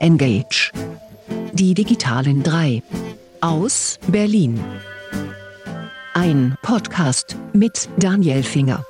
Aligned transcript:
Engage. 0.00 0.72
Die 1.52 1.74
digitalen 1.74 2.42
drei. 2.42 2.82
Aus 3.42 3.98
Berlin. 4.08 4.58
Ein 6.14 6.56
Podcast 6.62 7.36
mit 7.52 7.86
Daniel 7.98 8.42
Finger, 8.42 8.82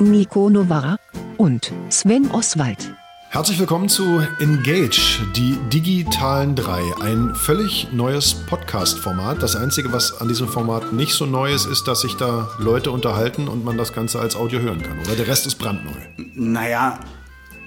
Nico 0.00 0.50
Novara 0.50 0.98
und 1.36 1.72
Sven 1.90 2.28
Oswald. 2.32 2.92
Herzlich 3.30 3.60
willkommen 3.60 3.88
zu 3.88 4.20
Engage, 4.40 5.20
die 5.36 5.56
digitalen 5.72 6.56
drei. 6.56 6.82
Ein 7.02 7.36
völlig 7.36 7.92
neues 7.92 8.34
Podcast-Format. 8.34 9.40
Das 9.40 9.54
Einzige, 9.54 9.92
was 9.92 10.20
an 10.20 10.26
diesem 10.26 10.48
Format 10.48 10.92
nicht 10.92 11.12
so 11.12 11.24
neu 11.24 11.54
ist, 11.54 11.66
ist, 11.66 11.86
dass 11.86 12.00
sich 12.00 12.14
da 12.14 12.48
Leute 12.58 12.90
unterhalten 12.90 13.46
und 13.46 13.64
man 13.64 13.78
das 13.78 13.92
Ganze 13.92 14.18
als 14.18 14.34
Audio 14.34 14.58
hören 14.58 14.82
kann. 14.82 14.98
Oder 14.98 15.14
der 15.14 15.28
Rest 15.28 15.46
ist 15.46 15.54
brandneu. 15.54 16.00
Naja, 16.34 16.98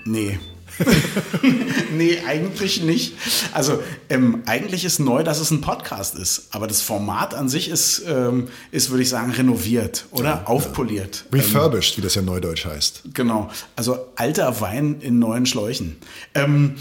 nee. 0.03 0.37
nee, 1.91 2.19
eigentlich 2.27 2.83
nicht. 2.83 3.15
Also 3.53 3.81
ähm, 4.09 4.43
eigentlich 4.45 4.85
ist 4.85 4.99
neu, 4.99 5.23
dass 5.23 5.39
es 5.39 5.51
ein 5.51 5.61
Podcast 5.61 6.15
ist, 6.15 6.47
aber 6.51 6.67
das 6.67 6.81
Format 6.81 7.33
an 7.33 7.49
sich 7.49 7.69
ist, 7.69 8.03
ähm, 8.07 8.47
ist 8.71 8.89
würde 8.89 9.03
ich 9.03 9.09
sagen, 9.09 9.31
renoviert 9.31 10.05
oder 10.11 10.29
ja, 10.29 10.43
aufpoliert. 10.45 11.25
Ja. 11.31 11.39
Refurbished, 11.39 11.93
ähm, 11.93 11.97
wie 11.97 12.01
das 12.01 12.15
ja 12.15 12.21
neudeutsch 12.21 12.65
heißt. 12.65 13.03
Genau, 13.13 13.49
also 13.75 13.97
alter 14.15 14.61
Wein 14.61 14.97
in 15.01 15.19
neuen 15.19 15.45
Schläuchen. 15.45 15.97
Ähm, 16.33 16.75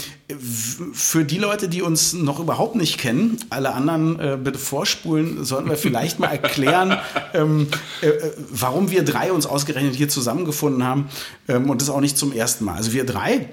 für 0.93 1.25
die 1.25 1.37
Leute, 1.37 1.67
die 1.67 1.81
uns 1.81 2.13
noch 2.13 2.39
überhaupt 2.39 2.75
nicht 2.75 2.97
kennen, 2.97 3.37
alle 3.49 3.73
anderen 3.73 4.19
äh, 4.19 4.37
bitte 4.41 4.59
vorspulen, 4.59 5.43
sollten 5.43 5.69
wir 5.69 5.77
vielleicht 5.77 6.19
mal 6.19 6.27
erklären, 6.27 6.97
ähm, 7.33 7.67
äh, 8.01 8.07
äh, 8.07 8.31
warum 8.49 8.91
wir 8.91 9.03
drei 9.03 9.31
uns 9.31 9.45
ausgerechnet 9.45 9.95
hier 9.95 10.09
zusammengefunden 10.09 10.83
haben 10.83 11.09
ähm, 11.47 11.69
und 11.69 11.81
das 11.81 11.89
auch 11.89 12.01
nicht 12.01 12.17
zum 12.17 12.31
ersten 12.31 12.65
Mal. 12.65 12.75
Also 12.75 12.93
wir 12.93 13.05
drei 13.05 13.49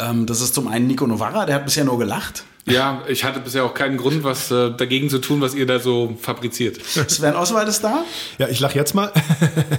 ähm, 0.00 0.26
das 0.26 0.40
ist 0.40 0.54
zum 0.54 0.68
einen 0.68 0.86
Nico 0.86 1.06
Novara, 1.06 1.46
der 1.46 1.56
hat 1.56 1.64
bisher 1.64 1.84
nur 1.84 1.98
gelacht. 1.98 2.44
Ja, 2.66 3.02
ich 3.08 3.24
hatte 3.24 3.40
bisher 3.40 3.64
auch 3.64 3.74
keinen 3.74 3.96
Grund, 3.96 4.22
was 4.22 4.50
äh, 4.50 4.70
dagegen 4.70 5.08
zu 5.08 5.18
tun, 5.18 5.40
was 5.40 5.54
ihr 5.54 5.66
da 5.66 5.80
so 5.80 6.16
fabriziert. 6.20 6.78
Sven 6.84 7.34
Oswald 7.34 7.68
ist 7.68 7.82
da. 7.82 8.04
Ja, 8.38 8.48
ich 8.48 8.60
lache 8.60 8.76
jetzt 8.76 8.94
mal. 8.94 9.10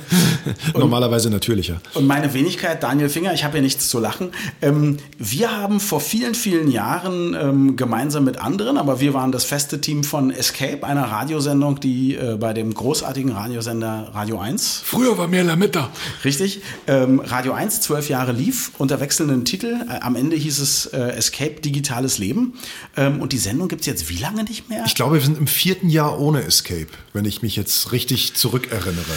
Normalerweise 0.74 1.30
natürlicher. 1.30 1.80
Und 1.94 2.08
meine 2.08 2.34
Wenigkeit, 2.34 2.82
Daniel 2.82 3.10
Finger, 3.10 3.34
ich 3.34 3.44
habe 3.44 3.58
ja 3.58 3.62
nichts 3.62 3.90
zu 3.90 4.00
lachen. 4.00 4.32
Ähm, 4.62 4.98
wir 5.18 5.56
haben 5.56 5.80
vor 5.80 6.02
vielen, 6.02 6.34
vielen 6.34 6.72
Jahren 6.72 7.36
ähm, 7.40 7.76
gemeinsam 7.76 8.24
mit 8.24 8.40
anderen, 8.40 8.78
aber 8.78 9.00
wir 9.00 9.14
waren 9.14 9.32
das 9.32 9.44
feste 9.44 9.80
Team 9.80 10.04
von 10.04 10.32
Escape, 10.32 10.86
einer 10.86 11.04
Radiosendung, 11.04 11.80
die 11.80 12.16
äh, 12.16 12.38
bei 12.38 12.54
dem 12.54 12.74
großartigen 12.74 13.32
Radiosender 13.32 14.10
Radio 14.14 14.40
1. 14.40 14.82
Früher 14.84 15.18
war 15.20 15.28
mehr 15.28 15.44
Lametta. 15.44 15.90
Richtig. 16.26 16.62
Ähm, 16.88 17.20
Radio 17.20 17.54
1 17.54 17.82
zwölf 17.82 18.10
Jahre 18.10 18.32
lief 18.32 18.72
unter 18.80 19.00
wechselnden 19.00 19.46
Titel. 19.46 19.78
Äh, 19.88 20.00
am 20.02 20.16
Ende 20.16 20.36
hieß 20.36 20.60
es 20.60 20.88
äh, 20.88 20.98
Escape 21.12 21.62
Digitales 21.62 22.18
Leben. 22.18 22.56
Ähm, 22.98 23.22
und 23.22 23.34
die 23.34 23.38
Sendung 23.38 23.68
gibt 23.68 23.82
es 23.82 23.88
jetzt 23.88 24.10
wie 24.10 24.18
lange 24.18 24.44
nicht 24.44 24.70
mehr? 24.70 24.84
Ich 24.86 24.96
glaube, 24.96 25.16
wir 25.16 25.22
sind 25.22 25.38
im 25.38 25.48
vierten 25.48 25.90
Jahr 25.90 26.20
ohne 26.20 26.44
Escape, 26.44 26.88
wenn 27.14 27.26
ich 27.26 27.42
mich 27.42 27.56
jetzt 27.56 27.92
richtig 27.92 28.34
zurückerinnere. 28.34 29.14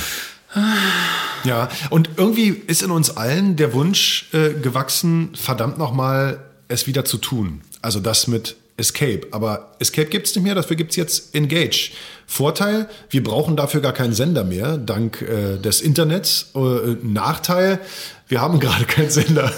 Ja, 1.44 1.69
und 1.91 2.11
irgendwie 2.16 2.48
ist 2.48 2.83
in 2.83 2.91
uns 2.91 3.16
allen 3.16 3.56
der 3.56 3.72
Wunsch 3.72 4.28
äh, 4.33 4.52
gewachsen, 4.52 5.30
verdammt 5.34 5.78
nochmal 5.78 6.38
es 6.69 6.86
wieder 6.86 7.05
zu 7.05 7.19
tun. 7.19 7.61
Also 7.83 8.00
das 8.00 8.28
mit 8.28 8.56
Escape. 8.77 9.22
Aber 9.30 9.72
Escape 9.78 10.08
gibt 10.08 10.27
es 10.27 10.34
nicht 10.34 10.44
mehr, 10.44 10.55
dafür 10.55 10.77
gibt 10.77 10.91
es 10.91 10.96
jetzt 10.96 11.34
Engage. 11.34 11.92
Vorteil, 12.27 12.89
wir 13.11 13.22
brauchen 13.22 13.56
dafür 13.56 13.80
gar 13.80 13.92
keinen 13.92 14.14
Sender 14.14 14.44
mehr, 14.44 14.78
dank 14.78 15.22
äh, 15.22 15.58
des 15.58 15.80
Internets. 15.80 16.50
Äh, 16.55 16.96
Nachteil, 17.02 17.80
wir 18.28 18.41
haben 18.41 18.58
gerade 18.61 18.84
keinen 18.84 19.11
Sender. 19.11 19.52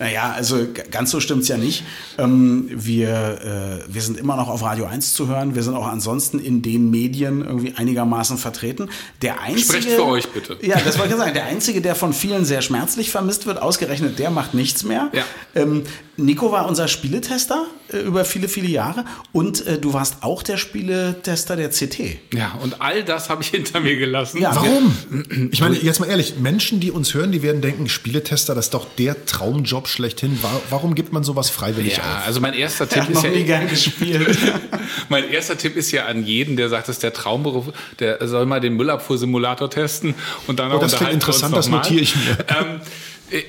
Naja, 0.00 0.32
also 0.34 0.66
ganz 0.90 1.10
so 1.10 1.20
stimmt's 1.20 1.46
ja 1.48 1.58
nicht. 1.58 1.84
Ähm, 2.16 2.70
wir, 2.72 3.84
äh, 3.86 3.94
wir 3.94 4.00
sind 4.00 4.16
immer 4.16 4.34
noch 4.34 4.48
auf 4.48 4.62
Radio 4.62 4.86
1 4.86 5.12
zu 5.12 5.28
hören. 5.28 5.54
Wir 5.54 5.62
sind 5.62 5.74
auch 5.74 5.86
ansonsten 5.86 6.38
in 6.38 6.62
den 6.62 6.90
Medien 6.90 7.44
irgendwie 7.44 7.74
einigermaßen 7.76 8.38
vertreten. 8.38 8.88
Der 9.20 9.42
einzige, 9.42 9.82
Sprecht 9.82 9.88
für 9.90 10.06
euch 10.06 10.26
bitte. 10.30 10.56
Ja, 10.62 10.80
das 10.80 10.98
wollte 10.98 11.12
ich 11.12 11.18
sagen. 11.18 11.34
Der 11.34 11.44
einzige, 11.44 11.82
der 11.82 11.94
von 11.94 12.14
vielen 12.14 12.46
sehr 12.46 12.62
schmerzlich 12.62 13.10
vermisst 13.10 13.44
wird, 13.44 13.60
ausgerechnet 13.60 14.18
der 14.18 14.30
macht 14.30 14.54
nichts 14.54 14.84
mehr. 14.84 15.10
Ja. 15.12 15.22
Ähm, 15.54 15.84
Nico 16.24 16.52
war 16.52 16.66
unser 16.66 16.88
Spieletester 16.88 17.66
äh, 17.92 17.98
über 17.98 18.24
viele, 18.24 18.48
viele 18.48 18.68
Jahre 18.68 19.04
und 19.32 19.66
äh, 19.66 19.78
du 19.78 19.92
warst 19.92 20.18
auch 20.22 20.42
der 20.42 20.56
Spieletester 20.56 21.56
der 21.56 21.70
CT. 21.70 22.18
Ja, 22.34 22.58
und 22.62 22.80
all 22.80 23.02
das 23.04 23.28
habe 23.30 23.42
ich 23.42 23.48
hinter 23.48 23.80
mir 23.80 23.96
gelassen. 23.96 24.40
Ja, 24.40 24.54
Warum? 24.54 25.50
Ich 25.50 25.60
meine, 25.60 25.76
jetzt 25.76 26.00
mal 26.00 26.06
ehrlich, 26.06 26.36
Menschen, 26.38 26.80
die 26.80 26.90
uns 26.90 27.14
hören, 27.14 27.32
die 27.32 27.42
werden 27.42 27.60
denken, 27.60 27.88
Spieletester, 27.88 28.54
das 28.54 28.66
ist 28.66 28.74
doch 28.74 28.86
der 28.98 29.24
Traumjob 29.26 29.88
schlechthin. 29.88 30.38
Warum 30.68 30.94
gibt 30.94 31.12
man 31.12 31.24
sowas 31.24 31.50
freiwillig 31.50 31.96
ja, 31.96 32.02
auf? 32.02 32.26
Also 32.26 32.40
mein 32.40 32.54
erster 32.54 32.88
Tipp 32.88 33.08
ist 33.08 33.14
noch 33.14 33.24
ja 33.24 33.30
nie 33.30 33.44
gern 33.44 33.68
gespielt. 33.68 34.38
mein 35.08 35.30
erster 35.30 35.56
Tipp 35.56 35.76
ist 35.76 35.90
ja 35.90 36.06
an 36.06 36.24
jeden, 36.24 36.56
der 36.56 36.68
sagt, 36.68 36.88
das 36.88 36.96
ist 36.96 37.02
der 37.02 37.12
Traumberuf, 37.12 37.66
der 37.98 38.26
soll 38.26 38.46
mal 38.46 38.60
den 38.60 38.74
Müllabfuhrsimulator 38.74 39.70
testen 39.70 40.14
und 40.46 40.58
dann 40.58 40.72
oh, 40.72 40.78
das 40.78 40.96
klingt 40.96 41.12
interessant, 41.12 41.56
das 41.56 41.68
notiere 41.68 42.02
ich 42.02 42.16
mir. 42.16 42.38
Ähm, 42.48 42.66
äh, 42.76 42.80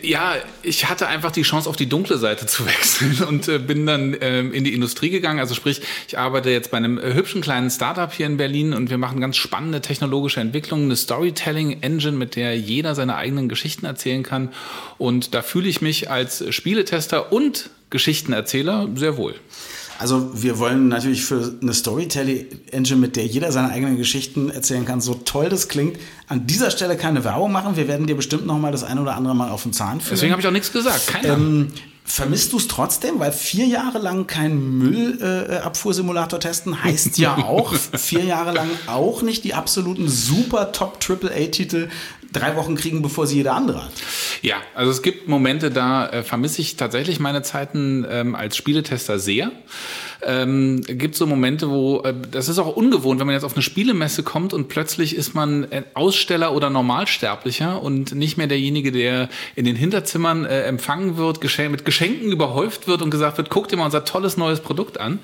ja, 0.01 0.35
ich 0.63 0.89
hatte 0.89 1.07
einfach 1.07 1.31
die 1.31 1.41
Chance, 1.41 1.69
auf 1.69 1.75
die 1.75 1.87
dunkle 1.87 2.17
Seite 2.17 2.45
zu 2.45 2.65
wechseln 2.67 3.27
und 3.27 3.47
äh, 3.47 3.59
bin 3.59 3.85
dann 3.85 4.15
ähm, 4.21 4.53
in 4.53 4.63
die 4.63 4.73
Industrie 4.73 5.09
gegangen. 5.09 5.39
Also 5.39 5.55
sprich, 5.55 5.81
ich 6.07 6.17
arbeite 6.17 6.49
jetzt 6.49 6.71
bei 6.71 6.77
einem 6.77 6.97
äh, 6.97 7.13
hübschen 7.13 7.41
kleinen 7.41 7.69
Startup 7.69 8.11
hier 8.11 8.25
in 8.25 8.37
Berlin 8.37 8.73
und 8.73 8.89
wir 8.89 8.97
machen 8.97 9.19
ganz 9.19 9.37
spannende 9.37 9.81
technologische 9.81 10.39
Entwicklungen, 10.39 10.85
eine 10.85 10.95
Storytelling-Engine, 10.95 12.17
mit 12.17 12.35
der 12.35 12.57
jeder 12.57 12.95
seine 12.95 13.15
eigenen 13.15 13.49
Geschichten 13.49 13.85
erzählen 13.85 14.23
kann. 14.23 14.49
Und 14.97 15.33
da 15.33 15.41
fühle 15.41 15.69
ich 15.69 15.81
mich 15.81 16.09
als 16.09 16.43
Spieletester 16.53 17.31
und 17.31 17.69
Geschichtenerzähler 17.89 18.89
sehr 18.95 19.17
wohl. 19.17 19.35
Also 20.01 20.31
wir 20.33 20.57
wollen 20.57 20.87
natürlich 20.87 21.23
für 21.23 21.53
eine 21.61 21.75
Storytelling-Engine, 21.75 22.99
mit 22.99 23.15
der 23.15 23.27
jeder 23.27 23.51
seine 23.51 23.69
eigenen 23.69 23.97
Geschichten 23.97 24.49
erzählen 24.49 24.83
kann, 24.83 24.99
so 24.99 25.13
toll 25.13 25.47
das 25.47 25.67
klingt, 25.67 25.99
an 26.27 26.47
dieser 26.47 26.71
Stelle 26.71 26.97
keine 26.97 27.23
Werbung 27.23 27.51
machen. 27.51 27.75
Wir 27.75 27.87
werden 27.87 28.07
dir 28.07 28.15
bestimmt 28.15 28.47
noch 28.47 28.57
mal 28.57 28.71
das 28.71 28.83
eine 28.83 28.99
oder 28.99 29.15
andere 29.15 29.35
Mal 29.35 29.51
auf 29.51 29.61
den 29.61 29.73
Zahn 29.73 30.01
führen. 30.01 30.15
Deswegen 30.15 30.31
habe 30.31 30.41
ich 30.41 30.47
auch 30.47 30.51
nichts 30.51 30.73
gesagt. 30.73 31.05
Keiner. 31.05 31.35
Ähm, 31.35 31.67
Vermisst 32.03 32.51
du 32.51 32.57
es 32.57 32.67
trotzdem? 32.67 33.19
Weil 33.19 33.31
vier 33.31 33.67
Jahre 33.67 33.99
lang 33.99 34.25
kein 34.25 34.59
Müllabfuhrsimulator 34.79 36.39
äh, 36.39 36.41
testen 36.41 36.83
heißt 36.83 37.17
ja 37.19 37.37
auch, 37.37 37.73
vier 37.73 38.23
Jahre 38.23 38.53
lang 38.53 38.69
auch 38.87 39.21
nicht 39.21 39.43
die 39.43 39.53
absoluten 39.53 40.09
super 40.09 40.71
Top 40.71 40.97
AAA-Titel 41.07 41.89
drei 42.31 42.55
Wochen 42.55 42.75
kriegen, 42.75 43.01
bevor 43.01 43.27
sie 43.27 43.37
jeder 43.37 43.55
andere 43.55 43.83
hat. 43.85 43.91
Ja, 44.41 44.55
also 44.73 44.91
es 44.91 45.01
gibt 45.01 45.27
Momente, 45.27 45.69
da 45.69 46.07
äh, 46.07 46.23
vermisse 46.23 46.61
ich 46.61 46.75
tatsächlich 46.75 47.19
meine 47.19 47.41
Zeiten 47.43 48.05
ähm, 48.09 48.35
als 48.35 48.57
Spieletester 48.57 49.19
sehr. 49.19 49.51
Ähm, 50.23 50.81
gibt 50.81 51.15
so 51.15 51.25
Momente, 51.25 51.69
wo 51.69 52.01
äh, 52.01 52.13
das 52.31 52.47
ist 52.47 52.59
auch 52.59 52.75
ungewohnt, 52.75 53.19
wenn 53.19 53.27
man 53.27 53.33
jetzt 53.33 53.43
auf 53.43 53.53
eine 53.53 53.63
Spielemesse 53.63 54.23
kommt 54.23 54.53
und 54.53 54.67
plötzlich 54.67 55.15
ist 55.15 55.33
man 55.33 55.63
äh, 55.71 55.83
Aussteller 55.93 56.53
oder 56.53 56.69
Normalsterblicher 56.69 57.81
und 57.81 58.13
nicht 58.13 58.37
mehr 58.37 58.47
derjenige, 58.47 58.91
der 58.91 59.29
in 59.55 59.65
den 59.65 59.75
Hinterzimmern 59.75 60.45
äh, 60.45 60.63
empfangen 60.63 61.17
wird, 61.17 61.41
geschenk 61.41 61.71
mit 61.71 61.85
Geschenken 61.85 62.31
überhäuft 62.31 62.87
wird 62.87 63.01
und 63.01 63.09
gesagt 63.09 63.37
wird, 63.37 63.49
guck 63.49 63.67
dir 63.67 63.77
mal 63.77 63.85
unser 63.85 64.05
tolles 64.05 64.37
neues 64.37 64.59
Produkt 64.59 64.99
an. 64.99 65.19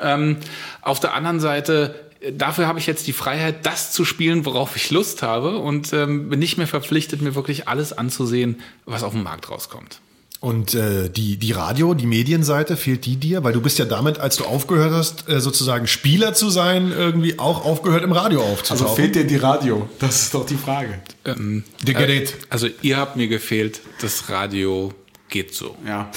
Ähm, 0.00 0.36
auf 0.82 1.00
der 1.00 1.14
anderen 1.14 1.40
Seite 1.40 1.94
dafür 2.32 2.66
habe 2.66 2.78
ich 2.78 2.86
jetzt 2.86 3.06
die 3.06 3.12
Freiheit, 3.12 3.66
das 3.66 3.92
zu 3.92 4.04
spielen, 4.04 4.44
worauf 4.44 4.76
ich 4.76 4.90
Lust 4.90 5.22
habe 5.22 5.58
und 5.58 5.92
ähm, 5.92 6.28
bin 6.28 6.38
nicht 6.38 6.58
mehr 6.58 6.66
verpflichtet, 6.66 7.22
mir 7.22 7.34
wirklich 7.34 7.68
alles 7.68 7.92
anzusehen, 7.92 8.60
was 8.84 9.02
auf 9.02 9.12
dem 9.12 9.22
Markt 9.22 9.50
rauskommt. 9.50 10.00
Und 10.44 10.74
äh, 10.74 11.08
die, 11.08 11.38
die 11.38 11.52
Radio, 11.52 11.94
die 11.94 12.04
Medienseite, 12.04 12.76
fehlt 12.76 13.06
die 13.06 13.16
dir? 13.16 13.44
Weil 13.44 13.54
du 13.54 13.62
bist 13.62 13.78
ja 13.78 13.86
damit, 13.86 14.18
als 14.18 14.36
du 14.36 14.44
aufgehört 14.44 14.92
hast, 14.92 15.26
äh, 15.26 15.40
sozusagen 15.40 15.86
Spieler 15.86 16.34
zu 16.34 16.50
sein, 16.50 16.92
irgendwie 16.92 17.38
auch 17.38 17.64
aufgehört, 17.64 18.04
im 18.04 18.12
Radio 18.12 18.42
aufzutauchen. 18.42 18.84
Also 18.84 18.94
fehlt 18.94 19.14
dir 19.14 19.26
die 19.26 19.36
Radio? 19.36 19.88
Das 20.00 20.20
ist 20.20 20.34
doch 20.34 20.44
die 20.44 20.56
Frage. 20.56 21.00
Ähm, 21.24 21.64
Gerät. 21.82 22.30
Äh, 22.30 22.46
also 22.50 22.68
ihr 22.82 22.98
habt 22.98 23.16
mir 23.16 23.28
gefehlt, 23.28 23.80
das 24.02 24.28
Radio 24.28 24.92
geht 25.30 25.54
so. 25.54 25.76
Ja, 25.86 26.10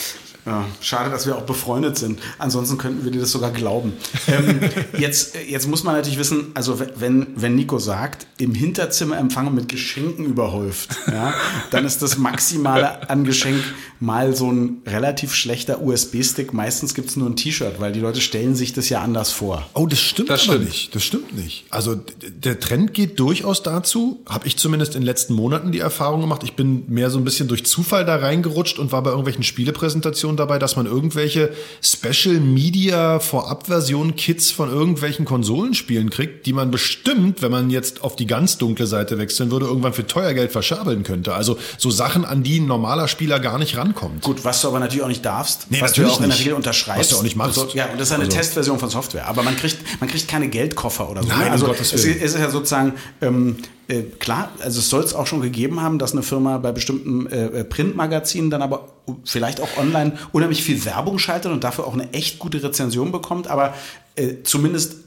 ja, 0.47 0.65
schade, 0.79 1.09
dass 1.09 1.27
wir 1.27 1.35
auch 1.35 1.41
befreundet 1.43 1.97
sind. 1.97 2.19
Ansonsten 2.39 2.77
könnten 2.77 3.03
wir 3.03 3.11
dir 3.11 3.19
das 3.19 3.31
sogar 3.31 3.51
glauben. 3.51 3.93
Ähm, 4.27 4.61
jetzt, 4.97 5.35
jetzt 5.47 5.67
muss 5.67 5.83
man 5.83 5.95
natürlich 5.95 6.17
wissen, 6.17 6.51
also 6.53 6.79
wenn, 6.95 7.27
wenn 7.35 7.55
Nico 7.55 7.79
sagt, 7.79 8.27
im 8.37 8.53
Hinterzimmer 8.53 9.17
empfangen 9.17 9.53
mit 9.53 9.67
Geschenken 9.67 10.25
überhäuft, 10.25 10.95
ja, 11.07 11.33
dann 11.71 11.85
ist 11.85 12.01
das 12.01 12.17
Maximale 12.17 13.09
an 13.09 13.25
Geschenk 13.25 13.61
mal 13.99 14.35
so 14.35 14.49
ein 14.49 14.81
relativ 14.85 15.33
schlechter 15.33 15.81
USB-Stick. 15.81 16.53
Meistens 16.53 16.93
gibt 16.93 17.09
es 17.09 17.17
nur 17.17 17.29
ein 17.29 17.35
T-Shirt, 17.35 17.79
weil 17.79 17.91
die 17.91 17.99
Leute 17.99 18.21
stellen 18.21 18.55
sich 18.55 18.71
das 18.71 18.87
ja 18.87 19.01
anders 19.01 19.31
vor. 19.31 19.67
Oh, 19.73 19.85
das 19.85 19.99
stimmt 19.99 20.29
das 20.29 20.43
aber 20.43 20.53
stimmt. 20.53 20.65
nicht. 20.65 20.95
Das 20.95 21.03
stimmt 21.03 21.35
nicht. 21.35 21.65
Also 21.71 21.99
der 22.25 22.59
Trend 22.61 22.93
geht 22.93 23.19
durchaus 23.19 23.63
dazu, 23.63 24.21
habe 24.29 24.47
ich 24.47 24.55
zumindest 24.55 24.95
in 24.95 25.01
den 25.01 25.05
letzten 25.05 25.33
Monaten 25.33 25.73
die 25.73 25.79
Erfahrung 25.79 26.21
gemacht. 26.21 26.43
Ich 26.43 26.53
bin 26.53 26.85
mehr 26.87 27.09
so 27.09 27.17
ein 27.17 27.25
bisschen 27.25 27.49
durch 27.49 27.65
Zufall 27.65 28.05
da 28.05 28.15
reingerutscht 28.15 28.79
und 28.79 28.93
war 28.93 29.03
bei 29.03 29.09
irgendwelchen 29.09 29.43
Spielepräsentationen 29.43 30.36
schon 30.37 30.47
dabei, 30.47 30.59
dass 30.59 30.75
man 30.75 30.85
irgendwelche 30.85 31.51
Special 31.81 32.35
Media 32.35 33.19
Vorabversion 33.19 34.15
Kits 34.15 34.51
von 34.51 34.69
irgendwelchen 34.69 35.25
Konsolenspielen 35.25 36.09
kriegt, 36.09 36.45
die 36.45 36.53
man 36.53 36.69
bestimmt, 36.71 37.41
wenn 37.41 37.51
man 37.51 37.69
jetzt 37.69 38.03
auf 38.03 38.15
die 38.15 38.27
ganz 38.27 38.57
dunkle 38.57 38.85
Seite 38.87 39.17
wechseln 39.17 39.51
würde, 39.51 39.65
irgendwann 39.65 39.93
für 39.93 40.05
teuer 40.05 40.33
Geld 40.33 40.51
verschabeln 40.51 41.03
könnte. 41.03 41.33
Also 41.33 41.57
so 41.77 41.89
Sachen, 41.89 42.23
an 42.23 42.43
die 42.43 42.59
ein 42.59 42.67
normaler 42.67 43.07
Spieler 43.07 43.39
gar 43.39 43.57
nicht 43.57 43.75
rankommt. 43.77 44.21
Gut, 44.21 44.45
was 44.45 44.61
du 44.61 44.67
aber 44.67 44.79
natürlich 44.79 45.03
auch 45.03 45.07
nicht 45.07 45.25
darfst, 45.25 45.67
Nee, 45.71 45.81
was 45.81 45.93
du 45.93 46.05
auch 46.07 46.21
in 46.21 46.29
der. 46.29 46.37
Regel 46.37 46.53
unterschreibst. 46.53 46.99
Was 46.99 47.09
du 47.09 47.15
auch 47.17 47.23
nicht 47.23 47.35
machst. 47.35 47.57
Also, 47.57 47.75
ja, 47.75 47.87
und 47.87 47.99
das 47.99 48.09
ist 48.09 48.13
eine 48.13 48.25
Also- 48.25 48.37
Testversion 48.37 48.77
von 48.79 48.89
Software. 48.89 49.27
Aber 49.27 49.41
man 49.41 49.55
kriegt, 49.57 49.77
man 49.99 50.07
kriegt 50.09 50.27
keine 50.27 50.47
Geldkoffer 50.49 51.09
oder 51.09 51.23
so. 51.23 51.29
Nein, 51.29 51.39
ne? 51.39 51.45
um 51.45 51.51
also 51.53 51.67
Willen. 51.67 51.79
es 51.79 51.93
ist 52.33 52.37
ja 52.37 52.49
sozusagen 52.51 52.93
ähm, 53.21 53.57
äh, 53.87 54.03
klar, 54.03 54.51
also 54.59 54.79
es 54.79 54.89
soll 54.89 55.03
es 55.03 55.13
auch 55.13 55.27
schon 55.27 55.41
gegeben 55.41 55.81
haben, 55.81 55.97
dass 55.97 56.11
eine 56.11 56.23
Firma 56.23 56.57
bei 56.57 56.71
bestimmten 56.71 57.25
äh, 57.27 57.63
Printmagazinen 57.63 58.49
dann 58.49 58.61
aber 58.61 58.89
vielleicht 59.23 59.61
auch 59.61 59.77
online 59.77 60.17
unheimlich 60.33 60.63
viel 60.63 60.83
Werbung 60.83 61.19
schaltet 61.19 61.51
und 61.51 61.63
dafür 61.63 61.87
auch 61.87 61.93
eine 61.93 62.11
echt 62.13 62.39
gute 62.39 62.61
Rezension 62.61 63.11
bekommt. 63.11 63.47
Aber 63.47 63.73
äh, 64.15 64.43
zumindest 64.43 64.97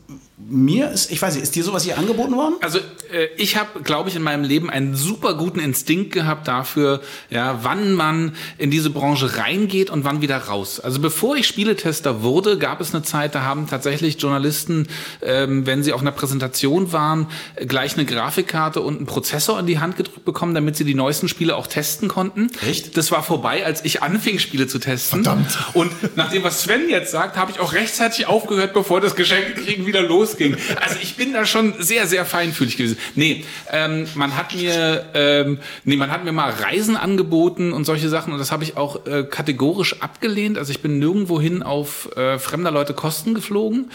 mir 0.50 0.91
ist, 0.91 1.12
ich 1.12 1.23
weiß 1.23 1.35
nicht, 1.35 1.44
ist 1.44 1.55
dir 1.55 1.62
sowas 1.62 1.85
hier 1.85 1.97
angeboten 1.97 2.35
worden? 2.35 2.56
Also 2.61 2.79
äh, 2.79 3.29
ich 3.37 3.56
habe, 3.56 3.81
glaube 3.82 4.08
ich, 4.08 4.17
in 4.17 4.23
meinem 4.23 4.43
Leben 4.43 4.69
einen 4.69 4.97
super 4.97 5.35
guten 5.35 5.61
Instinkt 5.61 6.12
gehabt 6.12 6.49
dafür, 6.49 7.00
ja, 7.31 7.61
wann 7.62 7.94
man 7.94 8.35
in 8.58 8.70
diese 8.70 8.91
Branche 8.91 9.37
reingeht 9.37 9.91
und 9.91 10.05
wann 10.05 10.23
wieder 10.23 10.37
raus. 10.37 10.81
Also 10.81 11.00
bevor 11.00 11.37
ich 11.37 11.47
Spieletester 11.47 12.23
wurde, 12.23 12.58
gab 12.58 12.81
es 12.81 12.93
eine 12.93 13.05
Zeit, 13.05 13.37
da 13.37 13.43
haben 13.43 13.69
tatsächlich 13.69 14.20
Journalisten, 14.20 14.88
ähm, 15.23 15.67
wenn 15.67 15.85
sie 15.85 15.93
auf 15.93 16.00
einer 16.00 16.11
Präsentation 16.11 16.93
waren, 16.93 17.29
gleich 17.67 17.94
eine 17.94 18.05
Grafikkarte 18.05 18.81
und 18.81 18.97
einen 18.97 19.06
Prozessor 19.06 19.58
in 19.61 19.67
die 19.67 19.79
Hand 19.79 19.97
gedrückt 19.97 20.25
bekommen, 20.25 20.55
damit 20.55 20.76
sie 20.76 20.85
die 20.85 20.94
neuesten 20.94 21.29
Spiele 21.29 21.55
auch 21.55 21.69
testen 21.69 22.08
konnten. 22.08 22.50
Echt? 22.69 22.97
Das 22.97 23.12
war 23.12 23.23
vorbei, 23.23 23.64
als 23.64 23.85
ich 23.85 24.02
anfing, 24.02 24.41
Spiele 24.41 24.67
zu 24.67 24.81
testen. 24.81 25.23
Verdammt. 25.23 25.58
Und 25.75 26.17
nach 26.17 26.31
dem, 26.31 26.43
was 26.43 26.62
Sven 26.62 26.88
jetzt 26.88 27.12
sagt, 27.12 27.37
habe 27.37 27.52
ich 27.52 27.61
auch 27.61 27.73
rechtzeitig 27.73 28.26
aufgehört, 28.26 28.75
bevor 28.75 29.00
das 29.00 29.14
Geschenkekriegen 29.14 29.87
wieder 29.91 30.02
losging. 30.40 30.56
Also 30.81 30.96
ich 31.02 31.16
bin 31.16 31.32
da 31.32 31.44
schon 31.44 31.75
sehr, 31.78 32.06
sehr 32.06 32.25
feinfühlig 32.25 32.76
gewesen. 32.76 32.98
Nee, 33.14 33.44
ähm, 33.70 34.06
man 34.14 34.37
hat 34.37 34.54
mir, 34.54 35.06
ähm, 35.14 35.58
nee, 35.84 35.96
man 35.96 36.10
hat 36.10 36.25
mir 36.25 36.32
mal 36.32 36.50
Reisen 36.50 36.96
angeboten 36.96 37.72
und 37.72 37.84
solche 37.84 38.08
Sachen 38.08 38.32
und 38.32 38.38
das 38.38 38.52
habe 38.52 38.64
ich 38.64 38.76
auch 38.76 39.06
äh, 39.06 39.25
kategorisch 39.25 40.00
abgelehnt. 40.00 40.58
Also 40.58 40.72
ich 40.72 40.81
bin 40.81 40.98
nirgendwohin 40.98 41.62
auf 41.62 42.14
äh, 42.16 42.38
fremder 42.38 42.70
Leute 42.70 42.94
Kosten 42.94 43.34
geflogen. 43.34 43.90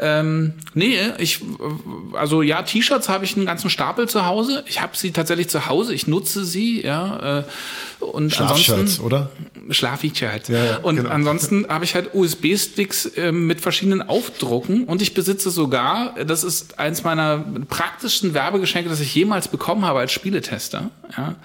Ähm, 0.00 0.54
nee, 0.74 0.98
ich, 1.18 1.40
äh, 1.40 2.16
also 2.16 2.42
ja, 2.42 2.62
T-Shirts 2.62 3.08
habe 3.08 3.24
ich 3.24 3.36
einen 3.36 3.46
ganzen 3.46 3.70
Stapel 3.70 4.08
zu 4.08 4.26
Hause. 4.26 4.64
Ich 4.66 4.80
habe 4.80 4.96
sie 4.96 5.12
tatsächlich 5.12 5.48
zu 5.48 5.66
Hause. 5.66 5.94
Ich 5.94 6.06
nutze 6.06 6.44
sie, 6.44 6.82
ja. 6.82 7.40
Äh, 7.40 7.44
und 8.00 8.40
ansonsten 8.40 9.02
oder? 9.04 9.30
Schlafshirts. 9.70 10.48
Ja, 10.48 10.64
ja, 10.64 10.76
und 10.78 10.96
genau. 10.96 11.10
ansonsten 11.10 11.66
habe 11.68 11.84
ich 11.84 11.94
halt 11.94 12.14
USB-Sticks 12.14 13.06
äh, 13.16 13.32
mit 13.32 13.60
verschiedenen 13.60 14.02
Aufdrucken 14.02 14.84
und 14.84 15.02
ich 15.02 15.14
besitze 15.14 15.50
sogar, 15.50 16.14
das 16.24 16.44
ist 16.44 16.78
eins 16.78 17.04
meiner 17.04 17.44
praktischsten 17.68 18.34
Werbegeschenke, 18.34 18.88
das 18.88 19.00
ich 19.00 19.14
jemals 19.14 19.48
bekommen 19.48 19.84
habe 19.84 20.00
als 20.00 20.12
Spieletester. 20.12 20.90
Ja. 21.16 21.36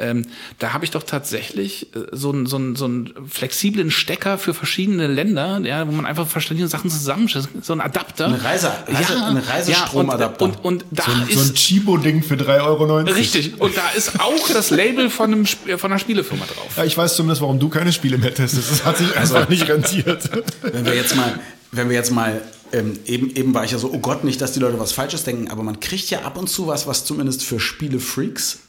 Ähm, 0.00 0.26
da 0.58 0.72
habe 0.72 0.84
ich 0.84 0.90
doch 0.90 1.02
tatsächlich 1.02 1.94
äh, 1.94 2.00
so 2.12 2.32
einen 2.32 2.46
so 2.46 2.56
einen- 2.56 2.74
so 2.76 2.86
einen 2.86 3.12
flexiblen 3.28 3.90
Stecker 3.90 4.38
für 4.38 4.54
verschiedene 4.54 5.06
Länder, 5.06 5.60
ja, 5.64 5.86
wo 5.86 5.92
man 5.92 6.06
einfach 6.06 6.26
verschiedene 6.26 6.66
Sachen 6.68 6.90
zusammenschließt, 6.90 7.48
so 7.62 7.72
ein 7.72 7.80
Adapter. 7.80 8.26
Eine 8.26 8.42
Reise- 8.42 8.72
Reise- 8.88 9.24
ein 9.24 9.36
Reisestromadapter. 9.36 10.44
und, 10.44 10.64
und, 10.64 10.82
und 10.82 10.84
da 10.90 11.04
So, 11.04 11.12
ein- 11.12 11.28
ist 11.28 11.34
so 11.38 11.40
ein 11.50 11.54
Chibo-Ding 11.54 12.22
für 12.22 12.34
3,90 12.36 12.60
Euro. 12.64 12.94
richtig 13.12 13.60
und 13.60 13.76
da 13.76 13.90
ist 13.96 14.18
auch 14.20 14.48
das 14.52 14.70
Label 14.70 15.10
von 15.10 15.32
einem 15.32 15.46
von 15.46 15.90
einer 15.92 15.98
Spielefirma 15.98 16.44
drauf. 16.46 16.76
Ja, 16.76 16.84
ich 16.84 16.96
weiß 16.96 17.16
zumindest, 17.16 17.42
warum 17.42 17.58
du 17.58 17.68
keine 17.68 17.92
Spiele 17.92 18.18
mehr 18.18 18.34
testest. 18.34 18.70
Das 18.70 18.84
hat 18.84 18.96
sich 18.98 19.16
einfach 19.16 19.48
nicht 19.48 19.68
rentiert. 19.68 20.28
Wenn 20.62 20.84
wir 20.86 20.94
jetzt 20.94 21.14
mal, 21.16 21.38
wenn 21.72 21.88
wir 21.88 21.96
jetzt 21.96 22.10
mal, 22.10 22.40
ähm, 22.72 22.98
eben, 23.06 23.30
eben 23.34 23.52
war 23.54 23.64
ich 23.64 23.72
ja 23.72 23.78
so, 23.78 23.90
oh 23.92 23.98
Gott, 23.98 24.24
nicht, 24.24 24.40
dass 24.40 24.52
die 24.52 24.60
Leute 24.60 24.78
was 24.78 24.92
Falsches 24.92 25.24
denken, 25.24 25.50
aber 25.50 25.62
man 25.62 25.80
kriegt 25.80 26.08
ja 26.10 26.20
ab 26.22 26.36
und 26.38 26.48
zu 26.48 26.66
was, 26.66 26.86
was 26.86 27.04
zumindest 27.04 27.42
für 27.44 27.58
Spiele-Freaks 27.60 28.60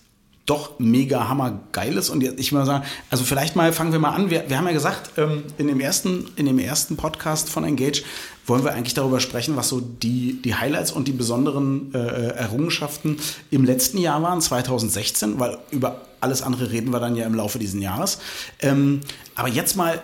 doch 0.46 0.80
mega 0.80 1.28
hammergeil 1.30 1.96
ist. 1.98 2.10
Und 2.10 2.22
jetzt- 2.24 2.40
ich 2.40 2.52
mal 2.52 2.66
sagen, 2.66 2.84
also 3.10 3.24
vielleicht 3.24 3.56
mal 3.56 3.72
fangen 3.74 3.92
wir 3.92 4.00
mal 4.00 4.12
an. 4.12 4.30
Wir, 4.30 4.46
wir 4.50 4.58
haben 4.58 4.66
ja 4.68 4.74
gesagt, 4.74 5.12
ähm, 5.18 5.44
in, 5.58 5.68
dem 5.68 5.80
ersten, 5.80 6.30
in 6.36 6.46
dem 6.46 6.60
ersten 6.60 6.98
Podcast 6.98 7.50
von 7.50 7.64
Engage 7.64 8.04
wollen 8.48 8.64
wir 8.64 8.74
eigentlich 8.74 8.96
darüber 8.96 9.20
sprechen, 9.20 9.56
was 9.56 9.70
so 9.70 9.80
die, 9.80 10.42
die 10.42 10.56
Highlights 10.56 10.92
und 10.92 11.08
die 11.08 11.12
besonderen 11.12 11.94
äh, 11.94 11.98
Errungenschaften 12.30 13.18
im 13.52 13.66
letzten 13.66 13.98
Jahr 14.00 14.22
waren, 14.24 14.42
2016, 14.42 15.40
weil 15.40 15.58
über 15.70 16.02
alles 16.22 16.42
andere 16.42 16.72
reden 16.72 16.92
wir 16.92 17.00
dann 17.00 17.16
ja 17.16 17.26
im 17.26 17.36
Laufe 17.36 17.60
dieses 17.60 17.80
Jahres. 17.82 18.18
Ähm, 18.60 19.02
aber 19.36 19.48
jetzt 19.48 19.76
mal 19.76 20.02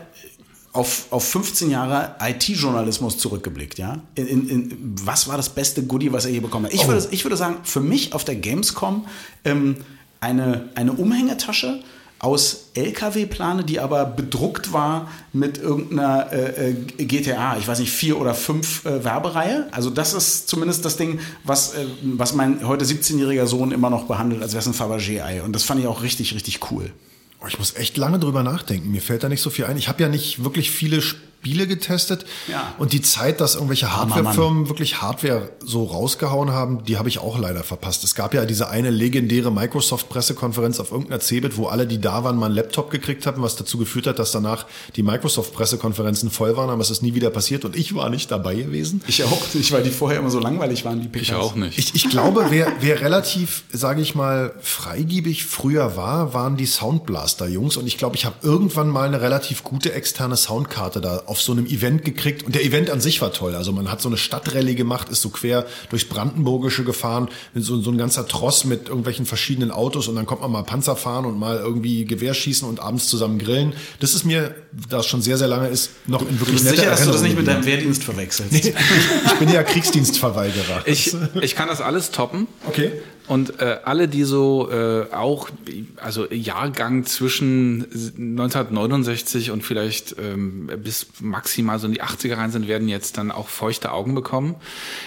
auf, 0.74 1.07
auf 1.10 1.28
15 1.28 1.72
Jahre 1.72 2.16
IT-Journalismus 2.22 3.18
zurückgeblickt, 3.18 3.80
ja? 3.80 4.00
In, 4.16 4.28
in, 4.28 4.50
in, 4.50 4.95
was 5.04 5.28
war 5.28 5.36
das 5.38 5.50
beste 5.50 5.84
Goodie, 5.84 6.12
was 6.13 6.25
er 6.25 6.31
je 6.31 6.39
bekommen 6.39 6.66
hat? 6.68 6.74
Ich, 6.74 6.88
würde, 6.88 7.07
ich 7.10 7.25
würde 7.25 7.38
sagen, 7.38 7.57
für 7.63 7.80
mich 7.80 8.13
auf 8.13 8.24
der 8.24 8.36
Gamescom 8.36 9.07
ähm, 9.44 9.78
eine, 10.19 10.69
eine 10.75 10.93
Umhängetasche 10.93 11.79
aus 12.19 12.69
LKW-Plane, 12.73 13.63
die 13.63 13.79
aber 13.79 14.05
bedruckt 14.05 14.73
war 14.73 15.11
mit 15.33 15.59
irgendeiner 15.59 16.31
äh, 16.31 16.71
äh, 16.71 17.05
GTA, 17.05 17.57
ich 17.57 17.67
weiß 17.67 17.79
nicht, 17.79 17.91
vier 17.91 18.19
oder 18.19 18.33
fünf 18.33 18.85
äh, 18.85 19.03
Werbereihe. 19.03 19.67
Also 19.71 19.91
das 19.91 20.13
ist 20.13 20.49
zumindest 20.49 20.83
das 20.83 20.97
Ding, 20.97 21.19
was, 21.43 21.75
äh, 21.75 21.85
was 22.01 22.33
mein 22.33 22.67
heute 22.67 22.85
17-jähriger 22.85 23.45
Sohn 23.45 23.71
immer 23.71 23.91
noch 23.91 24.05
behandelt, 24.05 24.41
als 24.41 24.53
wäre 24.53 24.61
es 24.61 24.67
ein 24.67 24.73
Fabergé-Ei. 24.73 25.43
Und 25.43 25.53
das 25.53 25.63
fand 25.63 25.79
ich 25.79 25.87
auch 25.87 26.01
richtig, 26.01 26.33
richtig 26.33 26.71
cool. 26.71 26.91
Oh, 27.39 27.45
ich 27.47 27.59
muss 27.59 27.75
echt 27.75 27.97
lange 27.97 28.17
drüber 28.17 28.41
nachdenken. 28.41 28.91
Mir 28.91 29.01
fällt 29.01 29.23
da 29.23 29.29
nicht 29.29 29.41
so 29.41 29.51
viel 29.51 29.65
ein. 29.65 29.77
Ich 29.77 29.87
habe 29.87 30.01
ja 30.01 30.09
nicht 30.09 30.43
wirklich 30.43 30.71
viele 30.71 31.01
Spiele 31.01 31.27
getestet. 31.44 32.25
Ja. 32.48 32.74
Und 32.78 32.94
die 32.94 33.01
Zeit, 33.01 33.42
dass 33.42 33.56
irgendwelche 33.56 33.95
Hardwarefirmen 33.95 34.68
wirklich 34.69 35.01
Hardware 35.01 35.50
so 35.63 35.86
rausgehauen 35.86 36.51
haben, 36.51 36.84
die 36.84 36.98
habe 36.98 37.10
ich 37.10 37.19
auch 37.19 37.38
leider 37.38 37.63
verpasst. 37.63 38.04
Es 38.04 38.16
gab 38.16 38.34
ja 38.34 38.45
diese 38.45 38.69
eine 38.69 38.89
legendäre 38.89 39.51
Microsoft-Pressekonferenz 39.51 40.80
auf 40.80 40.92
irgendeiner 40.92 41.22
Cebit, 41.22 41.57
wo 41.57 41.68
alle, 41.68 41.88
die 41.88 42.00
da 42.00 42.24
waren, 42.24 42.38
mal 42.38 42.48
einen 42.48 42.56
Laptop 42.56 42.89
gekriegt 42.89 43.25
haben, 43.25 43.42
was 43.42 43.56
dazu 43.56 43.78
geführt 43.78 44.07
hat, 44.07 44.19
dass 44.19 44.31
danach 44.31 44.66
die 44.95 45.04
Microsoft-Pressekonferenzen 45.04 46.30
voll 46.31 46.57
waren, 46.57 46.69
aber 46.69 46.81
es 46.81 46.89
ist 46.89 47.01
nie 47.01 47.13
wieder 47.13 47.30
passiert 47.30 47.66
und 47.66 47.75
ich 47.75 47.95
war 47.95 48.10
nicht 48.10 48.31
dabei 48.31 48.56
gewesen. 48.56 49.01
Ich 49.07 49.24
auch 49.24 49.54
nicht, 49.54 49.72
weil 49.72 49.84
die 49.84 49.89
vorher 49.89 50.19
immer 50.19 50.30
so 50.30 50.39
langweilig 50.39 50.86
waren, 50.86 51.01
die 51.01 51.07
PKs. 51.07 51.28
Ich 51.28 51.34
auch 51.34 51.56
nicht. 51.56 51.78
Ich, 51.78 51.95
ich 51.95 52.10
glaube, 52.10 52.48
wer, 52.50 52.72
wer 52.80 53.01
relativ, 53.01 53.63
sage 53.72 54.01
ich 54.01 54.16
mal, 54.16 54.54
freigiebig 54.62 55.45
früher 55.45 55.95
war, 55.95 56.34
waren 56.34 56.57
die 56.57 56.66
Soundblaster-Jungs. 56.66 57.78
Und 57.78 57.88
ich 57.88 57.98
glaube, 57.98 58.16
ich 58.16 58.25
habe 58.25 58.36
irgendwann 58.42 58.89
mal 58.89 59.07
eine 59.07 59.22
relativ 59.22 59.63
gute 59.63 59.94
externe 59.94 60.38
Soundkarte 60.38 61.01
da 61.01 61.24
auf 61.25 61.37
so 61.42 61.51
einem 61.51 61.66
Event 61.66 62.06
gekriegt. 62.06 62.44
Und 62.44 62.56
der 62.56 62.63
Event 62.63 62.89
an 62.89 63.01
sich 63.01 63.22
war 63.22 63.34
toll. 63.34 63.56
Also 63.56 63.72
man 63.72 63.92
hat 63.92 64.01
so 64.01 64.10
eine 64.10 64.18
Stadtrallye 64.18 64.75
gemacht, 64.75 65.10
ist 65.10 65.22
so 65.22 65.30
quer 65.30 65.66
durchs 65.89 66.06
Brandenburgische 66.06 66.84
gefahren, 66.84 67.30
mit 67.54 67.63
so, 67.63 67.80
so 67.81 67.92
ein 67.92 67.98
ganzer 67.98 68.28
Tross 68.28 68.66
mit 68.66 68.88
irgendwelchen 68.88 69.25
verschiedenen 69.25 69.72
Autos. 69.72 70.07
Und 70.07 70.16
dann 70.16 70.25
kommt 70.25 70.42
man 70.42 70.51
mal 70.51 70.63
Panzer 70.63 70.95
fahren 70.95 71.25
und 71.25 71.39
mal 71.39 71.57
irgendwie 71.57 72.06
Gewehr 72.06 72.34
schießen 72.34 72.68
und 72.68 72.80
abends 72.80 73.07
zusammen 73.07 73.39
grillen. 73.39 73.74
Das 74.00 74.13
ist 74.13 74.25
mir, 74.25 74.56
da 74.89 75.00
es 75.00 75.06
schon 75.06 75.22
sehr, 75.22 75.38
sehr 75.38 75.48
lange 75.48 75.68
ist, 75.68 75.91
noch 76.08 76.22
in 76.22 76.39
wirklich 76.39 76.56
bist 76.56 76.65
netter 76.65 76.77
sicher, 76.77 76.89
dass 76.91 77.03
du 77.03 77.12
das 77.12 77.22
nicht 77.22 77.36
Erinnerung 77.36 77.46
mit 77.46 77.48
deinem. 77.48 77.65
Wehrdienst 77.65 78.03
verwechselst? 78.03 78.53
Ich 78.53 79.39
bin 79.39 79.51
ja 79.51 79.63
Kriegsdienstverweigerer. 79.63 80.84
Ich, 80.86 81.15
ich 81.41 81.56
kann 81.56 81.67
das 81.67 81.82
alles 81.82 82.12
toppen. 82.12 82.48
Okay. 82.67 82.91
Und 83.27 83.60
äh, 83.60 83.79
alle, 83.84 84.07
die 84.07 84.24
so 84.24 84.72
äh, 84.72 85.12
auch, 85.13 85.50
also 85.98 86.31
Jahrgang 86.31 87.05
zwischen 87.05 87.84
1969 87.84 89.51
und 89.51 89.63
vielleicht 89.63 90.15
ähm, 90.17 90.67
bis 90.81 91.07
maximal 91.19 91.77
so 91.77 91.88
in 91.88 91.93
die 91.93 92.01
80er 92.01 92.38
rein 92.38 92.51
sind, 92.51 92.67
werden 92.67 92.88
jetzt 92.88 93.17
dann 93.17 93.31
auch 93.31 93.50
feuchte 93.50 93.91
Augen 93.91 94.15
bekommen. 94.15 94.55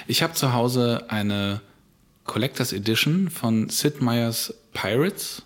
Ich 0.07 0.23
habe 0.23 0.35
zu 0.35 0.53
Hause 0.53 1.07
eine 1.09 1.63
Collectors 2.25 2.73
Edition 2.73 3.31
von 3.31 3.71
Sid 3.71 4.03
Meier's 4.03 4.55
Pirates 4.73 5.43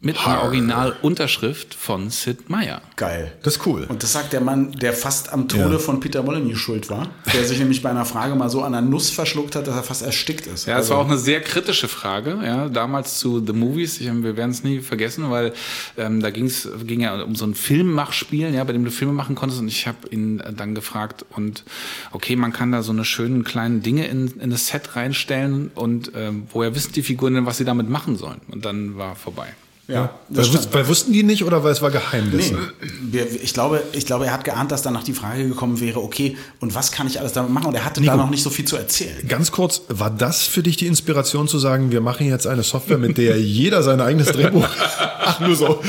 mit 0.00 0.18
einer 0.24 0.42
Originalunterschrift 0.42 1.74
von 1.74 2.10
Sid 2.10 2.50
Meier. 2.50 2.82
Geil. 2.96 3.32
Das 3.42 3.56
ist 3.56 3.66
cool. 3.66 3.86
Und 3.88 4.02
das 4.02 4.12
sagt 4.12 4.32
der 4.34 4.40
Mann, 4.42 4.72
der 4.72 4.92
fast 4.92 5.32
am 5.32 5.48
Tode 5.48 5.72
Ja. 5.72 5.78
von 5.78 6.00
Peter 6.00 6.22
Molyneux 6.22 6.58
schuld 6.58 6.90
war, 6.90 7.08
der 7.32 7.44
sich 7.44 7.58
nämlich 7.58 7.82
bei 7.82 7.88
einer 7.90 8.04
Frage 8.04 8.34
mal 8.34 8.50
so 8.50 8.62
an 8.62 8.72
der 8.72 8.82
Nuss 8.82 9.08
verschluckt 9.10 9.56
hat, 9.56 9.66
dass 9.66 9.74
er 9.74 9.82
fast 9.82 10.02
erstickt 10.02 10.46
ist. 10.46 10.66
Ja, 10.66 10.74
es 10.74 10.78
Also- 10.84 10.94
war 10.94 10.98
auch 11.00 11.06
eine 11.08 11.18
sehr 11.18 11.40
kritische 11.40 11.88
Frage, 11.88 12.38
ja, 12.44 12.68
damals 12.68 13.18
zu 13.18 13.42
The 13.44 13.52
Movies. 13.54 13.98
Ich, 14.00 14.06
wir 14.06 14.36
werden 14.36 14.50
es 14.50 14.62
nie 14.62 14.80
vergessen, 14.80 15.30
weil 15.30 15.52
ähm, 15.96 16.20
da 16.20 16.30
ging's, 16.30 16.68
ging 16.84 17.00
ja 17.00 17.20
um 17.22 17.34
so 17.34 17.46
ein 17.46 17.54
Filmmachspiel, 17.54 18.54
ja, 18.54 18.62
bei 18.64 18.74
dem 18.74 18.84
du 18.84 18.90
Filme 18.90 19.14
machen 19.14 19.34
konntest. 19.34 19.60
Und 19.62 19.68
ich 19.68 19.86
habe 19.86 20.08
ihn 20.10 20.42
dann 20.56 20.74
gefragt, 20.74 21.24
und 21.30 21.64
okay, 22.12 22.36
man 22.36 22.52
kann 22.52 22.70
da 22.70 22.82
so 22.82 22.92
eine 22.92 23.04
schönen 23.06 23.44
kleinen 23.44 23.82
Dinge 23.82 24.06
in, 24.06 24.28
in 24.40 24.50
das 24.50 24.66
Set 24.68 24.94
reinstellen 24.94 25.70
und 25.74 26.12
ähm, 26.14 26.46
woher 26.52 26.74
wissen 26.74 26.92
die 26.92 27.02
Figuren 27.02 27.34
denn, 27.34 27.46
was 27.46 27.56
sie 27.56 27.64
damit 27.64 27.88
machen 27.88 28.16
sollen? 28.16 28.40
Und 28.50 28.64
dann 28.66 28.96
war 28.98 29.16
vorbei. 29.16 29.48
Ja, 29.88 30.10
weil, 30.28 30.44
weil, 30.72 30.88
wussten 30.88 31.12
die 31.12 31.22
nicht 31.22 31.44
oder 31.44 31.62
weil 31.62 31.70
es 31.70 31.80
war 31.80 31.92
Geheimnis? 31.92 32.50
Nee, 32.50 33.22
ich, 33.40 33.54
glaube, 33.54 33.84
ich 33.92 34.04
glaube, 34.04 34.26
er 34.26 34.32
hat 34.32 34.42
geahnt, 34.42 34.72
dass 34.72 34.82
danach 34.82 35.04
die 35.04 35.12
Frage 35.12 35.46
gekommen 35.46 35.78
wäre, 35.78 36.02
okay, 36.02 36.36
und 36.58 36.74
was 36.74 36.90
kann 36.90 37.06
ich 37.06 37.20
alles 37.20 37.34
damit 37.34 37.52
machen? 37.52 37.68
Und 37.68 37.74
er 37.76 37.84
hatte 37.84 38.00
Nico, 38.00 38.12
da 38.12 38.16
noch 38.16 38.30
nicht 38.30 38.42
so 38.42 38.50
viel 38.50 38.64
zu 38.64 38.76
erzählen. 38.76 39.16
Ganz 39.28 39.52
kurz, 39.52 39.82
war 39.88 40.10
das 40.10 40.42
für 40.42 40.64
dich 40.64 40.76
die 40.76 40.88
Inspiration 40.88 41.46
zu 41.46 41.60
sagen, 41.60 41.92
wir 41.92 42.00
machen 42.00 42.26
jetzt 42.26 42.48
eine 42.48 42.64
Software, 42.64 42.98
mit 42.98 43.16
der 43.16 43.40
jeder 43.40 43.84
sein 43.84 44.00
eigenes 44.00 44.32
Drehbuch... 44.32 44.66
Ach, 45.20 45.38
nur 45.38 45.54
so. 45.54 45.80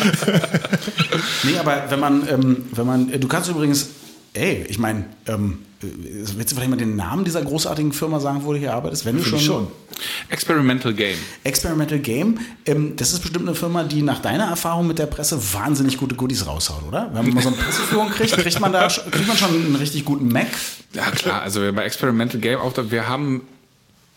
nee, 1.44 1.58
aber 1.58 1.86
wenn 1.90 2.00
man, 2.00 2.28
ähm, 2.30 2.66
wenn 2.74 2.86
man, 2.86 3.20
du 3.20 3.28
kannst 3.28 3.50
übrigens, 3.50 3.88
ey, 4.34 4.64
ich 4.70 4.78
meine, 4.78 5.06
ähm, 5.26 5.60
Willst 5.80 6.52
du 6.52 6.56
vielleicht 6.56 6.72
mal 6.72 6.76
den 6.76 6.96
Namen 6.96 7.24
dieser 7.24 7.44
großartigen 7.44 7.94
Firma 7.94 8.20
sagen, 8.20 8.42
wo 8.44 8.52
du 8.52 8.58
hier 8.58 8.74
arbeitest? 8.74 9.06
Wenn 9.06 9.18
du 9.18 9.24
schon, 9.24 9.40
schon. 9.40 9.68
Experimental 10.30 10.94
Game. 10.94 11.18
Experimental 11.44 12.00
Game. 12.00 12.40
Ähm, 12.66 12.96
das 12.96 13.14
ist 13.14 13.20
bestimmt 13.20 13.48
eine 13.48 13.56
Firma, 13.56 13.84
die 13.84 14.02
nach 14.02 14.20
deiner 14.20 14.46
Erfahrung 14.46 14.88
mit 14.88 14.98
der 14.98 15.06
Presse 15.06 15.40
wahnsinnig 15.54 15.98
gute 15.98 16.16
Goodies 16.16 16.48
raushaut, 16.48 16.84
oder? 16.88 17.12
Wenn 17.14 17.26
man 17.26 17.34
mal 17.36 17.44
so 17.44 17.50
eine 17.50 17.58
Presseführung 17.58 18.10
kriegt, 18.10 18.36
kriegt 18.36 18.60
man 18.60 18.74
da 18.74 18.88
kriegt 19.12 19.28
man 19.28 19.38
schon 19.38 19.50
einen 19.50 19.76
richtig 19.76 20.04
guten 20.04 20.30
Mac? 20.30 20.48
Ja 20.94 21.12
klar, 21.12 21.44
also 21.44 21.60
bei 21.72 21.84
Experimental 21.84 22.40
Game 22.40 22.60
auch, 22.60 22.74
wir 22.90 23.08
haben 23.08 23.44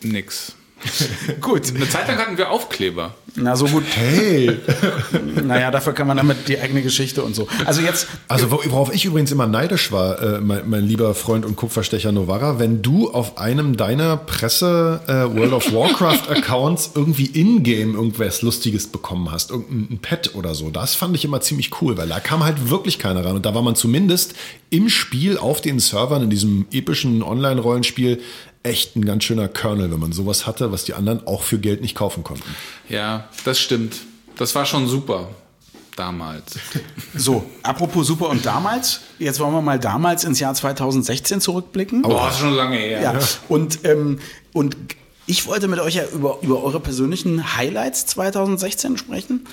nix. 0.02 0.54
gut. 1.40 1.74
Eine 1.74 1.88
Zeit 1.88 2.08
lang 2.08 2.18
hatten 2.18 2.38
wir 2.38 2.50
Aufkleber. 2.50 3.14
Na, 3.36 3.54
so 3.54 3.66
gut. 3.66 3.84
Hey! 3.94 4.58
naja, 5.44 5.70
dafür 5.70 5.92
kann 5.92 6.06
man 6.06 6.16
damit 6.16 6.48
die 6.48 6.58
eigene 6.58 6.82
Geschichte 6.82 7.22
und 7.22 7.34
so. 7.34 7.46
Also 7.64 7.80
jetzt. 7.80 8.08
Also, 8.28 8.50
worauf 8.50 8.92
ich 8.92 9.04
übrigens 9.04 9.30
immer 9.30 9.46
neidisch 9.46 9.92
war, 9.92 10.20
äh, 10.20 10.40
mein, 10.40 10.68
mein, 10.68 10.84
lieber 10.84 11.14
Freund 11.14 11.44
und 11.44 11.56
Kupferstecher 11.56 12.12
Novara, 12.12 12.58
wenn 12.58 12.82
du 12.82 13.10
auf 13.10 13.38
einem 13.38 13.76
deiner 13.76 14.16
Presse 14.16 15.00
äh, 15.06 15.36
World 15.36 15.52
of 15.52 15.72
Warcraft 15.72 16.28
Accounts 16.30 16.92
irgendwie 16.94 17.26
in-game 17.26 17.94
irgendwas 17.94 18.42
Lustiges 18.42 18.88
bekommen 18.88 19.30
hast, 19.30 19.50
irgendein 19.50 19.98
Pet 19.98 20.34
oder 20.34 20.54
so. 20.54 20.70
Das 20.70 20.94
fand 20.94 21.14
ich 21.14 21.24
immer 21.24 21.40
ziemlich 21.40 21.70
cool, 21.80 21.96
weil 21.96 22.08
da 22.08 22.20
kam 22.20 22.42
halt 22.42 22.70
wirklich 22.70 22.98
keiner 22.98 23.24
ran. 23.24 23.36
Und 23.36 23.46
da 23.46 23.54
war 23.54 23.62
man 23.62 23.76
zumindest 23.76 24.34
im 24.70 24.88
Spiel 24.88 25.38
auf 25.38 25.60
den 25.60 25.78
Servern, 25.78 26.22
in 26.22 26.30
diesem 26.30 26.66
epischen 26.72 27.22
Online-Rollenspiel, 27.22 28.20
echt 28.62 28.96
ein 28.96 29.04
ganz 29.04 29.24
schöner 29.24 29.48
Kernel, 29.48 29.90
wenn 29.90 30.00
man 30.00 30.12
sowas 30.12 30.46
hatte, 30.46 30.72
was 30.72 30.84
die 30.84 30.94
anderen 30.94 31.26
auch 31.26 31.42
für 31.42 31.58
Geld 31.58 31.80
nicht 31.80 31.94
kaufen 31.94 32.22
konnten. 32.24 32.54
Ja, 32.88 33.28
das 33.44 33.58
stimmt. 33.58 33.96
Das 34.36 34.54
war 34.54 34.66
schon 34.66 34.86
super 34.86 35.28
damals. 35.96 36.54
So, 37.14 37.44
apropos 37.64 38.06
super 38.06 38.28
und 38.28 38.46
damals, 38.46 39.00
jetzt 39.18 39.40
wollen 39.40 39.52
wir 39.52 39.60
mal 39.60 39.80
damals 39.80 40.22
ins 40.22 40.38
Jahr 40.38 40.54
2016 40.54 41.40
zurückblicken. 41.40 42.02
Boah, 42.02 42.26
das 42.26 42.36
ist 42.36 42.40
schon 42.40 42.54
lange 42.54 42.76
her. 42.76 43.02
Ja, 43.02 43.18
und, 43.48 43.80
ähm, 43.84 44.20
und 44.52 44.76
ich 45.26 45.46
wollte 45.46 45.66
mit 45.66 45.80
euch 45.80 45.96
ja 45.96 46.04
über, 46.06 46.38
über 46.40 46.62
eure 46.62 46.78
persönlichen 46.78 47.56
Highlights 47.56 48.06
2016 48.06 48.96
sprechen. 48.96 49.46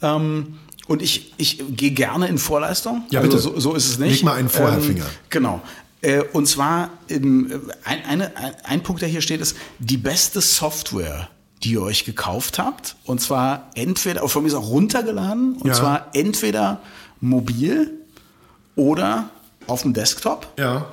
Ähm, 0.00 0.58
und 0.88 1.02
ich, 1.02 1.34
ich 1.36 1.62
gehe 1.76 1.92
gerne 1.92 2.28
in 2.28 2.38
Vorleistung. 2.38 3.02
Ja, 3.10 3.20
bitte. 3.20 3.36
Also 3.36 3.52
so, 3.52 3.60
so 3.60 3.74
ist 3.74 3.88
es 3.88 3.98
nicht. 3.98 4.16
Leg 4.16 4.24
mal 4.24 4.34
einen 4.34 4.48
Vorherfinger. 4.48 5.04
Ähm, 5.04 5.10
genau. 5.28 5.60
Äh, 6.02 6.22
und 6.32 6.46
zwar, 6.46 6.90
ein, 7.08 7.62
eine, 7.84 8.32
ein 8.64 8.82
Punkt, 8.82 9.02
der 9.02 9.08
hier 9.08 9.22
steht, 9.22 9.40
ist 9.40 9.56
die 9.78 9.96
beste 9.96 10.40
Software, 10.40 11.28
die 11.62 11.72
ihr 11.72 11.82
euch 11.82 12.04
gekauft 12.04 12.58
habt. 12.58 12.96
Und 13.04 13.20
zwar 13.20 13.70
entweder, 13.74 14.28
von 14.28 14.42
mir 14.42 14.48
ist 14.48 14.54
auch 14.54 14.68
runtergeladen, 14.68 15.54
und 15.54 15.68
ja. 15.68 15.74
zwar 15.74 16.08
entweder 16.12 16.80
mobil 17.20 17.92
oder 18.74 19.30
auf 19.66 19.82
dem 19.82 19.94
Desktop. 19.94 20.52
Ja. 20.58 20.86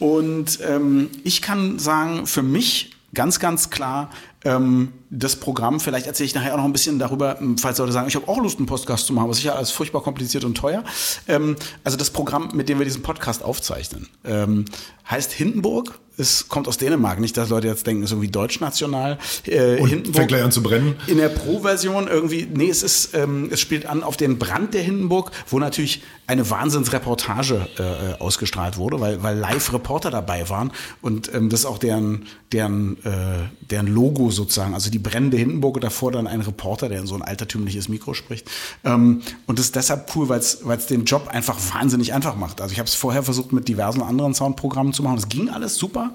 Und 0.00 0.58
ähm, 0.66 1.10
ich 1.24 1.42
kann 1.42 1.78
sagen, 1.78 2.26
für 2.26 2.42
mich 2.42 2.92
ganz, 3.14 3.38
ganz 3.38 3.70
klar 3.70 4.10
ähm, 4.44 4.92
das 5.10 5.36
Programm, 5.36 5.80
vielleicht 5.80 6.06
erzähle 6.06 6.26
ich 6.26 6.34
nachher 6.34 6.54
auch 6.54 6.58
noch 6.58 6.64
ein 6.64 6.72
bisschen 6.72 6.98
darüber, 6.98 7.40
ähm, 7.40 7.58
falls 7.58 7.78
Leute 7.78 7.92
sagen, 7.92 8.08
ich 8.08 8.14
habe 8.14 8.28
auch 8.28 8.38
Lust, 8.38 8.58
einen 8.58 8.66
Podcast 8.66 9.06
zu 9.06 9.12
machen, 9.12 9.24
aber 9.24 9.34
sicher 9.34 9.56
alles 9.56 9.70
furchtbar 9.70 10.02
kompliziert 10.02 10.44
und 10.44 10.54
teuer. 10.54 10.84
Ähm, 11.28 11.56
also 11.84 11.96
das 11.96 12.10
Programm, 12.10 12.50
mit 12.54 12.68
dem 12.68 12.78
wir 12.78 12.84
diesen 12.84 13.02
Podcast 13.02 13.42
aufzeichnen, 13.42 14.08
ähm, 14.24 14.64
heißt 15.10 15.32
Hindenburg 15.32 15.98
es 16.20 16.48
kommt 16.48 16.68
aus 16.68 16.76
Dänemark. 16.76 17.18
Nicht, 17.18 17.36
dass 17.36 17.48
Leute 17.48 17.66
jetzt 17.66 17.86
denken, 17.86 18.02
es 18.02 18.10
ist 18.10 18.12
irgendwie 18.12 18.30
deutschnational. 18.30 19.18
Äh, 19.46 19.80
Und 19.80 19.88
Hindenburg, 19.88 20.16
fängt 20.16 20.28
gleich 20.28 20.42
an 20.42 20.52
zu 20.52 20.62
brennen. 20.62 20.96
In 21.06 21.16
der 21.16 21.30
Pro-Version 21.30 22.08
irgendwie, 22.08 22.46
nee, 22.52 22.68
es 22.68 22.82
ist, 22.82 23.14
ähm, 23.14 23.48
es 23.50 23.60
spielt 23.60 23.86
an 23.86 24.02
auf 24.02 24.16
den 24.16 24.38
Brand 24.38 24.74
der 24.74 24.82
Hindenburg, 24.82 25.30
wo 25.48 25.58
natürlich 25.58 26.02
eine 26.26 26.48
Wahnsinnsreportage 26.48 27.66
äh, 27.78 28.20
ausgestrahlt 28.20 28.76
wurde, 28.76 29.00
weil, 29.00 29.22
weil 29.22 29.36
Live-Reporter 29.38 30.10
dabei 30.10 30.48
waren. 30.48 30.70
Und 31.00 31.32
ähm, 31.34 31.48
das 31.48 31.60
ist 31.60 31.66
auch 31.66 31.78
deren, 31.78 32.26
deren, 32.52 32.98
äh, 33.04 33.48
deren 33.62 33.86
Logo 33.86 34.29
sozusagen. 34.30 34.74
Also 34.74 34.90
die 34.90 34.98
brennende 34.98 35.36
Hindenburg 35.36 35.76
und 35.76 35.84
davor 35.84 36.12
dann 36.12 36.26
ein 36.26 36.40
Reporter, 36.40 36.88
der 36.88 37.00
in 37.00 37.06
so 37.06 37.14
ein 37.14 37.22
altertümliches 37.22 37.88
Mikro 37.88 38.14
spricht. 38.14 38.50
Ähm, 38.84 39.22
und 39.46 39.58
das 39.58 39.66
ist 39.66 39.76
deshalb 39.76 40.14
cool, 40.16 40.28
weil 40.28 40.38
es 40.40 40.86
den 40.86 41.04
Job 41.04 41.28
einfach 41.28 41.58
wahnsinnig 41.74 42.12
einfach 42.12 42.36
macht. 42.36 42.60
Also 42.60 42.72
ich 42.72 42.78
habe 42.78 42.88
es 42.88 42.94
vorher 42.94 43.22
versucht 43.22 43.52
mit 43.52 43.68
diversen 43.68 44.02
anderen 44.02 44.34
Soundprogrammen 44.34 44.92
zu 44.92 45.02
machen. 45.02 45.18
Es 45.18 45.28
ging 45.28 45.50
alles 45.50 45.76
super. 45.76 46.12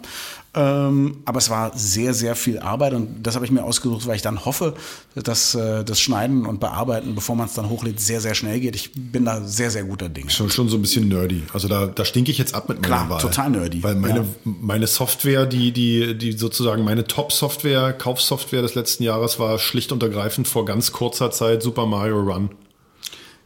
Ähm, 0.55 1.17
aber 1.25 1.39
es 1.39 1.49
war 1.49 1.77
sehr, 1.77 2.13
sehr 2.13 2.35
viel 2.35 2.59
Arbeit 2.59 2.93
und 2.93 3.23
das 3.23 3.35
habe 3.35 3.45
ich 3.45 3.51
mir 3.51 3.63
ausgesucht, 3.63 4.07
weil 4.07 4.15
ich 4.15 4.21
dann 4.21 4.45
hoffe, 4.45 4.73
dass 5.15 5.53
äh, 5.53 5.83
das 5.83 5.99
Schneiden 5.99 6.45
und 6.45 6.61
Bearbeiten, 6.61 7.13
bevor 7.13 7.35
man 7.35 7.47
es 7.47 7.53
dann 7.55 7.69
hochlädt, 7.69 7.99
sehr, 7.99 8.21
sehr 8.21 8.35
schnell 8.35 8.61
geht. 8.61 8.75
Ich 8.75 8.91
bin 8.95 9.25
da 9.25 9.41
sehr, 9.41 9.69
sehr 9.69 9.83
guter 9.83 10.07
Dinge. 10.07 10.29
Schon, 10.29 10.49
schon 10.49 10.69
so 10.69 10.77
ein 10.77 10.81
bisschen 10.81 11.09
nerdy. 11.09 11.43
Also 11.53 11.67
da, 11.67 11.87
da 11.87 12.05
stinke 12.05 12.31
ich 12.31 12.37
jetzt 12.37 12.55
ab 12.55 12.69
mit 12.69 12.81
meiner 12.81 12.87
Klar, 12.87 13.09
Wahl. 13.09 13.21
total 13.21 13.49
nerdy. 13.49 13.83
Weil 13.83 13.95
meine, 13.95 14.19
ja. 14.19 14.25
meine 14.43 14.87
Software, 14.87 15.45
die, 15.45 15.73
die, 15.73 16.17
die 16.17 16.31
sozusagen 16.31 16.85
meine 16.85 17.05
Top-Software, 17.05 17.91
Kaufsoftware 17.91 18.61
des 18.61 18.75
letzten 18.75 19.03
Jahres 19.03 19.39
war 19.39 19.59
schlicht 19.59 19.91
und 19.91 20.01
ergreifend 20.03 20.47
vor 20.47 20.65
ganz 20.65 20.93
kurzer 20.93 21.31
Zeit 21.31 21.63
Super 21.63 21.85
Mario 21.85 22.21
Run. 22.21 22.49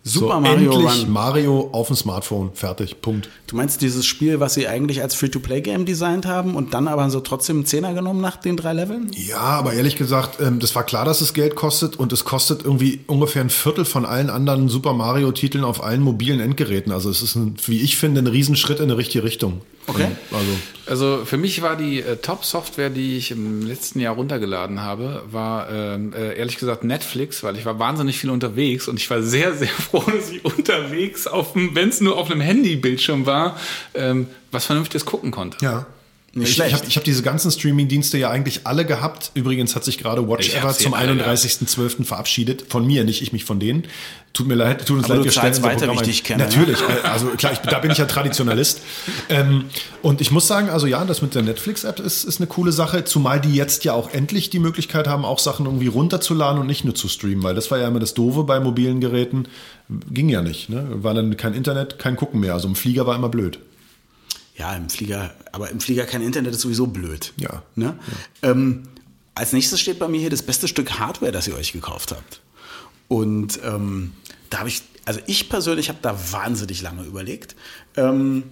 Super 0.09 0.35
so, 0.35 0.39
Mario 0.41 0.71
endlich 0.71 1.03
Run. 1.03 1.11
Mario 1.11 1.69
auf 1.71 1.87
dem 1.87 1.95
Smartphone, 1.95 2.51
fertig, 2.53 3.01
Punkt. 3.01 3.29
Du 3.47 3.55
meinst 3.55 3.81
dieses 3.81 4.05
Spiel, 4.05 4.39
was 4.39 4.53
sie 4.55 4.67
eigentlich 4.67 5.01
als 5.01 5.15
Free-to-Play-Game 5.15 5.85
designt 5.85 6.25
haben 6.25 6.55
und 6.55 6.73
dann 6.73 6.87
aber 6.87 7.09
so 7.09 7.19
trotzdem 7.19 7.57
einen 7.57 7.65
Zehner 7.65 7.93
genommen 7.93 8.21
nach 8.21 8.37
den 8.37 8.57
drei 8.57 8.73
Leveln? 8.73 9.11
Ja, 9.13 9.39
aber 9.39 9.73
ehrlich 9.73 9.95
gesagt, 9.95 10.39
ähm, 10.41 10.59
das 10.59 10.75
war 10.75 10.83
klar, 10.83 11.05
dass 11.05 11.21
es 11.21 11.33
Geld 11.33 11.55
kostet 11.55 11.97
und 11.97 12.11
es 12.11 12.25
kostet 12.25 12.63
irgendwie 12.63 13.01
ungefähr 13.07 13.41
ein 13.41 13.49
Viertel 13.49 13.85
von 13.85 14.05
allen 14.05 14.29
anderen 14.29 14.69
Super 14.69 14.93
Mario-Titeln 14.93 15.63
auf 15.63 15.83
allen 15.83 16.01
mobilen 16.01 16.39
Endgeräten. 16.39 16.91
Also 16.91 17.09
es 17.09 17.21
ist, 17.21 17.35
ein, 17.35 17.55
wie 17.65 17.81
ich 17.81 17.97
finde, 17.97 18.21
ein 18.21 18.27
Riesenschritt 18.27 18.79
in 18.79 18.85
eine 18.85 18.97
richtige 18.97 19.23
Richtung. 19.23 19.61
Okay. 19.89 20.07
Also, 20.31 20.51
also 20.85 21.25
für 21.25 21.37
mich 21.37 21.61
war 21.61 21.75
die 21.75 22.01
äh, 22.01 22.17
Top-Software, 22.17 22.89
die 22.89 23.17
ich 23.17 23.31
im 23.31 23.61
letzten 23.61 23.99
Jahr 23.99 24.15
runtergeladen 24.15 24.81
habe, 24.81 25.23
war 25.29 25.69
ähm, 25.69 26.13
äh, 26.13 26.37
ehrlich 26.37 26.57
gesagt 26.57 26.83
Netflix, 26.83 27.43
weil 27.43 27.57
ich 27.57 27.65
war 27.65 27.79
wahnsinnig 27.79 28.19
viel 28.19 28.29
unterwegs 28.29 28.87
und 28.87 28.97
ich 28.97 29.09
war 29.09 29.21
sehr, 29.21 29.53
sehr 29.53 29.67
froh, 29.67 30.03
dass 30.05 30.31
ich 30.31 30.45
unterwegs, 30.45 31.27
wenn 31.53 31.89
es 31.89 32.01
nur 32.01 32.17
auf 32.17 32.29
einem 32.29 32.41
Handybildschirm 32.41 33.25
war, 33.25 33.57
ähm, 33.93 34.27
was 34.51 34.65
Vernünftiges 34.65 35.05
gucken 35.05 35.31
konnte. 35.31 35.57
Ja. 35.61 35.85
Nicht 36.33 36.49
ich 36.49 36.55
schlecht. 36.55 36.69
Ich 36.69 36.81
habe 36.81 36.95
hab 36.95 37.03
diese 37.03 37.23
ganzen 37.23 37.51
Streaming-Dienste 37.51 38.17
ja 38.17 38.29
eigentlich 38.29 38.67
alle 38.67 38.85
gehabt. 38.85 39.31
Übrigens 39.33 39.75
hat 39.75 39.83
sich 39.83 39.97
gerade 39.97 40.27
Watch 40.27 40.53
Ever 40.53 40.73
zum 40.73 40.93
31.12. 40.93 42.03
verabschiedet. 42.03 42.65
Von 42.69 42.85
mir, 42.85 43.03
nicht 43.03 43.21
ich 43.21 43.33
mich 43.33 43.45
von 43.45 43.59
denen. 43.59 43.83
Tut 44.31 44.47
mir 44.47 44.55
leid, 44.55 44.85
tut 44.85 44.97
uns 44.97 45.05
Aber 45.05 45.15
leid, 45.15 45.25
wir 45.25 45.31
stellen 45.31 45.63
weiter, 45.63 45.91
wie 45.91 45.95
ich 45.95 46.01
dich 46.01 46.23
kenne. 46.23 46.43
Natürlich, 46.43 46.79
äh, 46.81 47.07
also 47.07 47.27
klar, 47.29 47.51
ich, 47.51 47.59
da 47.59 47.79
bin 47.79 47.89
ich 47.89 47.97
ja 47.97 48.05
Traditionalist. 48.05 48.81
ähm, 49.29 49.65
und 50.03 50.21
ich 50.21 50.29
muss 50.29 50.47
sagen, 50.47 50.69
also 50.69 50.85
ja, 50.85 51.03
das 51.03 51.23
mit 51.23 51.33
der 51.33 51.41
Netflix-App 51.41 51.99
ist, 51.99 52.25
ist 52.25 52.39
eine 52.39 52.45
coole 52.45 52.71
Sache, 52.71 53.03
zumal 53.05 53.41
die 53.41 53.55
jetzt 53.55 53.83
ja 53.85 53.93
auch 53.93 54.13
endlich 54.13 54.51
die 54.51 54.59
Möglichkeit 54.59 55.07
haben, 55.07 55.25
auch 55.25 55.39
Sachen 55.39 55.65
irgendwie 55.65 55.87
runterzuladen 55.87 56.61
und 56.61 56.67
nicht 56.67 56.85
nur 56.85 56.93
zu 56.93 57.07
streamen, 57.07 57.43
weil 57.43 57.55
das 57.55 57.71
war 57.71 57.79
ja 57.79 57.87
immer 57.87 57.99
das 57.99 58.13
Doofe 58.13 58.43
bei 58.43 58.59
mobilen 58.59 59.01
Geräten. 59.01 59.47
Ging 60.11 60.29
ja 60.29 60.43
nicht, 60.43 60.69
ne? 60.69 60.87
War 61.01 61.15
dann 61.15 61.35
kein 61.35 61.55
Internet, 61.55 61.97
kein 61.97 62.15
Gucken 62.15 62.39
mehr. 62.39 62.53
Also 62.53 62.67
im 62.67 62.75
Flieger 62.75 63.07
war 63.07 63.15
immer 63.15 63.29
blöd. 63.29 63.59
Ja, 64.59 64.75
im 64.75 64.89
Flieger, 64.89 65.33
aber 65.53 65.69
im 65.69 65.79
Flieger 65.79 66.05
kein 66.05 66.21
Internet 66.21 66.53
ist 66.53 66.61
sowieso 66.61 66.87
blöd. 66.87 67.33
Ja. 67.37 67.63
Ne? 67.75 67.97
ja. 68.41 68.51
Ähm, 68.51 68.83
als 69.33 69.53
nächstes 69.53 69.79
steht 69.79 69.99
bei 69.99 70.09
mir 70.09 70.19
hier 70.19 70.29
das 70.29 70.43
beste 70.43 70.67
Stück 70.67 70.99
Hardware, 70.99 71.31
das 71.31 71.47
ihr 71.47 71.55
euch 71.55 71.71
gekauft 71.71 72.11
habt. 72.11 72.41
Und 73.07 73.59
ähm, 73.63 74.11
da 74.49 74.59
habe 74.59 74.67
ich, 74.67 74.81
also 75.05 75.21
ich 75.27 75.47
persönlich 75.47 75.87
habe 75.87 75.99
da 76.01 76.17
wahnsinnig 76.33 76.81
lange 76.81 77.03
überlegt. 77.03 77.55
Ähm, 77.95 78.43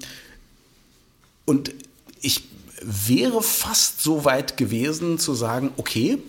und 1.44 1.74
ich 2.22 2.44
wäre 2.82 3.44
fast 3.44 4.02
so 4.02 4.24
weit 4.24 4.56
gewesen 4.56 5.20
zu 5.20 5.34
sagen, 5.34 5.72
okay, 5.76 6.20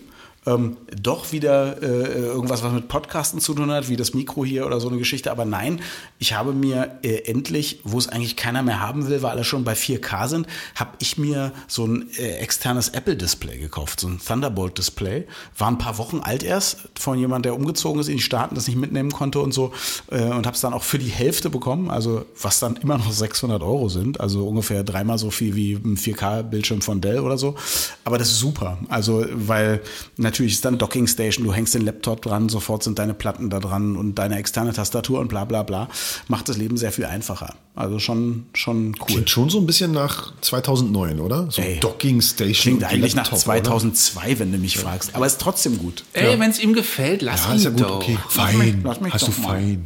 ähm, 0.49 0.77
doch 0.95 1.31
wieder 1.31 1.81
äh, 1.81 1.85
irgendwas, 1.85 2.63
was 2.63 2.73
mit 2.73 2.87
Podcasten 2.87 3.39
zu 3.39 3.53
tun 3.53 3.71
hat, 3.71 3.89
wie 3.89 3.95
das 3.95 4.13
Mikro 4.13 4.43
hier 4.43 4.65
oder 4.65 4.79
so 4.79 4.89
eine 4.89 4.97
Geschichte. 4.97 5.31
Aber 5.31 5.45
nein, 5.45 5.81
ich 6.17 6.33
habe 6.33 6.53
mir 6.53 6.99
äh, 7.03 7.23
endlich, 7.25 7.81
wo 7.83 7.97
es 7.97 8.07
eigentlich 8.07 8.35
keiner 8.35 8.63
mehr 8.63 8.79
haben 8.79 9.07
will, 9.07 9.21
weil 9.21 9.31
alle 9.31 9.43
schon 9.43 9.63
bei 9.63 9.73
4K 9.73 10.27
sind, 10.27 10.47
habe 10.75 10.91
ich 10.99 11.17
mir 11.17 11.51
so 11.67 11.85
ein 11.85 12.09
äh, 12.17 12.37
externes 12.37 12.89
Apple-Display 12.89 13.57
gekauft, 13.59 13.99
so 13.99 14.07
ein 14.07 14.19
Thunderbolt-Display. 14.19 15.25
War 15.57 15.67
ein 15.69 15.77
paar 15.77 15.97
Wochen 15.97 16.19
alt 16.19 16.43
erst 16.43 16.89
von 16.97 17.19
jemand, 17.19 17.45
der 17.45 17.55
umgezogen 17.55 18.01
ist 18.01 18.07
in 18.07 18.17
die 18.17 18.23
Staaten, 18.23 18.55
das 18.55 18.67
nicht 18.67 18.77
mitnehmen 18.77 19.11
konnte 19.11 19.39
und 19.39 19.53
so. 19.53 19.71
Äh, 20.09 20.23
und 20.23 20.45
habe 20.45 20.55
es 20.55 20.61
dann 20.61 20.73
auch 20.73 20.83
für 20.83 20.99
die 20.99 21.09
Hälfte 21.09 21.49
bekommen, 21.49 21.89
also 21.91 22.25
was 22.41 22.59
dann 22.59 22.75
immer 22.77 22.97
noch 22.97 23.11
600 23.11 23.61
Euro 23.61 23.89
sind, 23.89 24.19
also 24.19 24.47
ungefähr 24.47 24.83
dreimal 24.83 25.17
so 25.17 25.29
viel 25.29 25.55
wie 25.55 25.73
ein 25.73 25.97
4K-Bildschirm 25.97 26.81
von 26.81 27.01
Dell 27.01 27.19
oder 27.19 27.37
so. 27.37 27.55
Aber 28.03 28.17
das 28.17 28.29
ist 28.29 28.39
super, 28.39 28.79
also 28.89 29.25
weil 29.31 29.81
natürlich 30.17 30.38
natürlich 30.39 30.53
ist 30.53 30.63
dann 30.65 30.77
Docking 30.77 31.05
Station, 31.07 31.45
du 31.45 31.53
hängst 31.53 31.73
den 31.75 31.81
Laptop 31.83 32.21
dran, 32.21 32.47
sofort 32.47 32.83
sind 32.83 32.97
deine 32.97 33.13
Platten 33.13 33.49
da 33.49 33.59
dran 33.59 33.97
und 33.97 34.15
deine 34.15 34.37
externe 34.37 34.71
Tastatur 34.71 35.19
und 35.19 35.27
bla 35.27 35.43
bla 35.43 35.63
bla. 35.63 35.89
Macht 36.29 36.47
das 36.47 36.55
Leben 36.57 36.77
sehr 36.77 36.93
viel 36.93 37.03
einfacher. 37.05 37.55
Also 37.75 37.99
schon, 37.99 38.45
schon 38.53 38.95
cool. 38.99 39.05
Klingt 39.07 39.29
schon 39.29 39.49
so 39.49 39.57
ein 39.59 39.65
bisschen 39.65 39.91
nach 39.91 40.33
2009, 40.41 41.19
oder? 41.19 41.47
So 41.49 41.61
Ey, 41.61 41.79
Docking 41.79 42.21
Station. 42.21 42.53
Klingt 42.79 42.83
und 42.83 42.89
eigentlich 42.89 43.15
nach 43.15 43.23
Laptop, 43.25 43.39
2002, 43.39 44.39
wenn 44.39 44.51
du 44.51 44.57
mich 44.57 44.77
fragst. 44.77 45.13
Aber 45.15 45.25
ist 45.25 45.39
trotzdem 45.41 45.77
gut. 45.77 46.03
Ey, 46.13 46.39
wenn 46.39 46.49
es 46.51 46.59
ihm 46.59 46.73
gefällt, 46.73 47.21
lass 47.21 47.45
Oder? 47.45 47.49
Ja, 47.49 47.53
ihn 47.53 47.57
ist 47.57 47.63
ja 47.65 47.69
gut, 47.71 47.81
doch. 47.81 47.95
okay. 47.97 48.17
Lass 48.35 48.53
mich- 48.53 48.57
Fein. 48.57 48.81
lass 48.83 49.01
mich 49.01 49.13
Hast 49.13 49.27
doch 49.27 49.35
du 49.35 49.41
mal. 49.41 49.47
fein. 49.49 49.85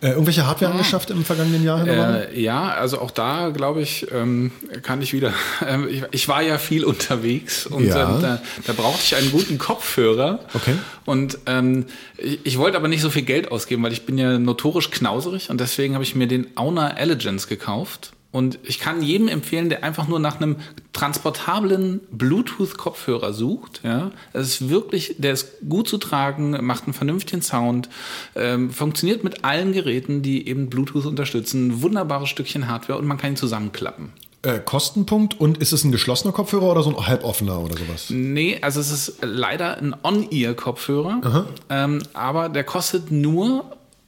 Äh, 0.00 0.08
irgendwelche 0.10 0.46
Hardware 0.46 0.72
angeschafft 0.72 1.10
im 1.10 1.24
vergangenen 1.24 1.64
Jahr? 1.64 1.86
Äh, 1.86 2.40
ja, 2.40 2.68
also 2.68 3.00
auch 3.00 3.10
da, 3.10 3.50
glaube 3.50 3.80
ich, 3.82 4.06
ähm, 4.12 4.50
kann 4.82 5.02
ich 5.02 5.12
wieder. 5.12 5.32
Ähm, 5.66 5.88
ich, 5.88 6.02
ich 6.10 6.28
war 6.28 6.42
ja 6.42 6.58
viel 6.58 6.84
unterwegs 6.84 7.66
und 7.66 7.86
Ja. 7.86 8.16
ähm, 8.16 8.22
da, 8.22 8.42
da 8.66 8.72
brauchte 8.74 9.00
ich 9.02 9.14
einen 9.16 9.30
guten 9.30 9.56
Kopfhörer. 9.64 10.40
Okay. 10.52 10.74
Und 11.06 11.38
ähm, 11.46 11.86
ich, 12.18 12.38
ich 12.44 12.58
wollte 12.58 12.76
aber 12.76 12.88
nicht 12.88 13.00
so 13.00 13.08
viel 13.08 13.22
Geld 13.22 13.50
ausgeben, 13.50 13.82
weil 13.82 13.92
ich 13.92 14.04
bin 14.04 14.18
ja 14.18 14.38
notorisch 14.38 14.90
knauserig 14.90 15.48
und 15.48 15.58
deswegen 15.58 15.94
habe 15.94 16.04
ich 16.04 16.14
mir 16.14 16.26
den 16.26 16.54
Auna 16.54 16.98
Elegance 16.98 17.48
gekauft. 17.48 18.12
Und 18.30 18.58
ich 18.64 18.80
kann 18.80 19.00
jedem 19.00 19.28
empfehlen, 19.28 19.68
der 19.68 19.84
einfach 19.84 20.08
nur 20.08 20.18
nach 20.18 20.36
einem 20.40 20.56
transportablen 20.92 22.00
Bluetooth-Kopfhörer 22.10 23.32
sucht. 23.32 23.80
Ja, 23.84 24.10
es 24.32 24.60
ist 24.60 24.68
wirklich, 24.68 25.14
der 25.18 25.32
ist 25.32 25.60
gut 25.68 25.88
zu 25.88 25.98
tragen, 25.98 26.58
macht 26.66 26.84
einen 26.84 26.94
vernünftigen 26.94 27.42
Sound, 27.42 27.88
ähm, 28.34 28.70
funktioniert 28.70 29.22
mit 29.22 29.44
allen 29.44 29.72
Geräten, 29.72 30.22
die 30.22 30.48
eben 30.48 30.68
Bluetooth 30.68 31.06
unterstützen. 31.06 31.80
Wunderbares 31.80 32.28
Stückchen 32.28 32.66
Hardware 32.66 32.98
und 32.98 33.06
man 33.06 33.18
kann 33.18 33.30
ihn 33.30 33.36
zusammenklappen. 33.36 34.12
Äh, 34.44 34.60
Kostenpunkt 34.64 35.40
und 35.40 35.58
ist 35.58 35.72
es 35.72 35.84
ein 35.84 35.92
geschlossener 35.92 36.32
Kopfhörer 36.32 36.70
oder 36.72 36.82
so 36.82 36.90
ein 36.96 37.06
halboffener 37.06 37.58
oder 37.60 37.76
sowas? 37.76 38.06
Nee, 38.10 38.58
also 38.60 38.80
es 38.80 38.90
ist 38.90 39.14
leider 39.22 39.78
ein 39.78 39.94
On-Ear-Kopfhörer, 40.02 41.46
ähm, 41.70 42.02
aber 42.12 42.48
der 42.48 42.64
kostet 42.64 43.10
nur 43.10 43.64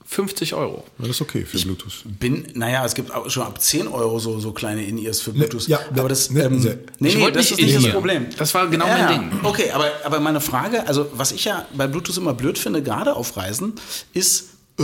50 0.08 0.54
Euro. 0.54 0.84
Ja, 0.98 1.06
das 1.06 1.16
ist 1.16 1.20
okay 1.22 1.44
für 1.44 1.58
Bluetooth. 1.58 2.04
Bin, 2.04 2.46
naja, 2.54 2.84
es 2.84 2.94
gibt 2.94 3.12
auch 3.12 3.28
schon 3.28 3.42
ab 3.42 3.60
10 3.60 3.88
Euro 3.88 4.18
so, 4.20 4.38
so 4.38 4.52
kleine 4.52 4.84
In-Ears 4.84 5.20
für 5.20 5.32
Bluetooth. 5.32 5.66
ja, 5.66 5.80
aber 5.96 6.08
das, 6.08 6.30
ne, 6.30 6.44
ähm, 6.44 6.60
sehr- 6.60 6.78
nee, 7.00 7.08
Ich 7.08 7.16
nee, 7.16 7.30
das 7.30 7.50
nicht 7.50 7.58
ist 7.58 7.74
nicht 7.74 7.86
das. 7.86 7.92
Problem. 7.92 8.26
Das 8.38 8.54
war 8.54 8.68
genau 8.68 8.86
ja, 8.86 8.98
mein. 9.10 9.30
Ding. 9.30 9.40
Okay, 9.42 9.70
aber, 9.72 9.86
aber 10.04 10.20
meine 10.20 10.40
Frage, 10.40 10.86
also 10.86 11.08
was 11.14 11.32
ich 11.32 11.44
ja 11.46 11.66
bei 11.74 11.88
Bluetooth 11.88 12.16
immer 12.18 12.34
blöd 12.34 12.56
finde, 12.58 12.82
gerade 12.82 13.16
auf 13.16 13.36
Reisen, 13.36 13.72
ist, 14.12 14.50
äh, 14.78 14.82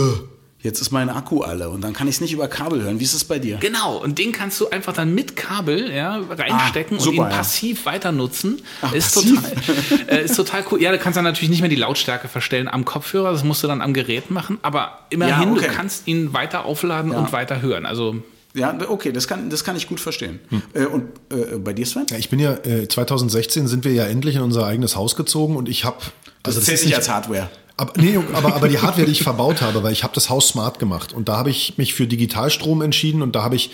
jetzt 0.63 0.81
ist 0.81 0.89
mein 0.91 1.09
Akku 1.09 1.41
alle 1.41 1.69
und 1.69 1.81
dann 1.81 1.93
kann 1.93 2.07
ich 2.07 2.15
es 2.15 2.21
nicht 2.21 2.33
über 2.33 2.47
Kabel 2.47 2.81
hören. 2.81 2.99
Wie 2.99 3.03
ist 3.03 3.13
es 3.13 3.23
bei 3.25 3.37
dir? 3.37 3.57
Genau, 3.57 3.97
und 3.97 4.17
den 4.17 4.31
kannst 4.31 4.59
du 4.59 4.69
einfach 4.69 4.93
dann 4.93 5.13
mit 5.13 5.35
Kabel 5.35 5.91
ja, 5.91 6.17
reinstecken 6.17 6.97
Ah, 6.97 6.99
super, 7.01 7.09
und 7.21 7.27
ihn 7.27 7.31
ja. 7.31 7.37
passiv 7.37 7.85
weiter 7.85 8.11
nutzen. 8.11 8.61
Ach, 8.81 8.93
ist, 8.93 9.13
passiv? 9.13 9.41
total, 9.41 10.09
äh, 10.09 10.23
ist 10.25 10.35
total 10.35 10.63
cool. 10.71 10.81
Ja, 10.81 10.91
du 10.91 10.97
kannst 10.97 11.17
dann 11.17 11.25
natürlich 11.25 11.49
nicht 11.51 11.61
mehr 11.61 11.69
die 11.69 11.75
Lautstärke 11.75 12.27
verstellen 12.27 12.67
am 12.67 12.85
Kopfhörer, 12.85 13.31
das 13.31 13.43
musst 13.43 13.61
du 13.63 13.67
dann 13.67 13.81
am 13.81 13.93
Gerät 13.93 14.31
machen, 14.31 14.57
aber 14.63 14.99
immerhin, 15.09 15.49
Ja, 15.49 15.51
okay. 15.51 15.67
du 15.67 15.73
kannst 15.75 16.07
ihn 16.07 16.33
weiter 16.33 16.65
aufladen 16.65 17.11
Ja. 17.11 17.19
und 17.19 17.31
weiter 17.33 17.61
hören. 17.61 17.85
Also 17.85 18.15
Ja, 18.55 18.73
okay, 18.87 19.11
das 19.11 19.27
kann, 19.27 19.49
das 19.49 19.63
kann 19.63 19.75
ich 19.75 19.87
gut 19.89 19.99
verstehen. 19.99 20.39
Äh, 20.73 20.85
und 20.85 21.09
äh, 21.31 21.57
bei 21.57 21.73
dir, 21.73 21.85
Sven? 21.85 22.05
Ja, 22.09 22.17
ich 22.17 22.29
bin 22.29 22.39
ja, 22.39 22.53
äh, 22.63 22.87
2016 22.87 23.67
sind 23.67 23.83
wir 23.83 23.91
ja 23.93 24.05
endlich 24.05 24.35
in 24.35 24.41
unser 24.41 24.65
eigenes 24.65 24.95
Haus 24.95 25.15
gezogen 25.15 25.55
und 25.57 25.67
ich 25.67 25.83
habe. 25.85 25.97
Das 26.43 26.55
zählt 26.63 26.77
ist 26.79 26.85
nicht 26.85 26.95
als 26.95 27.09
Hardware. 27.09 27.49
Aber, 27.75 27.93
nee, 27.99 28.17
aber, 28.33 28.55
aber 28.55 28.67
die 28.67 28.79
Hardware, 28.79 29.05
die 29.05 29.11
ich 29.11 29.23
verbaut 29.23 29.61
habe, 29.61 29.81
weil 29.81 29.93
ich 29.93 30.03
habe 30.03 30.13
das 30.13 30.29
Haus 30.29 30.49
smart 30.49 30.77
gemacht 30.77 31.11
und 31.13 31.27
da 31.27 31.37
habe 31.37 31.49
ich 31.49 31.77
mich 31.77 31.93
für 31.93 32.05
Digitalstrom 32.05 32.81
entschieden 32.81 33.21
und 33.21 33.35
da 33.35 33.43
habe 33.43 33.55
ich 33.55 33.71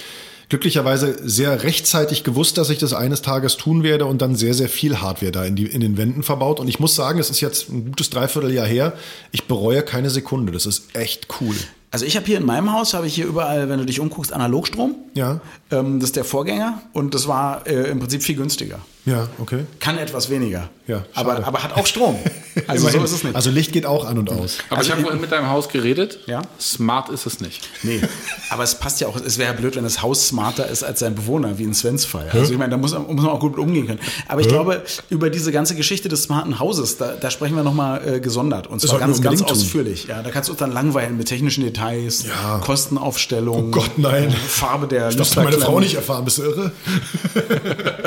glücklicherweise 0.50 1.18
sehr 1.28 1.64
rechtzeitig 1.64 2.24
gewusst, 2.24 2.58
dass 2.58 2.70
ich 2.70 2.80
das 2.80 2.94
eines 2.94 3.22
Tages 3.22 3.56
tun 3.56 3.84
werde 3.84 4.06
und 4.06 4.22
dann 4.22 4.36
sehr, 4.36 4.56
sehr 4.56 4.68
viel 4.68 5.00
Hardware 5.00 5.32
da 5.32 5.46
in, 5.46 5.56
die, 5.56 5.68
in 5.68 5.80
den 5.80 5.96
Wänden 5.96 6.24
verbaut. 6.24 6.60
Und 6.60 6.68
ich 6.68 6.80
muss 6.80 6.96
sagen, 6.96 7.20
es 7.20 7.30
ist 7.30 7.40
jetzt 7.40 7.70
ein 7.70 7.86
gutes 7.86 8.10
Dreivierteljahr 8.10 8.66
her. 8.66 8.94
Ich 9.32 9.46
bereue 9.46 9.84
keine 9.84 10.10
Sekunde. 10.10 10.52
Das 10.52 10.66
ist 10.66 10.96
echt 10.96 11.28
cool. 11.40 11.56
Also 11.92 12.06
ich 12.06 12.16
habe 12.16 12.26
hier 12.26 12.38
in 12.38 12.46
meinem 12.46 12.72
Haus, 12.72 12.94
habe 12.94 13.08
ich 13.08 13.16
hier 13.16 13.26
überall, 13.26 13.70
wenn 13.70 13.80
du 13.80 13.86
dich 13.86 14.00
umguckst, 14.00 14.34
Analogstrom. 14.34 14.96
Ja. 15.14 15.40
Ähm, 15.72 16.00
das 16.00 16.10
ist 16.10 16.16
der 16.16 16.24
Vorgänger 16.24 16.82
und 16.94 17.14
das 17.14 17.28
war 17.28 17.66
äh, 17.68 17.90
im 17.90 18.00
Prinzip 18.00 18.24
viel 18.24 18.36
günstiger. 18.36 18.80
Ja, 19.10 19.28
okay. 19.40 19.66
Kann 19.80 19.98
etwas 19.98 20.30
weniger. 20.30 20.70
Ja, 20.88 21.04
aber, 21.14 21.34
schade. 21.34 21.46
aber 21.48 21.64
hat 21.64 21.74
auch 21.78 21.86
Strom. 21.88 22.16
Also 22.68 22.90
so 22.90 23.02
ist 23.04 23.12
es 23.14 23.24
nicht. 23.24 23.36
Also 23.36 23.52
Licht 23.52 23.72
geht 23.72 23.86
auch 23.86 24.06
an 24.06 24.18
und 24.18 24.30
aus. 24.32 24.58
Aber 24.70 24.80
Also 24.80 24.88
ich 24.88 24.92
habe 24.92 25.00
in- 25.00 25.06
vorhin 25.06 25.22
mit 25.22 25.32
deinem 25.32 25.50
Haus 25.50 25.70
geredet. 25.70 26.20
Ja? 26.26 26.42
Smart 26.60 27.08
ist 27.08 27.26
es 27.26 27.40
nicht. 27.40 27.70
Nee, 27.84 28.02
aber 28.50 28.64
es 28.64 28.76
passt 28.76 29.00
ja 29.00 29.08
auch, 29.08 29.16
es 29.16 29.38
wäre 29.38 29.54
ja 29.54 29.58
blöd, 29.58 29.78
wenn 29.78 29.86
das 29.86 30.02
Haus 30.02 30.28
smarter 30.28 30.68
ist 30.68 30.84
als 30.84 31.00
sein 31.00 31.16
Bewohner, 31.16 31.58
wie 31.58 31.64
in 31.64 31.74
Svens 31.74 32.04
Fall. 32.04 32.28
Also 32.34 32.52
ich 32.52 32.58
meine, 32.60 32.72
da 32.72 32.78
muss, 32.78 32.92
muss 32.94 33.08
man 33.08 33.28
auch 33.28 33.40
gut 33.40 33.52
mit 33.56 33.60
umgehen 33.66 33.88
können. 33.88 34.00
Aber 34.28 34.42
ich 34.42 34.48
glaube, 34.50 34.84
über 35.10 35.30
diese 35.30 35.54
ganze 35.54 35.76
Geschichte 35.76 36.10
des 36.10 36.24
smarten 36.24 36.60
Hauses, 36.60 36.98
da, 36.98 37.14
da 37.14 37.32
sprechen 37.32 37.56
wir 37.56 37.64
nochmal 37.64 38.16
äh, 38.16 38.20
gesondert. 38.20 38.68
Und 38.68 38.82
zwar 38.82 38.96
wir 38.96 39.00
ganz, 39.00 39.22
ganz 39.22 39.42
ausführlich. 39.44 40.08
Ja, 40.08 40.22
da 40.22 40.32
kannst 40.32 40.50
du 40.50 40.54
uns 40.54 40.60
dann 40.60 40.74
langweilen 40.74 41.16
mit 41.18 41.30
technischen 41.30 41.64
Details, 41.64 42.26
Ja. 42.28 42.58
Kostenaufstellung, 42.58 43.68
Oh 43.70 43.72
Gott, 43.72 43.92
nein. 43.98 44.32
Farbe 44.32 44.88
der 44.88 45.06
Das 45.06 45.16
darfst 45.16 45.36
du 45.38 45.42
meine. 45.44 45.58
Frau 45.60 45.80
nicht 45.80 45.96
erfahren, 45.96 46.26
bist 46.26 46.40
du 46.40 46.44
irre? 46.44 46.72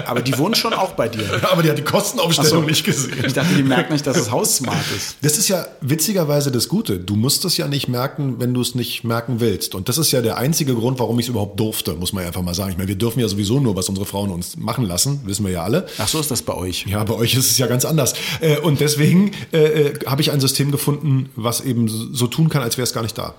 Aber 0.06 0.20
die 0.20 0.36
wohnt 0.36 0.56
schon 0.58 0.74
auch 0.74 0.91
bei 0.96 1.08
dir. 1.08 1.24
Aber 1.50 1.62
die 1.62 1.70
hat 1.70 1.78
die 1.78 1.82
Kostenaufstellung 1.82 2.62
so. 2.62 2.68
nicht 2.68 2.84
gesehen. 2.84 3.24
Ich 3.24 3.32
dachte, 3.32 3.54
die 3.54 3.62
merkt 3.62 3.90
nicht, 3.90 4.06
dass 4.06 4.16
das 4.16 4.30
Haus 4.30 4.56
smart 4.56 4.84
ist. 4.96 5.16
Das 5.22 5.38
ist 5.38 5.48
ja 5.48 5.66
witzigerweise 5.80 6.50
das 6.50 6.68
Gute. 6.68 6.98
Du 6.98 7.16
musst 7.16 7.44
es 7.44 7.56
ja 7.56 7.68
nicht 7.68 7.88
merken, 7.88 8.36
wenn 8.38 8.54
du 8.54 8.60
es 8.60 8.74
nicht 8.74 9.04
merken 9.04 9.40
willst. 9.40 9.74
Und 9.74 9.88
das 9.88 9.98
ist 9.98 10.12
ja 10.12 10.22
der 10.22 10.36
einzige 10.36 10.74
Grund, 10.74 10.98
warum 10.98 11.18
ich 11.18 11.26
es 11.26 11.30
überhaupt 11.30 11.58
durfte, 11.58 11.94
muss 11.94 12.12
man 12.12 12.22
ja 12.22 12.28
einfach 12.28 12.42
mal 12.42 12.54
sagen. 12.54 12.70
Ich 12.72 12.76
meine, 12.76 12.88
wir 12.88 12.96
dürfen 12.96 13.20
ja 13.20 13.28
sowieso 13.28 13.60
nur, 13.60 13.76
was 13.76 13.88
unsere 13.88 14.06
Frauen 14.06 14.30
uns 14.30 14.56
machen 14.56 14.84
lassen, 14.84 15.20
wissen 15.24 15.44
wir 15.44 15.52
ja 15.52 15.62
alle. 15.62 15.86
Ach 15.98 16.08
so 16.08 16.20
ist 16.20 16.30
das 16.30 16.42
bei 16.42 16.54
euch. 16.54 16.86
Ja, 16.86 17.02
bei 17.04 17.14
euch 17.14 17.34
ist 17.34 17.50
es 17.50 17.58
ja 17.58 17.66
ganz 17.66 17.84
anders. 17.84 18.14
Äh, 18.40 18.58
Und 18.58 18.80
deswegen 18.80 19.32
äh, 19.52 19.58
äh, 19.58 19.94
habe 20.06 20.22
ich 20.22 20.30
ein 20.32 20.40
System 20.40 20.70
gefunden, 20.70 21.30
was 21.36 21.60
eben 21.60 21.88
so 21.88 22.26
tun 22.26 22.48
kann, 22.48 22.62
als 22.62 22.76
wäre 22.76 22.84
es 22.84 22.92
gar 22.92 23.02
nicht 23.02 23.16
da. 23.16 23.34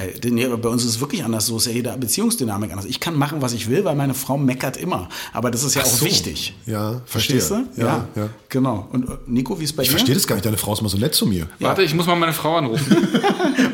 Äh, 0.00 0.30
Nee, 0.30 0.46
bei 0.46 0.68
uns 0.68 0.84
ist 0.84 0.90
es 0.90 1.00
wirklich 1.00 1.24
anders. 1.24 1.46
So 1.46 1.56
ist 1.56 1.66
ja 1.66 1.72
jede 1.72 1.96
Beziehungsdynamik 1.96 2.70
anders. 2.70 2.86
Ich 2.86 3.00
kann 3.00 3.16
machen, 3.16 3.42
was 3.42 3.52
ich 3.52 3.68
will, 3.68 3.84
weil 3.84 3.94
meine 3.94 4.14
Frau 4.14 4.36
meckert 4.38 4.76
immer. 4.76 5.08
Aber 5.32 5.50
das 5.50 5.62
ist 5.64 5.74
ja 5.74 5.82
Ach 5.84 5.86
auch 5.86 5.90
so. 5.90 6.04
wichtig. 6.04 6.54
Ja, 6.66 7.02
verstehe. 7.06 7.40
Verstehst 7.40 7.50
du? 7.76 7.80
Ja, 7.82 8.08
ja. 8.14 8.28
Genau. 8.48 8.88
Und 8.92 9.08
äh, 9.08 9.12
Nico, 9.26 9.58
wie 9.60 9.64
ist 9.64 9.74
bei 9.74 9.82
Ich 9.82 9.88
dir? 9.88 9.92
verstehe 9.96 10.14
das 10.14 10.26
gar 10.26 10.36
nicht. 10.36 10.46
Deine 10.46 10.56
Frau 10.56 10.72
ist 10.72 10.82
mal 10.82 10.88
so 10.88 10.98
nett 10.98 11.14
zu 11.14 11.26
mir. 11.26 11.46
Warte, 11.58 11.82
ich 11.82 11.94
muss 11.94 12.06
mal 12.06 12.16
meine 12.16 12.32
Frau 12.32 12.56
anrufen. 12.56 12.96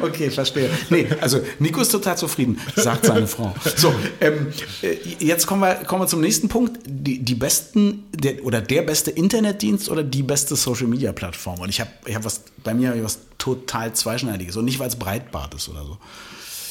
Okay, 0.03 0.31
verstehe. 0.31 0.69
Nee, 0.91 1.07
also 1.21 1.41
Nico 1.59 1.81
ist 1.81 1.91
total 1.91 2.17
zufrieden, 2.17 2.59
sagt 2.77 3.07
seine 3.07 3.27
Frau. 3.27 3.55
So, 3.77 3.93
ähm, 4.21 4.49
äh, 4.83 4.97
jetzt 5.25 5.47
kommen 5.47 5.62
wir, 5.62 5.75
kommen 5.87 6.03
wir 6.03 6.07
zum 6.07 6.21
nächsten 6.21 6.49
Punkt. 6.49 6.79
Die, 6.87 7.23
die 7.23 7.35
besten 7.35 8.05
der, 8.15 8.45
oder 8.45 8.61
der 8.61 8.83
beste 8.83 9.11
Internetdienst 9.11 9.89
oder 9.89 10.03
die 10.03 10.23
beste 10.23 10.55
Social 10.57 10.87
Media 10.87 11.12
Plattform. 11.12 11.61
Und 11.61 11.69
ich 11.71 11.81
habe 11.81 11.91
ich 12.05 12.15
hab 12.15 12.25
was 12.25 12.43
bei 12.62 12.75
mir 12.75 12.91
hab 12.91 12.97
ich 12.97 13.03
was 13.05 13.19
total 13.38 13.92
zweischneidiges 13.94 14.57
und 14.57 14.64
nicht 14.64 14.79
weil 14.79 14.88
es 14.88 14.96
Breitbart 14.96 15.55
ist 15.55 15.68
oder 15.68 15.85
so. 15.85 15.99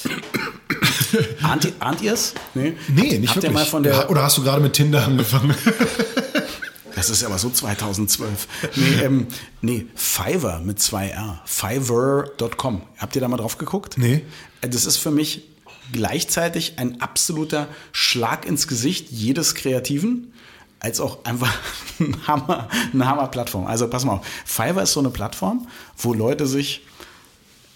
ahnt, 1.41 1.65
ihr- 1.65 1.73
ahnt 1.79 2.01
ihr 2.01 2.13
es? 2.13 2.33
Nee, 2.53 2.73
Nee, 2.87 3.17
nicht 3.19 3.29
Habt 3.29 3.37
wirklich. 3.43 3.51
mal 3.53 3.65
von 3.65 3.83
der 3.83 4.09
Oder 4.09 4.23
hast 4.23 4.37
du 4.37 4.43
gerade 4.43 4.61
mit 4.61 4.73
Tinder 4.73 5.03
angefangen? 5.05 5.55
Das 6.95 7.09
ist 7.09 7.25
aber 7.25 7.37
so 7.37 7.49
2012. 7.49 8.47
Nee, 8.77 9.03
ähm, 9.03 9.27
nee 9.61 9.85
Fiverr 9.95 10.61
mit 10.61 10.79
zwei 10.79 11.09
R. 11.09 11.41
Fiverr.com. 11.43 12.83
Habt 12.97 13.15
ihr 13.15 13.19
da 13.21 13.27
mal 13.27 13.35
drauf 13.35 13.57
geguckt? 13.57 13.97
Nee. 13.97 14.23
Äh, 14.61 14.69
Das 14.69 14.85
ist 14.85 14.95
für 14.95 15.11
mich 15.11 15.43
gleichzeitig 15.91 16.79
ein 16.79 17.01
absoluter 17.01 17.67
Schlag 17.91 18.45
ins 18.45 18.69
Gesicht 18.69 19.09
jedes 19.11 19.55
Kreativen, 19.55 20.31
als 20.79 20.99
auch 20.99 21.23
einfach 21.25 21.53
ein 21.99 22.15
Hammer, 22.27 22.69
eine 22.93 23.05
Hammer-Plattform. 23.07 23.65
Also 23.65 23.87
pass 23.89 24.05
mal 24.05 24.13
auf. 24.13 24.25
Fiverr 24.45 24.83
ist 24.83 24.93
so 24.93 24.99
eine 24.99 25.09
Plattform, 25.09 25.67
wo 25.97 26.13
Leute 26.13 26.47
sich 26.47 26.81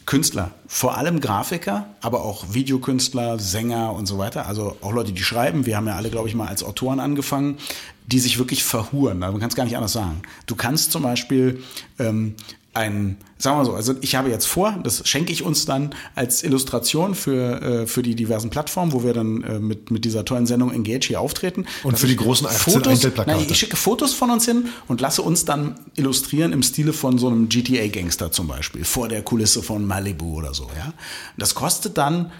Künstler, 0.10 0.50
vor 0.66 0.98
allem 0.98 1.20
Grafiker, 1.20 1.86
aber 2.02 2.24
auch 2.24 2.56
Videokünstler, 2.56 3.38
Sänger 3.38 3.94
und 3.94 4.08
so 4.08 4.18
weiter, 4.18 4.48
also 4.48 4.76
auch 4.82 4.92
Leute, 4.92 5.12
die 5.12 5.22
schreiben, 5.22 5.68
wir 5.68 5.78
haben 5.78 5.86
ja 5.86 5.98
alle, 5.98 6.10
glaube 6.10 6.28
ich, 6.28 6.34
mal 6.34 6.48
als 6.48 6.64
Autoren 6.64 7.00
angefangen, 7.00 7.60
die 8.08 8.18
sich 8.18 8.40
wirklich 8.40 8.64
verhuren. 8.64 9.22
Also 9.22 9.34
man 9.34 9.40
kann 9.40 9.50
es 9.50 9.56
gar 9.56 9.66
nicht 9.66 9.78
anders 9.78 9.94
sagen. 9.94 10.24
Du 10.48 10.56
kannst 10.56 10.92
zum 10.92 11.04
Beispiel 11.04 11.62
ähm, 12.00 12.34
ein, 12.80 13.18
sagen 13.38 13.58
wir 13.58 13.60
mal 13.60 13.66
so, 13.66 13.74
also 13.76 13.96
ich 14.00 14.16
habe 14.16 14.30
jetzt 14.30 14.46
vor, 14.46 14.80
das 14.84 15.06
schenke 15.06 15.34
ich 15.34 15.44
uns 15.44 15.66
dann 15.66 15.94
als 16.16 16.44
Illustration 16.44 17.14
für, 17.14 17.62
äh, 17.62 17.88
für 17.88 18.02
die 18.02 18.16
diversen 18.16 18.50
Plattformen, 18.50 18.94
wo 18.94 19.04
wir 19.04 19.14
dann 19.14 19.44
äh, 19.44 19.60
mit, 19.60 19.92
mit 19.92 20.06
dieser 20.06 20.24
tollen 20.24 20.48
Sendung 20.48 20.72
Engage 20.72 21.08
hier 21.08 21.20
auftreten. 21.20 21.66
Und 21.84 22.00
für 22.00 22.08
die 22.08 22.16
großen 22.16 22.48
18 22.48 22.74
Fotos, 22.74 23.08
nein, 23.28 23.46
ich 23.50 23.58
schicke 23.58 23.76
Fotos 23.76 24.14
von 24.14 24.32
uns 24.32 24.46
hin 24.46 24.70
und 24.88 25.02
lasse 25.02 25.22
uns 25.22 25.44
dann 25.44 25.76
illustrieren 25.96 26.54
im 26.54 26.64
Stile 26.64 26.94
von 26.94 27.18
so 27.18 27.28
einem 27.28 27.50
GTA-Gangster 27.50 28.32
zum 28.32 28.48
Beispiel, 28.48 28.86
vor 28.86 29.10
der 29.10 29.24
Kulisse 29.24 29.62
von 29.62 29.86
Malibu 29.86 30.38
oder 30.38 30.54
so. 30.54 30.70
Ja? 30.78 30.94
Das 31.38 31.56
kostet 31.56 31.98
dann 31.98 32.32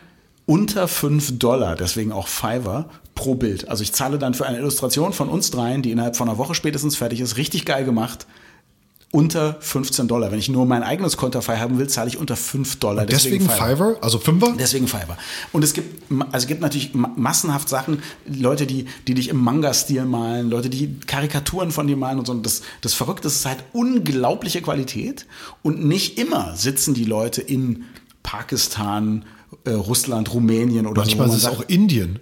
unter 0.46 0.88
5 0.88 1.38
Dollar, 1.38 1.76
deswegen 1.76 2.14
auch 2.14 2.30
Fiverr, 2.30 2.90
pro 3.14 3.36
Bild. 3.36 3.68
Also 3.68 3.84
ich 3.84 3.92
zahle 3.92 4.18
dann 4.18 4.34
für 4.34 4.46
eine 4.46 4.58
Illustration 4.58 5.12
von 5.12 5.28
uns 5.28 5.52
dreien, 5.52 5.82
die 5.82 5.92
innerhalb 5.92 6.16
von 6.16 6.30
einer 6.30 6.38
Woche 6.38 6.56
spätestens 6.56 6.96
fertig 6.96 7.20
ist, 7.20 7.36
richtig 7.36 7.66
geil 7.66 7.84
gemacht, 7.84 8.26
unter 9.12 9.58
15 9.60 10.08
Dollar. 10.08 10.32
Wenn 10.32 10.38
ich 10.38 10.50
nur 10.50 10.66
mein 10.68 10.84
eigenes 10.84 11.18
Konterfei 11.18 11.58
haben 11.58 11.80
will, 11.80 11.88
zahle 11.88 12.10
ich 12.10 12.18
unter 12.18 12.36
5 12.36 12.76
Dollar. 12.78 13.06
Deswegen, 13.08 13.50
Fiverr, 13.50 13.98
also 14.02 14.20
Fünfer? 14.20 14.54
Deswegen 14.58 14.88
Fiverr. 14.88 15.18
Und 15.52 15.64
es 15.64 15.74
gibt, 15.74 16.12
also 16.12 16.30
es 16.34 16.48
gibt 16.48 16.62
natürlich 16.62 16.94
massenhaft 16.94 17.70
Sachen, 17.70 18.04
Leute, 18.28 18.68
die, 18.68 18.86
die 19.08 19.16
dich 19.16 19.30
im 19.30 19.38
Manga-Stil 19.38 20.06
malen, 20.06 20.50
Leute, 20.50 20.70
die 20.70 21.00
Karikaturen 21.08 21.72
von 21.72 21.88
dir 21.88 21.98
malen 21.98 22.20
und 22.20 22.28
so. 22.28 22.34
Und 22.34 22.46
das, 22.46 22.62
das 22.82 22.94
Verrückte 22.94 23.28
ist, 23.30 23.46
halt 23.46 23.64
unglaubliche 23.74 24.62
Qualität. 24.62 25.26
Und 25.64 25.84
nicht 25.84 26.20
immer 26.20 26.56
sitzen 26.56 26.94
die 26.94 27.06
Leute 27.06 27.42
in 27.42 27.86
Pakistan, 28.22 29.26
äh, 29.64 29.72
Russland, 29.72 30.32
Rumänien 30.32 30.86
oder 30.86 31.02
Manchmal 31.02 31.30
so. 31.30 31.34
ist 31.34 31.44
es 31.44 31.50
auch 31.50 31.64
Indien. 31.68 32.20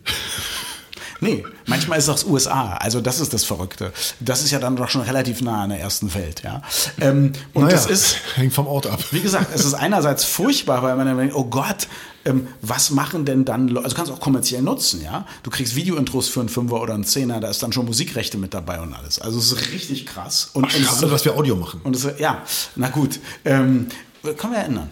Nee, 1.20 1.44
manchmal 1.66 1.98
ist 2.00 2.08
es 2.08 2.26
auch 2.26 2.30
USA. 2.30 2.74
Also 2.74 3.02
das 3.02 3.20
ist 3.20 3.34
das 3.34 3.44
Verrückte. 3.44 3.92
Das 4.20 4.44
ist 4.44 4.52
ja 4.52 4.60
dann 4.60 4.76
doch 4.76 4.90
schon 4.90 5.02
relativ 5.02 5.42
nah 5.42 5.64
an 5.64 5.70
der 5.70 5.80
ersten 5.80 6.14
Welt, 6.14 6.44
ja. 6.44 6.62
Ähm, 7.02 7.34
und 7.54 7.64
Naja, 7.64 7.76
das 7.76 7.86
ist, 7.88 8.18
hängt 8.36 8.54
vom 8.54 8.68
Ort 8.68 8.88
ab. 8.88 9.00
wie 9.12 9.22
gesagt, 9.22 9.48
es 9.54 9.66
ist 9.66 9.74
einerseits 9.74 10.24
furchtbar, 10.24 10.84
weil 10.84 10.96
man 10.96 11.08
dann 11.08 11.18
denkt, 11.18 11.36
oh 11.36 11.46
Gott, 11.46 11.88
ähm, 12.26 12.48
was 12.62 12.92
machen 12.92 13.26
denn 13.26 13.46
dann 13.46 13.68
Leute? 13.68 13.86
Also 13.86 13.96
du 13.96 13.98
kannst 13.98 14.12
auch 14.12 14.20
kommerziell 14.20 14.62
nutzen, 14.62 15.02
ja. 15.02 15.26
Du 15.44 15.50
kriegst 15.50 15.76
Videointros 15.76 16.28
für 16.28 16.42
einen 16.42 16.50
Fünfer 16.50 16.82
oder 16.82 16.94
einen 16.94 17.06
Zehner, 17.06 17.40
da 17.40 17.50
ist 17.50 17.64
dann 17.64 17.72
schon 17.72 17.86
Musikrechte 17.86 18.38
mit 18.38 18.54
dabei 18.54 18.80
und 18.82 18.94
alles. 18.94 19.20
Also 19.20 19.40
es 19.40 19.52
ist 19.52 19.72
richtig 19.72 20.06
krass. 20.06 20.50
Und, 20.54 20.64
und 20.66 20.70
es 20.74 20.80
ist 20.80 20.86
Schade, 21.00 21.08
dass 21.08 21.26
wir 21.26 21.36
Audio 21.36 21.56
machen. 21.56 21.82
und 21.84 21.96
es, 21.96 22.08
ja, 22.20 22.44
na 22.76 22.90
gut. 22.90 23.20
Ähm, 23.46 23.88
können 24.38 24.54
wir 24.54 24.60
ändern. 24.60 24.90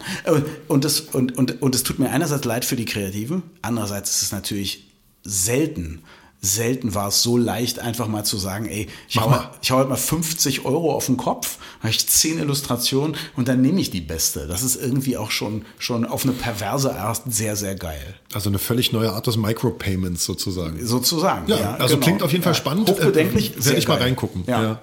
Und 0.67 0.85
das, 0.85 1.01
und, 1.01 1.37
und, 1.37 1.61
und 1.61 1.75
es 1.75 1.83
tut 1.83 1.99
mir 1.99 2.09
einerseits 2.09 2.45
leid 2.45 2.63
für 2.63 2.77
die 2.77 2.85
Kreativen, 2.85 3.43
andererseits 3.61 4.11
ist 4.11 4.21
es 4.21 4.31
natürlich 4.31 4.85
selten. 5.25 6.03
Selten 6.41 6.93
war 6.93 7.07
es 7.07 7.23
so 7.23 7.37
leicht, 7.37 7.79
einfach 7.79 8.07
mal 8.07 8.23
zu 8.23 8.37
sagen, 8.37 8.67
ey, 8.67 8.87
ich 9.09 9.17
hau, 9.19 9.27
mal. 9.29 9.49
ich 9.63 9.71
hau 9.71 9.77
halt 9.77 9.89
mal 9.89 9.95
50 9.95 10.63
Euro 10.63 10.93
auf 10.93 11.07
den 11.07 11.17
Kopf, 11.17 11.57
habe 11.79 11.89
ich 11.89 12.07
10 12.07 12.37
Illustrationen 12.37 13.15
und 13.35 13.47
dann 13.47 13.61
nehme 13.61 13.81
ich 13.81 13.89
die 13.89 14.01
beste. 14.01 14.45
Das 14.45 14.61
ist 14.61 14.75
irgendwie 14.79 15.17
auch 15.17 15.31
schon, 15.31 15.65
schon 15.79 16.05
auf 16.05 16.23
eine 16.23 16.33
perverse 16.33 16.95
Art 16.95 17.23
sehr, 17.27 17.55
sehr 17.55 17.73
geil. 17.73 18.13
Also 18.31 18.49
eine 18.49 18.59
völlig 18.59 18.91
neue 18.91 19.11
Art 19.13 19.25
des 19.25 19.37
Micropayments 19.37 20.23
sozusagen. 20.23 20.85
Sozusagen. 20.85 21.47
Ja, 21.49 21.57
Ja, 21.59 21.75
also 21.77 21.95
genau. 21.95 22.03
klingt 22.05 22.21
auf 22.21 22.31
jeden 22.31 22.43
Fall 22.43 22.53
Ja. 22.53 22.57
spannend. 22.59 22.89
Hochbedenklich. 22.91 23.57
Äh, 23.57 23.65
Werde 23.65 23.79
ich 23.79 23.87
mal 23.87 23.95
geil. 23.95 24.03
reingucken. 24.03 24.43
Ja. 24.45 24.61
Ja. 24.61 24.79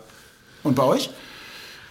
Und 0.64 0.74
bei 0.74 0.82
euch? 0.82 1.10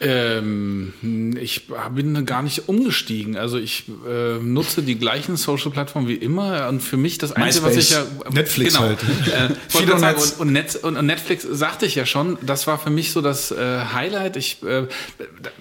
Ähm, 0.02 0.94
ich 1.40 1.68
bin 1.94 2.26
gar 2.26 2.42
nicht 2.42 2.68
umgestiegen. 2.68 3.38
Also 3.38 3.60
ich 3.60 3.84
äh, 4.08 4.40
nutze 4.40 4.82
die 4.82 4.96
gleichen 4.96 5.38
Social-Plattformen 5.38 6.08
wie 6.08 6.16
immer 6.16 6.68
und 6.70 6.82
für 6.82 6.98
mich 6.98 7.20
das 7.20 7.34
Einzige, 7.34 7.66
was 7.66 7.76
ich 7.76 7.92
ja 7.92 8.04
MySpace. 8.04 8.34
Netflix 8.34 8.74
genau, 8.74 8.86
halt. 8.86 9.00
Äh, 9.04 9.98
sagen, 10.00 10.20
und, 10.20 10.40
und, 10.40 10.52
Netz, 10.52 10.76
und, 10.76 10.98
und 10.98 11.06
Netflix 11.06 11.46
sagte 11.50 11.86
ich 11.86 11.94
ja 11.94 12.08
schon, 12.08 12.40
das 12.42 12.66
war 12.66 12.80
für 12.80 12.90
mich 12.90 13.12
so 13.12 13.22
das 13.22 13.52
äh, 13.52 13.86
Highlight. 13.94 14.38
Ich, 14.38 14.64
äh, 14.64 14.88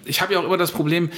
ich 0.07 0.23
habe 0.23 0.33
ja 0.33 0.41
auch 0.41 0.45
immer 0.45 0.57
das 0.57 0.73
Problem, 0.73 1.11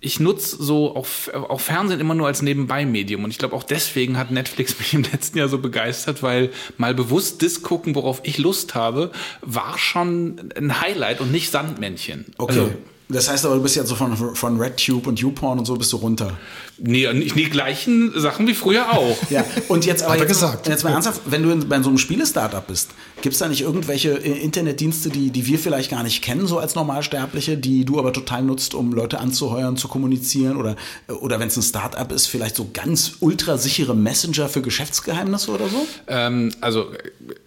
ich 0.00 0.20
nutze 0.20 0.62
so 0.62 0.96
auch, 0.96 1.06
auch 1.32 1.60
Fernsehen 1.60 2.00
immer 2.00 2.14
nur 2.14 2.26
als 2.26 2.42
Nebenbei-Medium 2.42 3.24
und 3.24 3.30
ich 3.30 3.38
glaube 3.38 3.54
auch 3.54 3.62
deswegen 3.62 4.18
hat 4.18 4.30
Netflix 4.30 4.78
mich 4.78 4.94
im 4.94 5.02
letzten 5.02 5.38
Jahr 5.38 5.48
so 5.48 5.58
begeistert, 5.58 6.22
weil 6.22 6.50
mal 6.76 6.94
bewusst 6.94 7.42
das 7.42 7.62
gucken, 7.62 7.94
worauf 7.94 8.20
ich 8.24 8.38
Lust 8.38 8.74
habe, 8.74 9.12
war 9.40 9.78
schon 9.78 10.52
ein 10.56 10.80
Highlight 10.80 11.20
und 11.20 11.32
nicht 11.32 11.50
Sandmännchen. 11.50 12.26
Okay. 12.38 12.51
Also, 12.60 12.72
das 13.08 13.28
heißt 13.28 13.44
aber, 13.44 13.56
du 13.56 13.62
bist 13.62 13.76
jetzt 13.76 13.88
so 13.88 13.94
von, 13.94 14.16
von 14.16 14.60
RedTube 14.60 15.06
und 15.06 15.20
YouPorn 15.20 15.58
und 15.58 15.64
so 15.64 15.76
bist 15.76 15.92
du 15.92 15.96
runter. 15.96 16.36
Nee, 16.84 17.12
nicht 17.12 17.36
die 17.36 17.48
gleichen 17.48 18.12
Sachen 18.20 18.48
wie 18.48 18.54
früher 18.54 18.92
auch. 18.92 19.16
Ja, 19.30 19.44
und 19.68 19.86
jetzt 19.86 20.02
aber 20.02 20.14
Hat 20.14 20.18
er 20.18 20.26
jetzt, 20.26 20.40
gesagt. 20.40 20.68
jetzt 20.68 20.82
mal 20.82 20.90
ernsthaft, 20.90 21.20
wenn 21.26 21.44
du 21.44 21.50
in, 21.50 21.68
bei 21.68 21.80
so 21.80 21.88
einem 21.88 21.98
Spiele-Startup 21.98 22.66
bist, 22.66 22.90
gibt 23.22 23.34
es 23.34 23.38
da 23.38 23.46
nicht 23.46 23.60
irgendwelche 23.60 24.10
äh, 24.10 24.40
Internetdienste, 24.40 25.08
die, 25.08 25.30
die 25.30 25.46
wir 25.46 25.60
vielleicht 25.60 25.92
gar 25.92 26.02
nicht 26.02 26.22
kennen, 26.22 26.48
so 26.48 26.58
als 26.58 26.74
Normalsterbliche, 26.74 27.56
die 27.56 27.84
du 27.84 28.00
aber 28.00 28.12
total 28.12 28.42
nutzt, 28.42 28.74
um 28.74 28.92
Leute 28.92 29.20
anzuheuern, 29.20 29.76
zu 29.76 29.86
kommunizieren? 29.86 30.56
Oder, 30.56 30.74
oder 31.20 31.38
wenn 31.38 31.48
es 31.48 31.56
ein 31.56 31.62
Startup 31.62 32.10
ist, 32.10 32.26
vielleicht 32.26 32.56
so 32.56 32.68
ganz 32.72 33.12
ultrasichere 33.20 33.94
Messenger 33.94 34.48
für 34.48 34.60
Geschäftsgeheimnisse 34.60 35.52
oder 35.52 35.68
so? 35.68 35.86
Ähm, 36.08 36.52
also 36.60 36.90
äh, 36.92 36.96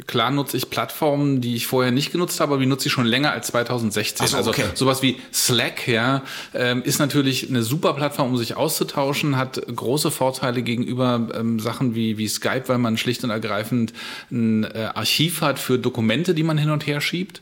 klar 0.07 0.31
nutze 0.31 0.55
ich 0.55 0.69
Plattformen, 0.69 1.41
die 1.41 1.55
ich 1.55 1.67
vorher 1.67 1.91
nicht 1.91 2.13
genutzt 2.13 2.39
habe, 2.39 2.53
aber 2.53 2.61
die 2.61 2.67
nutze 2.67 2.87
ich 2.87 2.93
schon 2.93 3.05
länger 3.05 3.31
als 3.31 3.47
2016. 3.47 4.25
Ach 4.25 4.31
so, 4.31 4.37
also 4.37 4.49
okay. 4.51 4.63
sowas 4.75 5.01
wie 5.01 5.17
Slack, 5.33 5.89
ja, 5.89 6.23
ähm, 6.53 6.83
ist 6.83 6.99
natürlich 6.99 7.49
eine 7.49 7.63
super 7.63 7.93
Plattform, 7.93 8.29
um 8.29 8.37
sich 8.37 8.55
auszutauschen, 8.55 9.24
hat 9.33 9.61
große 9.75 10.11
Vorteile 10.11 10.61
gegenüber 10.61 11.27
ähm, 11.33 11.59
Sachen 11.59 11.95
wie, 11.95 12.17
wie 12.17 12.27
Skype, 12.27 12.63
weil 12.67 12.77
man 12.77 12.97
schlicht 12.97 13.23
und 13.23 13.29
ergreifend 13.29 13.93
ein 14.31 14.63
äh, 14.63 14.89
Archiv 14.93 15.41
hat 15.41 15.59
für 15.59 15.79
Dokumente, 15.79 16.33
die 16.33 16.43
man 16.43 16.57
hin 16.57 16.69
und 16.69 16.85
her 16.85 17.01
schiebt. 17.01 17.41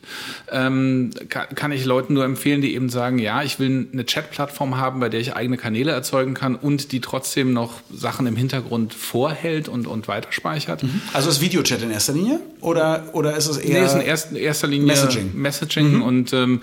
Ähm, 0.52 1.12
kann, 1.30 1.48
kann 1.56 1.72
ich 1.72 1.86
Leuten 1.86 2.14
nur 2.14 2.26
empfehlen, 2.26 2.62
die 2.62 2.76
eben 2.76 2.90
sagen, 2.90 3.20
ja, 3.20 3.44
ich 3.44 3.60
will 3.60 3.88
eine 3.92 4.06
Chat-Plattform 4.06 4.78
haben, 4.78 5.00
bei 5.00 5.10
der 5.10 5.20
ich 5.20 5.36
eigene 5.36 5.58
Kanäle 5.58 5.92
erzeugen 5.92 6.34
kann 6.34 6.56
und 6.56 6.92
die 6.92 7.02
trotzdem 7.02 7.54
noch 7.54 7.82
Sachen 7.94 8.28
im 8.28 8.36
Hintergrund 8.36 8.94
vorhält 8.94 9.68
und, 9.68 9.88
und 9.88 10.08
weiterspeichert. 10.08 10.86
Also 11.14 11.30
ist 11.30 11.42
Videochat 11.42 11.82
in 11.82 11.92
erster 11.92 12.14
Linie? 12.14 12.40
Oder, 12.62 13.10
oder 13.14 13.36
ist 13.36 13.48
es 13.48 13.58
eher. 13.58 13.80
Nee, 13.80 13.86
ist 13.86 13.96
in 13.96 14.02
erster, 14.02 14.38
erster 14.38 14.68
Linie 14.68 14.88
Messaging. 14.88 15.32
Messaging 15.34 16.02
und 16.02 16.34
ähm, 16.34 16.62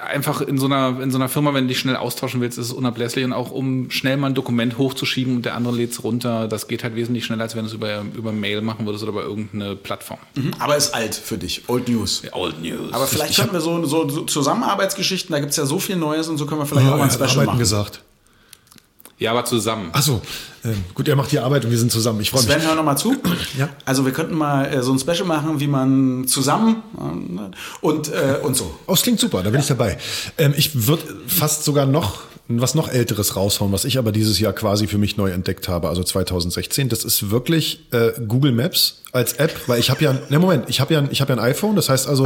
einfach 0.00 0.40
in 0.40 0.58
so, 0.58 0.66
einer, 0.66 1.00
in 1.00 1.10
so 1.10 1.18
einer 1.18 1.28
Firma, 1.28 1.54
wenn 1.54 1.64
du 1.64 1.68
dich 1.68 1.78
schnell 1.78 1.96
austauschen 1.96 2.40
willst, 2.40 2.58
ist 2.58 2.66
es 2.66 2.72
unablässlich 2.72 3.24
und 3.24 3.32
auch 3.32 3.50
um 3.50 3.90
schnell 3.90 4.16
mal 4.16 4.28
ein 4.28 4.34
Dokument 4.34 4.49
hochzuschieben 4.78 5.36
und 5.36 5.44
der 5.44 5.54
andere 5.54 5.74
lädt 5.74 5.92
es 5.92 6.02
runter, 6.04 6.48
das 6.48 6.68
geht 6.68 6.82
halt 6.84 6.94
wesentlich 6.96 7.24
schneller, 7.24 7.42
als 7.44 7.54
wenn 7.56 7.62
du 7.64 7.68
es 7.68 7.74
über, 7.74 8.02
über 8.14 8.32
Mail 8.32 8.60
machen 8.60 8.86
würdest 8.86 9.02
oder 9.04 9.12
über 9.12 9.22
irgendeine 9.24 9.76
Plattform. 9.76 10.18
Mhm, 10.34 10.52
Aber 10.58 10.76
ist 10.76 10.94
alt 10.94 11.14
für 11.14 11.38
dich. 11.38 11.62
Old 11.68 11.88
News. 11.88 12.22
Old 12.32 12.60
News. 12.62 12.92
Aber 12.92 13.06
vielleicht 13.06 13.36
könnten 13.36 13.52
wir 13.52 13.60
so, 13.60 13.84
so, 13.86 14.08
so 14.08 14.22
Zusammenarbeitsgeschichten, 14.22 15.32
da 15.32 15.40
gibt 15.40 15.50
es 15.50 15.56
ja 15.56 15.66
so 15.66 15.78
viel 15.78 15.96
Neues 15.96 16.28
und 16.28 16.38
so 16.38 16.46
können 16.46 16.60
wir 16.60 16.66
vielleicht 16.66 16.86
auch 16.86 16.92
Ja, 16.92 16.96
mal 16.96 17.04
ein 17.04 17.10
Special 17.10 17.30
Arbeiten 17.30 17.46
machen. 17.46 17.58
gesagt. 17.58 18.02
ja, 19.18 19.30
aber 19.32 19.44
zusammen. 19.44 19.90
Achso, 19.92 20.22
ähm, 20.64 20.84
gut, 20.94 21.06
er 21.08 21.16
macht 21.16 21.30
die 21.32 21.38
Arbeit 21.38 21.64
und 21.64 21.70
wir 21.70 21.78
sind 21.78 21.92
zusammen. 21.92 22.20
Ich 22.20 22.30
freue 22.30 22.42
mich. 22.42 22.50
Sven, 22.52 22.62
hör 22.62 22.74
noch 22.74 22.84
mal 22.84 22.96
zu. 22.96 23.14
Ja. 23.58 23.68
Also 23.84 24.04
wir 24.06 24.12
könnten 24.12 24.34
mal 24.34 24.64
äh, 24.66 24.82
so 24.82 24.92
ein 24.92 24.98
Special 24.98 25.24
machen, 25.24 25.60
wie 25.60 25.66
man 25.66 26.26
zusammen 26.26 26.82
äh, 26.96 27.84
und, 27.86 28.08
äh, 28.08 28.38
und 28.42 28.56
so. 28.56 28.78
Oh, 28.86 28.92
es 28.94 29.02
klingt 29.02 29.20
super, 29.20 29.42
da 29.42 29.50
bin 29.50 29.60
ich 29.60 29.66
dabei. 29.66 29.98
Ähm, 30.38 30.54
ich 30.56 30.86
würde 30.86 31.02
fast 31.26 31.64
sogar 31.64 31.84
noch 31.86 32.20
was 32.50 32.74
noch 32.74 32.88
älteres 32.88 33.36
raushauen, 33.36 33.72
was 33.72 33.84
ich 33.84 33.98
aber 33.98 34.12
dieses 34.12 34.38
Jahr 34.40 34.52
quasi 34.52 34.86
für 34.86 34.98
mich 34.98 35.16
neu 35.16 35.30
entdeckt 35.30 35.68
habe, 35.68 35.88
also 35.88 36.02
2016. 36.02 36.88
Das 36.88 37.04
ist 37.04 37.30
wirklich 37.30 37.86
äh, 37.92 38.12
Google 38.26 38.52
Maps 38.52 39.02
als 39.12 39.34
App, 39.34 39.54
weil 39.68 39.78
ich 39.78 39.90
habe 39.90 40.02
ja, 40.02 40.18
ne 40.28 40.38
Moment, 40.38 40.68
ich 40.68 40.80
habe 40.80 40.94
ja, 40.94 41.04
ich 41.10 41.20
habe 41.20 41.32
ja 41.32 41.38
ein 41.38 41.44
iPhone, 41.44 41.76
das 41.76 41.88
heißt 41.88 42.08
also. 42.08 42.24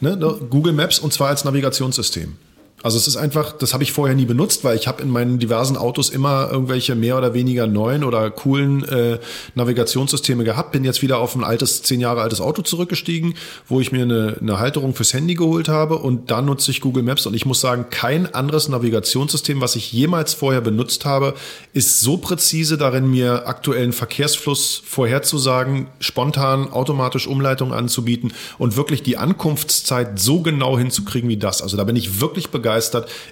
Ne, 0.00 0.16
ne, 0.16 0.38
Google 0.50 0.72
Maps 0.72 0.98
und 0.98 1.12
zwar 1.12 1.28
als 1.28 1.44
Navigationssystem. 1.44 2.36
Also 2.80 2.96
es 2.96 3.08
ist 3.08 3.16
einfach, 3.16 3.50
das 3.50 3.74
habe 3.74 3.82
ich 3.82 3.90
vorher 3.90 4.14
nie 4.14 4.24
benutzt, 4.24 4.62
weil 4.62 4.76
ich 4.76 4.86
habe 4.86 5.02
in 5.02 5.10
meinen 5.10 5.40
diversen 5.40 5.76
Autos 5.76 6.10
immer 6.10 6.48
irgendwelche 6.52 6.94
mehr 6.94 7.18
oder 7.18 7.34
weniger 7.34 7.66
neuen 7.66 8.04
oder 8.04 8.30
coolen 8.30 8.84
äh, 8.84 9.18
Navigationssysteme 9.56 10.44
gehabt. 10.44 10.70
Bin 10.70 10.84
jetzt 10.84 11.02
wieder 11.02 11.18
auf 11.18 11.34
ein 11.34 11.42
altes, 11.42 11.82
zehn 11.82 11.98
Jahre 11.98 12.20
altes 12.20 12.40
Auto 12.40 12.62
zurückgestiegen, 12.62 13.34
wo 13.66 13.80
ich 13.80 13.90
mir 13.90 14.02
eine, 14.02 14.36
eine 14.40 14.60
Halterung 14.60 14.94
fürs 14.94 15.12
Handy 15.12 15.34
geholt 15.34 15.68
habe 15.68 15.98
und 15.98 16.30
dann 16.30 16.44
nutze 16.44 16.70
ich 16.70 16.80
Google 16.80 17.02
Maps 17.02 17.26
und 17.26 17.34
ich 17.34 17.44
muss 17.44 17.60
sagen, 17.60 17.86
kein 17.90 18.32
anderes 18.32 18.68
Navigationssystem, 18.68 19.60
was 19.60 19.74
ich 19.74 19.92
jemals 19.92 20.34
vorher 20.34 20.60
benutzt 20.60 21.04
habe, 21.04 21.34
ist 21.72 22.00
so 22.00 22.16
präzise 22.16 22.78
darin, 22.78 23.10
mir 23.10 23.48
aktuellen 23.48 23.92
Verkehrsfluss 23.92 24.80
vorherzusagen, 24.86 25.88
spontan 25.98 26.70
automatisch 26.70 27.26
Umleitungen 27.26 27.74
anzubieten 27.74 28.32
und 28.56 28.76
wirklich 28.76 29.02
die 29.02 29.16
Ankunftszeit 29.16 30.20
so 30.20 30.42
genau 30.42 30.78
hinzukriegen 30.78 31.28
wie 31.28 31.38
das. 31.38 31.60
Also 31.60 31.76
da 31.76 31.82
bin 31.82 31.96
ich 31.96 32.20
wirklich 32.20 32.50
begeistert. 32.50 32.67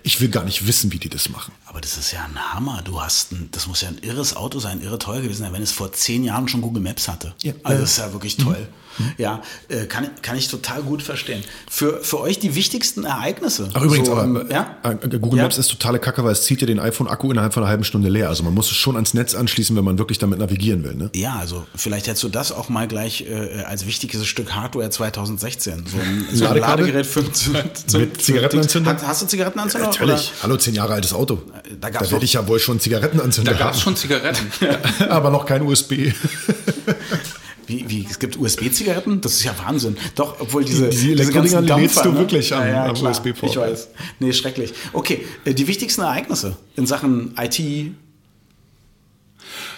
Ich 0.02 0.20
will 0.20 0.28
gar 0.28 0.44
nicht 0.44 0.66
wissen, 0.66 0.92
wie 0.92 0.98
die 0.98 1.08
das 1.08 1.28
machen. 1.28 1.52
Aber 1.66 1.80
das 1.80 1.96
ist 1.96 2.12
ja 2.12 2.24
ein 2.24 2.54
Hammer. 2.54 2.82
Du 2.82 3.00
hast 3.00 3.32
ein, 3.32 3.48
das 3.52 3.66
muss 3.66 3.80
ja 3.82 3.88
ein 3.88 3.98
irres 3.98 4.36
Auto 4.36 4.58
sein, 4.58 4.80
irre 4.80 4.98
teuer 4.98 5.20
gewesen 5.20 5.42
sein, 5.42 5.52
wenn 5.52 5.62
es 5.62 5.72
vor 5.72 5.92
zehn 5.92 6.24
Jahren 6.24 6.48
schon 6.48 6.62
Google 6.62 6.82
Maps 6.82 7.08
hatte. 7.08 7.34
Ja. 7.42 7.52
Also 7.62 7.82
das 7.82 7.90
ist 7.92 7.98
ja 7.98 8.12
wirklich 8.12 8.36
toll. 8.36 8.68
Ja, 9.18 9.42
äh, 9.68 9.86
kann, 9.86 10.08
kann 10.22 10.36
ich 10.36 10.48
total 10.48 10.82
gut 10.82 11.02
verstehen. 11.02 11.42
Für, 11.70 12.02
für 12.02 12.20
euch 12.20 12.38
die 12.38 12.54
wichtigsten 12.54 13.04
Ereignisse. 13.04 13.68
Ach 13.74 13.82
übrigens, 13.82 14.08
so, 14.08 14.16
aber 14.16 14.24
ähm, 14.24 14.46
ja? 14.50 14.76
äh, 14.82 15.18
Google 15.18 15.38
Ja. 15.38 15.44
Maps 15.44 15.58
ist 15.58 15.68
totale 15.68 15.98
Kacke, 15.98 16.24
weil 16.24 16.32
es 16.32 16.44
zieht 16.44 16.60
dir 16.60 16.66
den 16.66 16.78
iPhone-Akku 16.80 17.30
innerhalb 17.30 17.54
von 17.54 17.62
einer 17.62 17.70
halben 17.70 17.84
Stunde 17.84 18.08
leer. 18.08 18.28
Also 18.28 18.42
man 18.42 18.54
muss 18.54 18.70
es 18.70 18.76
schon 18.76 18.96
ans 18.96 19.14
Netz 19.14 19.34
anschließen, 19.34 19.76
wenn 19.76 19.84
man 19.84 19.98
wirklich 19.98 20.18
damit 20.18 20.38
navigieren 20.38 20.84
will. 20.84 20.94
Ne? 20.94 21.10
Ja, 21.14 21.36
also 21.36 21.66
vielleicht 21.74 22.06
hättest 22.06 22.22
du 22.24 22.28
das 22.28 22.52
auch 22.52 22.68
mal 22.68 22.88
gleich 22.88 23.22
äh, 23.28 23.62
als 23.64 23.86
wichtiges 23.86 24.26
Stück 24.26 24.52
Hardware 24.54 24.90
2016. 24.90 25.84
So 25.86 25.98
ein, 25.98 26.26
so 26.32 26.46
ein? 26.46 26.58
Ladegerät 26.58 27.06
für, 27.06 27.30
zu, 27.32 27.50
Mit 27.50 28.20
Zigarettenanzünder? 28.22 28.94
Hast, 28.94 29.06
hast 29.06 29.22
du 29.22 29.26
Zigarettenanzünder? 29.26 29.88
Natürlich. 29.88 30.32
Hallo, 30.42 30.56
zehn 30.56 30.74
Jahre 30.74 30.94
altes 30.94 31.12
Auto. 31.12 31.42
Da 31.80 31.86
Da, 31.86 31.90
gab's 31.90 32.10
werde 32.10 32.24
ich 32.24 32.32
ja 32.32 32.46
wohl 32.48 32.58
schon 32.58 32.80
Zigarettenanzünder 32.80 33.52
Da 33.52 33.58
gab 33.58 33.74
es 33.74 33.80
schon 33.80 33.96
Zigaretten. 33.96 34.46
aber 35.08 35.30
noch 35.30 35.46
kein 35.46 35.62
USB. 35.62 35.92
Wie, 37.66 37.84
wie, 37.88 38.06
es 38.08 38.18
gibt 38.18 38.38
USB-Zigaretten? 38.38 39.20
Das 39.20 39.32
ist 39.34 39.44
ja 39.44 39.54
Wahnsinn. 39.64 39.96
Doch, 40.14 40.40
obwohl 40.40 40.64
diese, 40.64 40.88
Die- 40.88 40.96
die 40.96 40.96
diese 41.00 41.12
Elektrodinger 41.12 41.62
ganzen 41.62 41.80
lädst 41.82 41.96
Dampfer, 41.96 42.10
du 42.10 42.14
ne? 42.14 42.18
wirklich 42.20 42.54
am- 42.54 42.62
am 42.62 42.94
klar. 42.94 43.10
USB-Port. 43.10 43.52
Ich 43.52 43.58
weiß. 43.58 43.88
Nee, 44.20 44.32
schrecklich. 44.32 44.72
Okay, 44.92 45.24
äh, 45.44 45.52
die 45.54 45.66
wichtigsten 45.66 46.02
Ereignisse 46.02 46.56
in 46.76 46.86
Sachen 46.86 47.34
IT. 47.38 47.60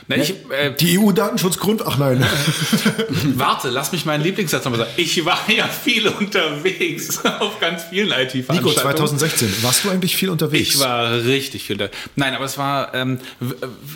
Na, 0.08 0.16
ich, 0.16 0.34
äh, 0.50 0.72
Die 0.72 0.98
EU-Datenschutzgrund, 0.98 1.86
ach 1.86 1.98
nein. 1.98 2.26
warte, 3.34 3.68
lass 3.68 3.92
mich 3.92 4.06
meinen 4.06 4.22
Lieblingssatz 4.22 4.64
nochmal 4.64 4.80
sagen. 4.80 4.92
Ich 4.96 5.22
war 5.26 5.38
ja 5.54 5.68
viel 5.68 6.08
unterwegs 6.08 7.22
auf 7.40 7.60
ganz 7.60 7.84
vielen 7.84 8.10
IT-Veranstaltungen. 8.10 8.64
Nico, 8.64 8.80
2016, 8.80 9.62
warst 9.62 9.84
du 9.84 9.90
eigentlich 9.90 10.16
viel 10.16 10.30
unterwegs? 10.30 10.76
Ich 10.76 10.80
war 10.80 11.12
richtig 11.12 11.64
viel 11.64 11.76
da. 11.76 11.88
Nein, 12.16 12.34
aber 12.34 12.46
es 12.46 12.56
war, 12.56 12.94
ähm, 12.94 13.18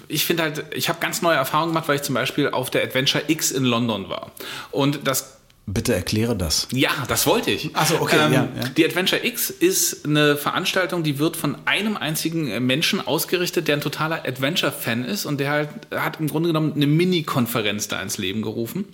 ich 0.07 0.27
finde 0.27 0.43
halt, 0.43 0.65
ich 0.75 0.91
habe 0.91 1.01
ganz 1.01 1.23
neue 1.23 1.37
Erfahrungen 1.37 1.71
gemacht, 1.71 1.89
weil 1.89 1.97
ich 1.97 2.03
zum 2.03 2.15
Beispiel 2.15 2.51
auf 2.51 2.69
der 2.69 2.83
Adventure 2.83 3.25
X 3.29 3.51
in 3.51 3.65
London 3.65 4.11
war. 4.11 4.33
Und 4.71 5.01
das 5.05 5.39
Bitte 5.65 5.95
erkläre 5.95 6.35
das. 6.35 6.67
ja, 6.73 6.91
das 7.07 7.25
wollte 7.25 7.53
ich. 7.53 7.67
Ähm, 7.67 7.71
Ach 7.75 7.87
so, 7.87 8.01
okay, 8.01 8.17
ja, 8.17 8.29
ja. 8.29 8.49
Die 8.77 8.85
Adventure 8.85 9.25
X 9.25 9.49
ist 9.49 10.05
eine 10.05 10.37
Veranstaltung, 10.37 11.05
die 11.05 11.21
wird 11.21 11.37
von 11.37 11.57
einem 11.67 11.97
einzigen 11.97 12.49
äh, 12.49 12.59
Menschen 12.59 13.01
ausgerichtet, 13.07 13.69
der 13.69 13.77
ein 13.77 13.81
totaler 13.81 14.27
Adventure-Fan 14.27 15.05
ist 15.05 15.25
und 15.25 15.39
der 15.39 15.51
halt 15.51 15.69
hat 15.95 16.19
im 16.19 16.27
Grunde 16.27 16.49
genommen 16.49 16.73
eine 16.75 16.89
Mini-Konferenz 16.89 17.87
da 17.87 18.03
ins 18.03 18.19
Leben 18.19 18.43
gerufen. 18.43 18.87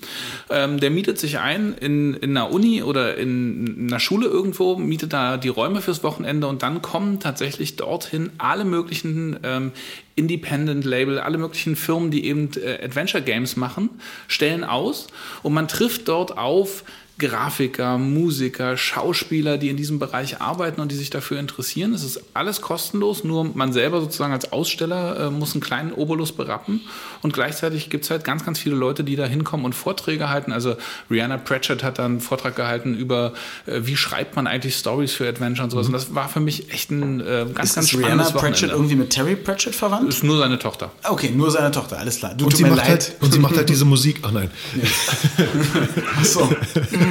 Ähm, 0.50 0.78
der 0.78 0.90
mietet 0.90 1.18
sich 1.18 1.38
ein 1.38 1.72
in, 1.72 2.12
in 2.12 2.36
einer 2.36 2.52
Uni 2.52 2.82
oder 2.82 3.16
in 3.16 3.86
einer 3.88 3.98
Schule 3.98 4.26
irgendwo, 4.26 4.76
mietet 4.76 5.14
da 5.14 5.38
die 5.38 5.48
Räume 5.48 5.80
fürs 5.80 6.02
Wochenende 6.02 6.48
und 6.48 6.62
dann 6.62 6.82
kommen 6.82 7.18
tatsächlich 7.18 7.76
dorthin 7.76 8.30
alle 8.36 8.66
möglichen 8.66 9.40
ähm, 9.42 9.72
Independent-Label, 10.18 11.18
alle 11.18 11.38
möglichen 11.38 11.76
Firmen, 11.76 12.10
die 12.10 12.26
eben 12.26 12.50
äh, 12.56 12.84
Adventure 12.84 13.22
Games 13.22 13.56
machen, 13.56 13.90
stellen 14.26 14.64
aus 14.64 15.06
und 15.42 15.54
man 15.54 15.68
trifft 15.68 16.08
dort 16.08 16.36
auf 16.36 16.84
Grafiker, 17.18 17.98
Musiker, 17.98 18.76
Schauspieler, 18.76 19.58
die 19.58 19.68
in 19.70 19.76
diesem 19.76 19.98
Bereich 19.98 20.40
arbeiten 20.40 20.80
und 20.80 20.92
die 20.92 20.96
sich 20.96 21.10
dafür 21.10 21.40
interessieren. 21.40 21.92
Es 21.92 22.04
ist 22.04 22.22
alles 22.32 22.60
kostenlos, 22.60 23.24
nur 23.24 23.44
man 23.44 23.72
selber 23.72 24.00
sozusagen 24.00 24.32
als 24.32 24.52
Aussteller 24.52 25.26
äh, 25.26 25.30
muss 25.30 25.52
einen 25.52 25.60
kleinen 25.60 25.92
Obolus 25.92 26.30
berappen. 26.30 26.80
Und 27.20 27.32
gleichzeitig 27.32 27.90
gibt 27.90 28.04
es 28.04 28.10
halt 28.10 28.22
ganz, 28.22 28.44
ganz 28.44 28.60
viele 28.60 28.76
Leute, 28.76 29.02
die 29.02 29.16
da 29.16 29.26
hinkommen 29.26 29.66
und 29.66 29.74
Vorträge 29.74 30.28
halten. 30.28 30.52
Also 30.52 30.76
Rihanna 31.10 31.38
Pratchett 31.38 31.82
hat 31.82 31.98
da 31.98 32.04
einen 32.04 32.20
Vortrag 32.20 32.54
gehalten 32.54 32.94
über, 32.94 33.32
äh, 33.66 33.80
wie 33.82 33.96
schreibt 33.96 34.36
man 34.36 34.46
eigentlich 34.46 34.76
Stories 34.76 35.12
für 35.12 35.28
Adventure 35.28 35.64
und 35.64 35.70
sowas. 35.70 35.86
Und 35.86 35.94
das 35.94 36.14
war 36.14 36.28
für 36.28 36.40
mich 36.40 36.72
echt 36.72 36.92
ein 36.92 37.20
äh, 37.20 37.46
ganz, 37.52 37.70
Ist, 37.70 37.74
ganz 37.74 37.76
ist 37.78 37.98
Rihanna 37.98 38.24
spannendes 38.24 38.32
Pratchett 38.32 38.44
Wochenende. 38.44 38.74
irgendwie 38.76 38.96
mit 38.96 39.10
Terry 39.10 39.34
Pratchett 39.34 39.74
verwandt? 39.74 40.08
ist 40.08 40.22
nur 40.22 40.38
seine 40.38 40.58
Tochter. 40.60 40.92
Okay, 41.02 41.30
nur 41.30 41.50
seine 41.50 41.72
Tochter, 41.72 41.98
alles 41.98 42.18
klar. 42.18 42.34
Du, 42.36 42.44
und, 42.44 42.50
tut 42.50 42.58
sie 42.58 42.62
mir 42.62 42.70
macht 42.70 42.78
leid. 42.86 42.88
halt, 42.88 43.16
und 43.20 43.32
sie 43.32 43.38
macht 43.40 43.56
halt 43.56 43.68
diese 43.68 43.84
Musik. 43.84 44.20
Ach 44.22 44.30
nein. 44.30 44.50
Ach 46.20 46.24
so. 46.24 46.48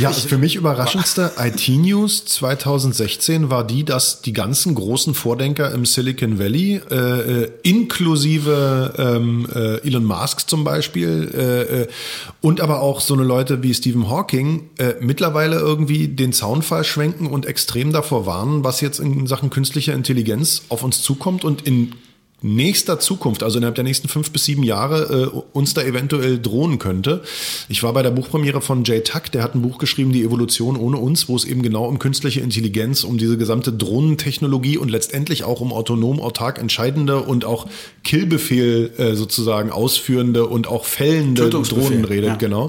Ja, 0.00 0.08
also 0.08 0.26
für 0.26 0.38
mich 0.38 0.56
überraschendste 0.56 1.32
IT-News 1.38 2.24
2016 2.24 3.48
war 3.48 3.64
die, 3.64 3.84
dass 3.84 4.22
die 4.22 4.32
ganzen 4.32 4.74
großen 4.74 5.14
Vordenker 5.14 5.72
im 5.72 5.86
Silicon 5.86 6.40
Valley, 6.40 6.80
äh, 6.90 6.94
äh, 7.44 7.50
inklusive 7.62 8.94
ähm, 8.98 9.48
äh, 9.54 9.86
Elon 9.86 10.04
Musk 10.04 10.48
zum 10.50 10.64
Beispiel, 10.64 11.30
äh, 11.32 11.82
äh, 11.82 11.88
und 12.40 12.60
aber 12.60 12.80
auch 12.80 13.00
so 13.00 13.14
eine 13.14 13.22
Leute 13.22 13.62
wie 13.62 13.72
Stephen 13.72 14.10
Hawking, 14.10 14.68
äh, 14.78 14.94
mittlerweile 15.00 15.60
irgendwie 15.60 16.08
den 16.08 16.32
Zaunfall 16.32 16.82
schwenken 16.82 17.28
und 17.28 17.46
extrem 17.46 17.92
davor 17.92 18.26
warnen, 18.26 18.64
was 18.64 18.80
jetzt 18.80 18.98
in 18.98 19.28
Sachen 19.28 19.50
künstlicher 19.50 19.94
Intelligenz 19.94 20.62
auf 20.70 20.82
uns 20.82 21.02
zukommt 21.02 21.44
und 21.44 21.62
in 21.62 21.92
nächster 22.42 22.98
Zukunft, 22.98 23.42
also 23.42 23.58
innerhalb 23.58 23.76
der 23.76 23.84
nächsten 23.84 24.08
fünf 24.08 24.30
bis 24.30 24.44
sieben 24.44 24.62
Jahre, 24.62 25.32
äh, 25.32 25.40
uns 25.52 25.74
da 25.74 25.82
eventuell 25.82 26.38
drohen 26.38 26.78
könnte. 26.78 27.22
Ich 27.68 27.82
war 27.82 27.92
bei 27.92 28.02
der 28.02 28.10
Buchpremiere 28.10 28.60
von 28.60 28.84
Jay 28.84 29.00
Tuck, 29.00 29.30
der 29.32 29.42
hat 29.42 29.54
ein 29.54 29.62
Buch 29.62 29.78
geschrieben, 29.78 30.12
Die 30.12 30.22
Evolution 30.22 30.76
ohne 30.76 30.98
uns, 30.98 31.28
wo 31.28 31.36
es 31.36 31.44
eben 31.44 31.62
genau 31.62 31.86
um 31.86 31.98
künstliche 31.98 32.40
Intelligenz, 32.40 33.04
um 33.04 33.18
diese 33.18 33.38
gesamte 33.38 33.72
Drohnentechnologie 33.72 34.78
und 34.78 34.90
letztendlich 34.90 35.44
auch 35.44 35.60
um 35.60 35.72
autonom, 35.72 36.20
autark 36.20 36.58
entscheidende 36.58 37.20
und 37.20 37.44
auch 37.44 37.66
Killbefehl 38.04 38.92
äh, 38.98 39.14
sozusagen 39.14 39.70
ausführende 39.70 40.46
und 40.46 40.66
auch 40.66 40.84
fällende 40.84 41.48
Drohnen 41.50 42.04
redet, 42.04 42.30
ja. 42.30 42.36
genau. 42.36 42.68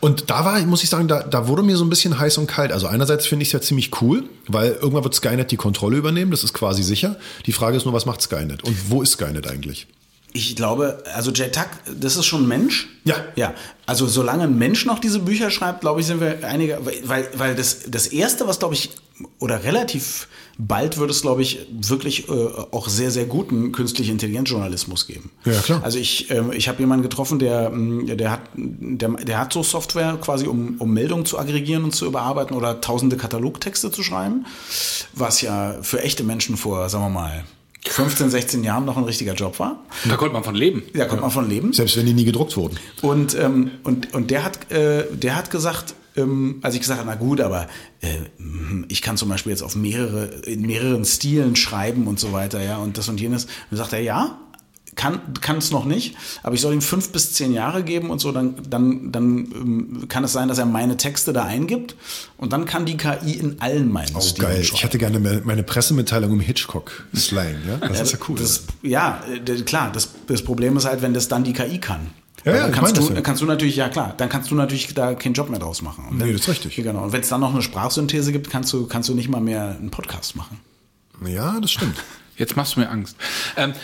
Und 0.00 0.30
da 0.30 0.44
war, 0.44 0.58
muss 0.62 0.82
ich 0.82 0.90
sagen, 0.90 1.08
da, 1.08 1.22
da 1.22 1.48
wurde 1.48 1.62
mir 1.62 1.76
so 1.76 1.84
ein 1.84 1.90
bisschen 1.90 2.18
heiß 2.18 2.38
und 2.38 2.46
kalt. 2.46 2.72
Also 2.72 2.86
einerseits 2.86 3.26
finde 3.26 3.42
ich 3.42 3.48
es 3.48 3.52
ja 3.52 3.60
ziemlich 3.60 4.00
cool, 4.00 4.24
weil 4.48 4.72
irgendwann 4.72 5.04
wird 5.04 5.14
Skynet 5.14 5.50
die 5.50 5.56
Kontrolle 5.56 5.96
übernehmen, 5.96 6.30
das 6.30 6.44
ist 6.44 6.54
quasi 6.54 6.82
sicher. 6.82 7.16
Die 7.46 7.52
Frage 7.52 7.76
ist 7.76 7.84
nur, 7.84 7.94
was 7.94 8.06
macht 8.06 8.22
Skynet 8.22 8.64
und 8.64 8.76
wo 8.90 9.02
ist 9.02 9.09
Skynet 9.10 9.46
eigentlich? 9.46 9.86
Ich 10.32 10.54
glaube, 10.54 11.02
also 11.12 11.32
Jay 11.32 11.50
Tuck, 11.50 11.68
das 11.98 12.16
ist 12.16 12.26
schon 12.26 12.44
ein 12.44 12.48
Mensch. 12.48 12.88
Ja. 13.04 13.16
Ja. 13.34 13.54
Also 13.86 14.06
solange 14.06 14.44
ein 14.44 14.56
Mensch 14.56 14.86
noch 14.86 15.00
diese 15.00 15.18
Bücher 15.18 15.50
schreibt, 15.50 15.80
glaube 15.80 16.00
ich, 16.00 16.06
sind 16.06 16.20
wir 16.20 16.46
einige, 16.46 16.78
weil, 17.04 17.28
weil 17.34 17.56
das, 17.56 17.80
das 17.88 18.06
erste, 18.06 18.46
was 18.46 18.60
glaube 18.60 18.74
ich, 18.74 18.90
oder 19.38 19.64
relativ 19.64 20.28
bald 20.56 20.98
wird 20.98 21.10
es, 21.10 21.22
glaube 21.22 21.42
ich, 21.42 21.66
wirklich 21.70 22.28
äh, 22.28 22.32
auch 22.70 22.88
sehr, 22.88 23.10
sehr 23.10 23.24
guten 23.24 23.72
künstliche 23.72 24.12
Intelligenzjournalismus 24.12 25.06
geben. 25.06 25.30
Ja, 25.44 25.58
klar. 25.60 25.80
Also 25.82 25.98
ich, 25.98 26.30
ähm, 26.30 26.52
ich 26.52 26.68
habe 26.68 26.78
jemanden 26.80 27.02
getroffen, 27.02 27.38
der, 27.38 27.70
mh, 27.70 28.14
der, 28.14 28.30
hat, 28.30 28.40
der, 28.54 29.08
der 29.08 29.38
hat 29.38 29.52
so 29.52 29.62
Software 29.62 30.16
quasi, 30.20 30.46
um, 30.46 30.76
um 30.78 30.92
Meldungen 30.92 31.24
zu 31.26 31.38
aggregieren 31.38 31.84
und 31.84 31.94
zu 31.94 32.06
überarbeiten 32.06 32.56
oder 32.56 32.80
tausende 32.80 33.16
Katalogtexte 33.16 33.90
zu 33.90 34.02
schreiben, 34.02 34.46
was 35.12 35.40
ja 35.40 35.76
für 35.82 36.02
echte 36.02 36.22
Menschen 36.22 36.56
vor, 36.56 36.88
sagen 36.88 37.04
wir 37.04 37.10
mal, 37.10 37.44
15, 37.86 38.30
16 38.30 38.64
Jahren 38.64 38.84
noch 38.84 38.96
ein 38.96 39.04
richtiger 39.04 39.34
Job 39.34 39.58
war. 39.58 39.84
Da 40.08 40.16
konnte 40.16 40.34
man 40.34 40.44
von 40.44 40.54
leben. 40.54 40.82
Da 40.94 41.06
kommt 41.06 41.22
man 41.22 41.30
von 41.30 41.48
leben. 41.48 41.72
Selbst 41.72 41.96
wenn 41.96 42.06
die 42.06 42.12
nie 42.12 42.24
gedruckt 42.24 42.56
wurden. 42.56 42.78
Und, 43.00 43.34
ähm, 43.34 43.70
und, 43.82 44.12
und 44.12 44.30
der 44.30 44.44
hat, 44.44 44.70
äh, 44.70 45.04
der 45.12 45.36
hat 45.36 45.50
gesagt, 45.50 45.94
ähm, 46.16 46.58
als 46.62 46.74
ich 46.74 46.80
gesagt 46.80 47.00
habe, 47.00 47.08
na 47.10 47.16
gut, 47.16 47.40
aber 47.40 47.68
äh, 48.00 48.08
hm, 48.36 48.84
ich 48.88 49.00
kann 49.00 49.16
zum 49.16 49.28
Beispiel 49.28 49.50
jetzt 49.50 49.62
auf 49.62 49.76
mehrere, 49.76 50.26
in 50.44 50.62
mehreren 50.62 51.04
Stilen 51.04 51.56
schreiben 51.56 52.06
und 52.06 52.20
so 52.20 52.32
weiter, 52.32 52.62
ja, 52.62 52.78
und 52.78 52.98
das 52.98 53.08
und 53.08 53.20
jenes. 53.20 53.44
Und 53.44 53.52
dann 53.70 53.78
sagt 53.78 53.92
er, 53.92 54.00
ja, 54.00 54.38
kann 55.00 55.20
kann 55.40 55.56
es 55.58 55.70
noch 55.70 55.86
nicht, 55.86 56.14
aber 56.42 56.54
ich 56.54 56.60
soll 56.60 56.74
ihm 56.74 56.82
fünf 56.82 57.10
bis 57.10 57.32
zehn 57.32 57.52
Jahre 57.54 57.82
geben 57.82 58.10
und 58.10 58.18
so, 58.18 58.32
dann, 58.32 58.54
dann, 58.68 59.10
dann 59.12 59.28
ähm, 59.54 60.04
kann 60.08 60.24
es 60.24 60.32
sein, 60.32 60.48
dass 60.48 60.58
er 60.58 60.66
meine 60.66 60.96
Texte 60.98 61.32
da 61.32 61.44
eingibt 61.44 61.96
und 62.36 62.52
dann 62.52 62.66
kann 62.66 62.84
die 62.84 62.96
KI 62.98 63.32
in 63.32 63.60
allen 63.60 63.90
meinen 63.90 64.14
Oh, 64.14 64.20
Stilen 64.20 64.48
geil. 64.48 64.62
schreiben. 64.64 64.76
Ich 64.76 64.84
hatte 64.84 64.98
gerne 64.98 65.18
me- 65.18 65.40
meine 65.44 65.62
Pressemitteilung 65.62 66.32
im 66.32 66.40
Hitchcock-Slang. 66.40 67.54
Ja? 67.66 67.76
Das 67.88 68.00
ist 68.02 68.12
ja 68.12 68.18
cool. 68.28 68.36
Das, 68.38 68.64
ja, 68.82 69.22
äh, 69.32 69.62
klar, 69.62 69.90
das, 69.92 70.10
das 70.26 70.42
Problem 70.42 70.76
ist 70.76 70.84
halt, 70.84 71.00
wenn 71.02 71.14
das 71.14 71.28
dann 71.28 71.44
die 71.44 71.52
KI 71.54 71.78
kann. 71.78 72.10
Ja, 72.44 72.54
ja, 72.54 72.62
dann 72.62 72.72
kannst, 72.72 72.96
du, 72.96 73.12
ja. 73.12 73.20
kannst 73.20 73.42
du 73.42 73.46
natürlich, 73.46 73.76
ja 73.76 73.88
klar, 73.88 74.14
dann 74.16 74.28
kannst 74.28 74.50
du 74.50 74.54
natürlich 74.54 74.92
da 74.94 75.14
keinen 75.14 75.34
Job 75.34 75.50
mehr 75.50 75.58
draus 75.60 75.82
machen. 75.82 76.04
Und 76.10 76.18
Nee, 76.18 76.24
wenn- 76.24 76.32
das 76.32 76.42
ist 76.42 76.48
richtig. 76.48 76.76
Genau. 76.76 77.04
Und 77.04 77.12
wenn 77.12 77.20
es 77.22 77.28
dann 77.28 77.40
noch 77.40 77.52
eine 77.52 77.62
Sprachsynthese 77.62 78.32
gibt, 78.32 78.48
kannst 78.50 78.72
du, 78.72 78.86
kannst 78.86 79.08
du 79.08 79.14
nicht 79.14 79.28
mal 79.28 79.40
mehr 79.40 79.76
einen 79.78 79.90
Podcast 79.90 80.36
machen. 80.36 80.58
ja, 81.26 81.58
das 81.60 81.70
stimmt. 81.72 81.96
Jetzt 82.36 82.56
machst 82.56 82.76
du 82.76 82.80
mir 82.80 82.88
Angst. 82.88 83.16
Ähm, 83.58 83.74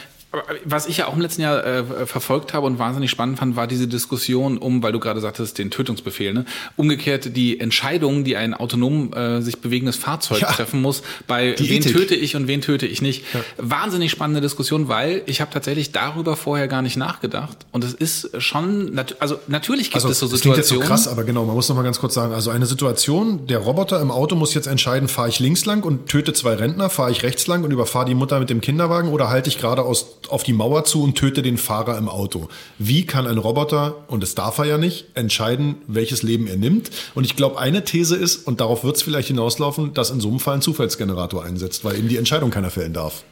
was 0.65 0.87
ich 0.87 0.99
ja 0.99 1.07
auch 1.07 1.15
im 1.15 1.21
letzten 1.23 1.41
Jahr 1.43 1.65
äh, 1.65 2.07
verfolgt 2.07 2.53
habe 2.53 2.67
und 2.67 2.79
wahnsinnig 2.79 3.11
spannend 3.11 3.39
fand, 3.39 3.57
war 3.57 3.67
diese 3.67 3.89
Diskussion 3.89 4.59
um, 4.59 4.83
weil 4.83 4.93
du 4.93 5.01
gerade 5.01 5.21
sagtest, 5.21 5.57
den 5.57 5.71
Tötungsbefehl. 5.71 6.35
Ne? 6.35 6.45
Umgekehrt 6.77 7.35
die 7.37 7.59
Entscheidung, 7.59 8.23
die 8.25 8.37
ein 8.37 8.53
autonom 8.53 9.13
äh, 9.15 9.41
sich 9.41 9.59
bewegendes 9.59 9.97
Fahrzeug 9.97 10.41
Ja. 10.43 10.53
treffen 10.53 10.83
muss, 10.83 11.03
bei 11.27 11.53
Die 11.53 11.71
wen 11.71 11.79
Ethik. 11.79 11.93
töte 11.97 12.15
ich 12.15 12.37
und 12.37 12.49
wen 12.49 12.61
töte 12.61 12.87
ich 12.87 13.01
nicht. 13.01 13.25
Wahnsinnig 13.57 14.11
spannende 14.11 14.43
Diskussion, 14.43 14.89
weil 14.89 15.23
ich 15.27 15.41
habe 15.41 15.51
tatsächlich 15.51 15.93
darüber 15.93 16.37
vorher 16.37 16.69
gar 16.69 16.83
nicht 16.83 16.97
nachgedacht. 16.99 17.57
Und 17.73 17.83
es 17.85 17.95
ist 17.95 18.31
schon, 18.43 18.93
nat 18.95 19.17
also 19.21 19.39
natürlich 19.49 19.85
gibt 19.91 19.97
Also, 19.97 20.09
es 20.11 20.19
so 20.19 20.29
das 20.29 20.41
klingt 20.43 20.57
jetzt 20.59 20.69
so 20.69 20.75
Situationen. 20.75 21.03
krass, 21.03 21.09
aber 21.09 21.25
genau, 21.25 21.45
man 21.47 21.55
muss 21.55 21.69
noch 21.71 21.77
mal 21.77 21.83
ganz 21.83 21.99
kurz 21.99 22.13
sagen, 22.15 22.35
also 22.35 22.51
eine 22.51 22.67
Situation, 22.67 23.47
der 23.47 23.59
Roboter 23.61 24.01
im 24.03 24.11
Auto 24.11 24.37
muss 24.37 24.53
jetzt 24.53 24.67
entscheiden, 24.67 25.09
fahre 25.09 25.29
ich 25.31 25.39
links 25.41 25.65
lang 25.65 25.83
und 25.85 26.09
töte 26.09 26.35
zwei 26.35 26.55
Rentner, 26.55 26.91
fahre 26.91 27.11
ich 27.11 27.23
rechts 27.23 27.47
lang 27.47 27.65
und 27.65 27.71
überfahre 27.71 28.05
die 28.07 28.15
Mutter 28.15 28.39
mit 28.39 28.51
dem 28.51 28.61
Kinderwagen 28.61 29.09
oder 29.09 29.31
halte 29.31 29.49
ich 29.49 29.59
geradeaus 29.59 30.16
auf 30.29 30.43
die 30.43 30.53
Mauer 30.53 30.85
zu 30.85 31.03
und 31.03 31.17
töte 31.17 31.43
den 31.43 31.59
Fahrer 31.59 31.97
im 31.99 32.09
Auto. 32.09 32.49
Wie 32.79 33.07
kann 33.07 33.27
ein 33.27 33.39
Roboter, 33.39 34.05
und 34.09 34.23
das 34.23 34.35
darf 34.35 34.59
er 34.59 34.65
ja 34.65 34.79
nicht, 34.79 35.07
entscheiden, 35.15 35.77
welches 35.87 36.23
Leben 36.23 36.47
er 36.47 36.57
nimmt? 36.57 36.91
Und 37.15 37.25
ich 37.25 37.37
glaube, 37.37 37.59
eine 37.59 37.85
These 37.85 38.17
ist, 38.17 38.47
und 38.47 38.61
darauf 38.61 38.85
wird 38.85 38.97
es 38.97 39.03
vielleicht 39.03 39.29
hinauslaufen, 39.29 39.95
dass 39.95 40.11
in 40.11 40.21
so 40.21 40.29
einem 40.29 40.41
Fall 40.41 40.55
ein 40.55 40.63
Zufallsgenerator 40.63 41.45
einsetzt, 41.45 41.85
weil 41.85 41.97
eben 41.97 42.09
die 42.09 42.17
Entscheidung 42.17 42.51
keiner 42.51 42.71
fällen 42.71 42.93
darf. 42.93 43.25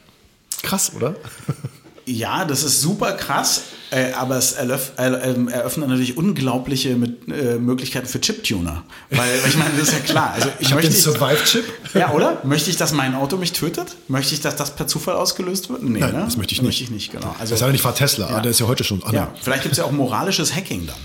Krass, 0.61 0.93
oder? 0.95 1.15
Ja, 2.07 2.45
das 2.45 2.63
ist 2.63 2.81
super 2.81 3.13
krass, 3.13 3.63
äh, 3.89 4.11
aber 4.13 4.37
es 4.37 4.51
eröff, 4.51 4.91
äh, 4.97 5.03
eröffnet 5.51 5.89
natürlich 5.89 6.17
unglaubliche 6.17 6.95
mit, 6.95 7.27
äh, 7.27 7.55
Möglichkeiten 7.55 8.05
für 8.07 8.21
Chiptuner. 8.21 8.83
Weil, 9.09 9.39
ich 9.47 9.57
meine, 9.57 9.71
das 9.77 9.87
ist 9.87 9.93
ja 9.93 9.99
klar. 9.99 10.33
Also 10.35 10.49
ich, 10.59 10.67
Ich 10.67 10.71
habe 10.71 10.81
den 10.81 10.91
möchte 10.91 11.11
Survive-Chip. 11.11 11.65
Ja, 11.95 12.11
oder? 12.11 12.41
Möchte 12.43 12.69
ich, 12.69 12.77
dass 12.77 12.91
mein 12.91 13.15
Auto 13.15 13.37
mich 13.37 13.53
tötet? 13.53 13.95
Möchte 14.07 14.35
ich, 14.35 14.41
dass 14.41 14.55
das 14.55 14.75
per 14.75 14.85
Zufall 14.85 15.15
ausgelöst 15.15 15.69
wird? 15.69 15.81
Nee, 15.81 15.99
Nein, 15.99 16.13
ne? 16.13 16.21
das 16.25 16.37
möchte 16.37 16.53
ich 16.53 16.61
nicht. 16.61 16.67
Möchte 16.67 16.83
ich 16.83 16.91
nicht, 16.91 17.11
genau. 17.11 17.35
Also, 17.39 17.55
Das 17.55 17.63
heißt, 17.63 17.73
ich 17.73 17.81
fahre 17.81 17.95
Tesla, 17.95 18.27
aber 18.27 18.41
der 18.41 18.51
ist 18.51 18.59
ja 18.59 18.67
heute 18.67 18.83
schon. 18.83 19.01
Ah, 19.03 19.11
ja, 19.11 19.33
vielleicht 19.41 19.63
gibt 19.63 19.73
es 19.73 19.79
ja 19.79 19.85
auch 19.85 19.91
moralisches 19.91 20.53
Hacking 20.55 20.85
dann. 20.85 20.95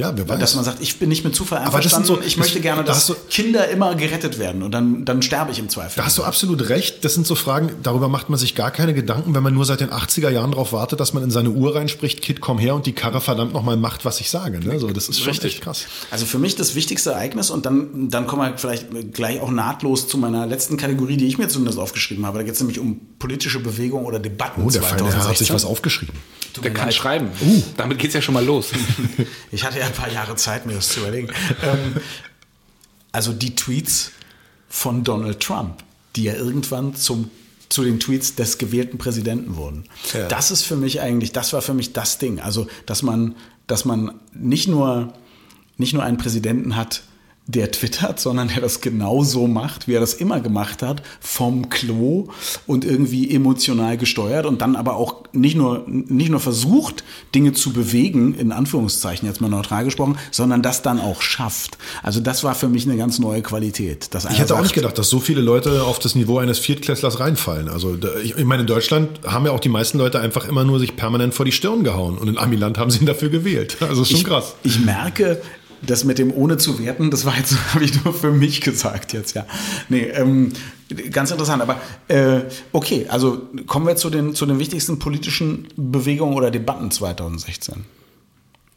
Ja, 0.00 0.12
wer 0.16 0.28
weiß. 0.28 0.38
Dass 0.40 0.54
man 0.54 0.64
sagt, 0.64 0.80
ich 0.80 0.98
bin 0.98 1.08
nicht 1.10 1.24
mit 1.24 1.34
Zufall 1.34 1.58
Aber 1.58 1.78
das 1.80 1.90
sind 1.92 2.00
einverstanden, 2.00 2.22
so- 2.22 2.26
ich 2.26 2.34
das- 2.34 2.40
möchte 2.44 2.60
gerne, 2.60 2.82
da 2.82 2.88
dass 2.88 2.96
hast 2.96 3.08
du- 3.10 3.14
Kinder 3.28 3.68
immer 3.68 3.94
gerettet 3.94 4.38
werden 4.38 4.62
und 4.62 4.72
dann, 4.72 5.04
dann 5.04 5.20
sterbe 5.22 5.52
ich 5.52 5.58
im 5.58 5.68
Zweifel. 5.68 5.92
Da 5.96 6.04
hast 6.06 6.16
du 6.18 6.24
absolut 6.24 6.68
recht. 6.70 7.04
Das 7.04 7.14
sind 7.14 7.26
so 7.26 7.34
Fragen, 7.34 7.70
darüber 7.82 8.08
macht 8.08 8.30
man 8.30 8.38
sich 8.38 8.54
gar 8.54 8.70
keine 8.70 8.94
Gedanken, 8.94 9.34
wenn 9.34 9.42
man 9.42 9.52
nur 9.54 9.64
seit 9.64 9.80
den 9.80 9.90
80er 9.92 10.30
Jahren 10.30 10.52
darauf 10.52 10.72
wartet, 10.72 10.98
dass 11.00 11.12
man 11.12 11.22
in 11.22 11.30
seine 11.30 11.50
Uhr 11.50 11.74
reinspricht, 11.74 12.22
Kid, 12.22 12.40
komm 12.40 12.58
her 12.58 12.74
und 12.74 12.86
die 12.86 12.92
Karre 12.92 13.20
verdammt 13.20 13.52
nochmal 13.52 13.76
macht, 13.76 14.04
was 14.04 14.20
ich 14.20 14.30
sage. 14.30 14.58
Ne? 14.60 14.78
So, 14.78 14.88
das 14.90 15.08
ist 15.08 15.18
schon 15.20 15.28
Richtig. 15.28 15.54
echt 15.56 15.62
krass. 15.62 15.84
Also 16.10 16.24
für 16.26 16.38
mich 16.38 16.56
das 16.56 16.74
wichtigste 16.74 17.10
Ereignis 17.10 17.50
und 17.50 17.66
dann, 17.66 18.08
dann 18.08 18.26
kommen 18.26 18.42
wir 18.50 18.58
vielleicht 18.58 18.86
gleich 19.12 19.40
auch 19.40 19.50
nahtlos 19.50 20.08
zu 20.08 20.16
meiner 20.18 20.46
letzten 20.46 20.76
Kategorie, 20.76 21.16
die 21.18 21.26
ich 21.26 21.36
mir 21.38 21.48
zumindest 21.48 21.78
aufgeschrieben 21.78 22.24
habe. 22.26 22.38
Da 22.38 22.44
geht 22.44 22.54
es 22.54 22.60
nämlich 22.60 22.78
um 22.78 23.00
politische 23.18 23.60
Bewegung 23.60 24.06
oder 24.06 24.18
Debatten 24.18 24.62
Oh, 24.64 24.70
der 24.70 24.80
feine 24.82 25.02
Herr 25.12 25.28
hat 25.28 25.36
sich 25.36 25.48
2016. 25.48 25.54
was 25.54 25.64
aufgeschrieben. 25.66 26.14
Der 26.64 26.72
kann 26.72 26.86
leid. 26.86 26.94
schreiben. 26.94 27.28
Damit 27.76 27.98
geht's 27.98 28.14
ja 28.14 28.22
schon 28.22 28.34
mal 28.34 28.44
los. 28.44 28.70
Ich 29.52 29.64
hatte 29.64 29.78
ja 29.78 29.89
ein 29.90 29.96
paar 29.96 30.12
Jahre 30.12 30.36
Zeit, 30.36 30.66
mir 30.66 30.74
das 30.74 30.88
zu 30.88 31.00
überlegen. 31.00 31.28
ähm, 31.62 31.96
also 33.12 33.32
die 33.32 33.54
Tweets 33.54 34.12
von 34.68 35.04
Donald 35.04 35.40
Trump, 35.40 35.82
die 36.16 36.24
ja 36.24 36.34
irgendwann 36.34 36.94
zum, 36.94 37.30
zu 37.68 37.82
den 37.82 38.00
Tweets 38.00 38.36
des 38.36 38.58
gewählten 38.58 38.98
Präsidenten 38.98 39.56
wurden. 39.56 39.84
Ja. 40.14 40.28
Das 40.28 40.50
ist 40.50 40.62
für 40.62 40.76
mich 40.76 41.00
eigentlich, 41.00 41.32
das 41.32 41.52
war 41.52 41.62
für 41.62 41.74
mich 41.74 41.92
das 41.92 42.18
Ding. 42.18 42.40
Also, 42.40 42.66
dass 42.86 43.02
man, 43.02 43.34
dass 43.66 43.84
man 43.84 44.14
nicht 44.32 44.68
nur, 44.68 45.12
nicht 45.76 45.92
nur 45.92 46.02
einen 46.02 46.18
Präsidenten 46.18 46.76
hat, 46.76 47.02
der 47.46 47.70
twittert, 47.70 48.20
sondern 48.20 48.48
der 48.48 48.60
das 48.60 48.80
genauso 48.80 49.46
macht, 49.46 49.88
wie 49.88 49.94
er 49.94 50.00
das 50.00 50.14
immer 50.14 50.40
gemacht 50.40 50.82
hat, 50.82 51.02
vom 51.20 51.68
Klo 51.68 52.28
und 52.66 52.84
irgendwie 52.84 53.34
emotional 53.34 53.96
gesteuert 53.96 54.46
und 54.46 54.60
dann 54.62 54.76
aber 54.76 54.94
auch 54.94 55.24
nicht 55.32 55.56
nur, 55.56 55.84
nicht 55.86 56.30
nur 56.30 56.40
versucht, 56.40 57.02
Dinge 57.34 57.52
zu 57.52 57.72
bewegen, 57.72 58.34
in 58.34 58.52
Anführungszeichen 58.52 59.26
jetzt 59.26 59.40
mal 59.40 59.48
neutral 59.48 59.84
gesprochen, 59.84 60.16
sondern 60.30 60.62
das 60.62 60.82
dann 60.82 61.00
auch 61.00 61.22
schafft. 61.22 61.76
Also 62.02 62.20
das 62.20 62.44
war 62.44 62.54
für 62.54 62.68
mich 62.68 62.86
eine 62.86 62.96
ganz 62.96 63.18
neue 63.18 63.42
Qualität. 63.42 64.10
Ich 64.30 64.38
hätte 64.38 64.54
auch 64.54 64.62
nicht 64.62 64.74
gedacht, 64.74 64.96
dass 64.98 65.08
so 65.08 65.18
viele 65.18 65.40
Leute 65.40 65.82
auf 65.84 65.98
das 65.98 66.14
Niveau 66.14 66.38
eines 66.38 66.58
Viertklässlers 66.58 67.20
reinfallen. 67.20 67.68
Also 67.68 67.96
ich 68.22 68.36
meine, 68.44 68.62
in 68.62 68.66
Deutschland 68.66 69.20
haben 69.26 69.44
ja 69.46 69.52
auch 69.52 69.60
die 69.60 69.68
meisten 69.68 69.98
Leute 69.98 70.20
einfach 70.20 70.48
immer 70.48 70.64
nur 70.64 70.78
sich 70.78 70.96
permanent 70.96 71.34
vor 71.34 71.44
die 71.44 71.52
Stirn 71.52 71.82
gehauen. 71.82 72.16
Und 72.16 72.28
in 72.28 72.38
Amiland 72.38 72.78
haben 72.78 72.90
sie 72.90 73.00
ihn 73.00 73.06
dafür 73.06 73.28
gewählt. 73.28 73.78
Also 73.80 74.02
ist 74.02 74.10
schon 74.10 74.20
ich, 74.20 74.24
krass. 74.24 74.54
Ich 74.62 74.78
merke, 74.80 75.42
das 75.82 76.04
mit 76.04 76.18
dem 76.18 76.32
ohne 76.32 76.56
zu 76.56 76.78
werten, 76.78 77.10
das 77.10 77.24
war 77.24 77.36
jetzt, 77.36 77.56
habe 77.74 77.84
ich 77.84 78.04
nur 78.04 78.14
für 78.14 78.30
mich 78.30 78.60
gesagt 78.60 79.12
jetzt, 79.12 79.34
ja. 79.34 79.46
Nee, 79.88 80.02
ähm, 80.02 80.52
ganz 81.10 81.30
interessant. 81.30 81.62
Aber 81.62 81.80
äh, 82.08 82.42
okay, 82.72 83.06
also 83.08 83.42
kommen 83.66 83.86
wir 83.86 83.96
zu 83.96 84.10
den, 84.10 84.34
zu 84.34 84.46
den 84.46 84.58
wichtigsten 84.58 84.98
politischen 84.98 85.68
Bewegungen 85.76 86.34
oder 86.34 86.50
Debatten 86.50 86.90
2016. 86.90 87.84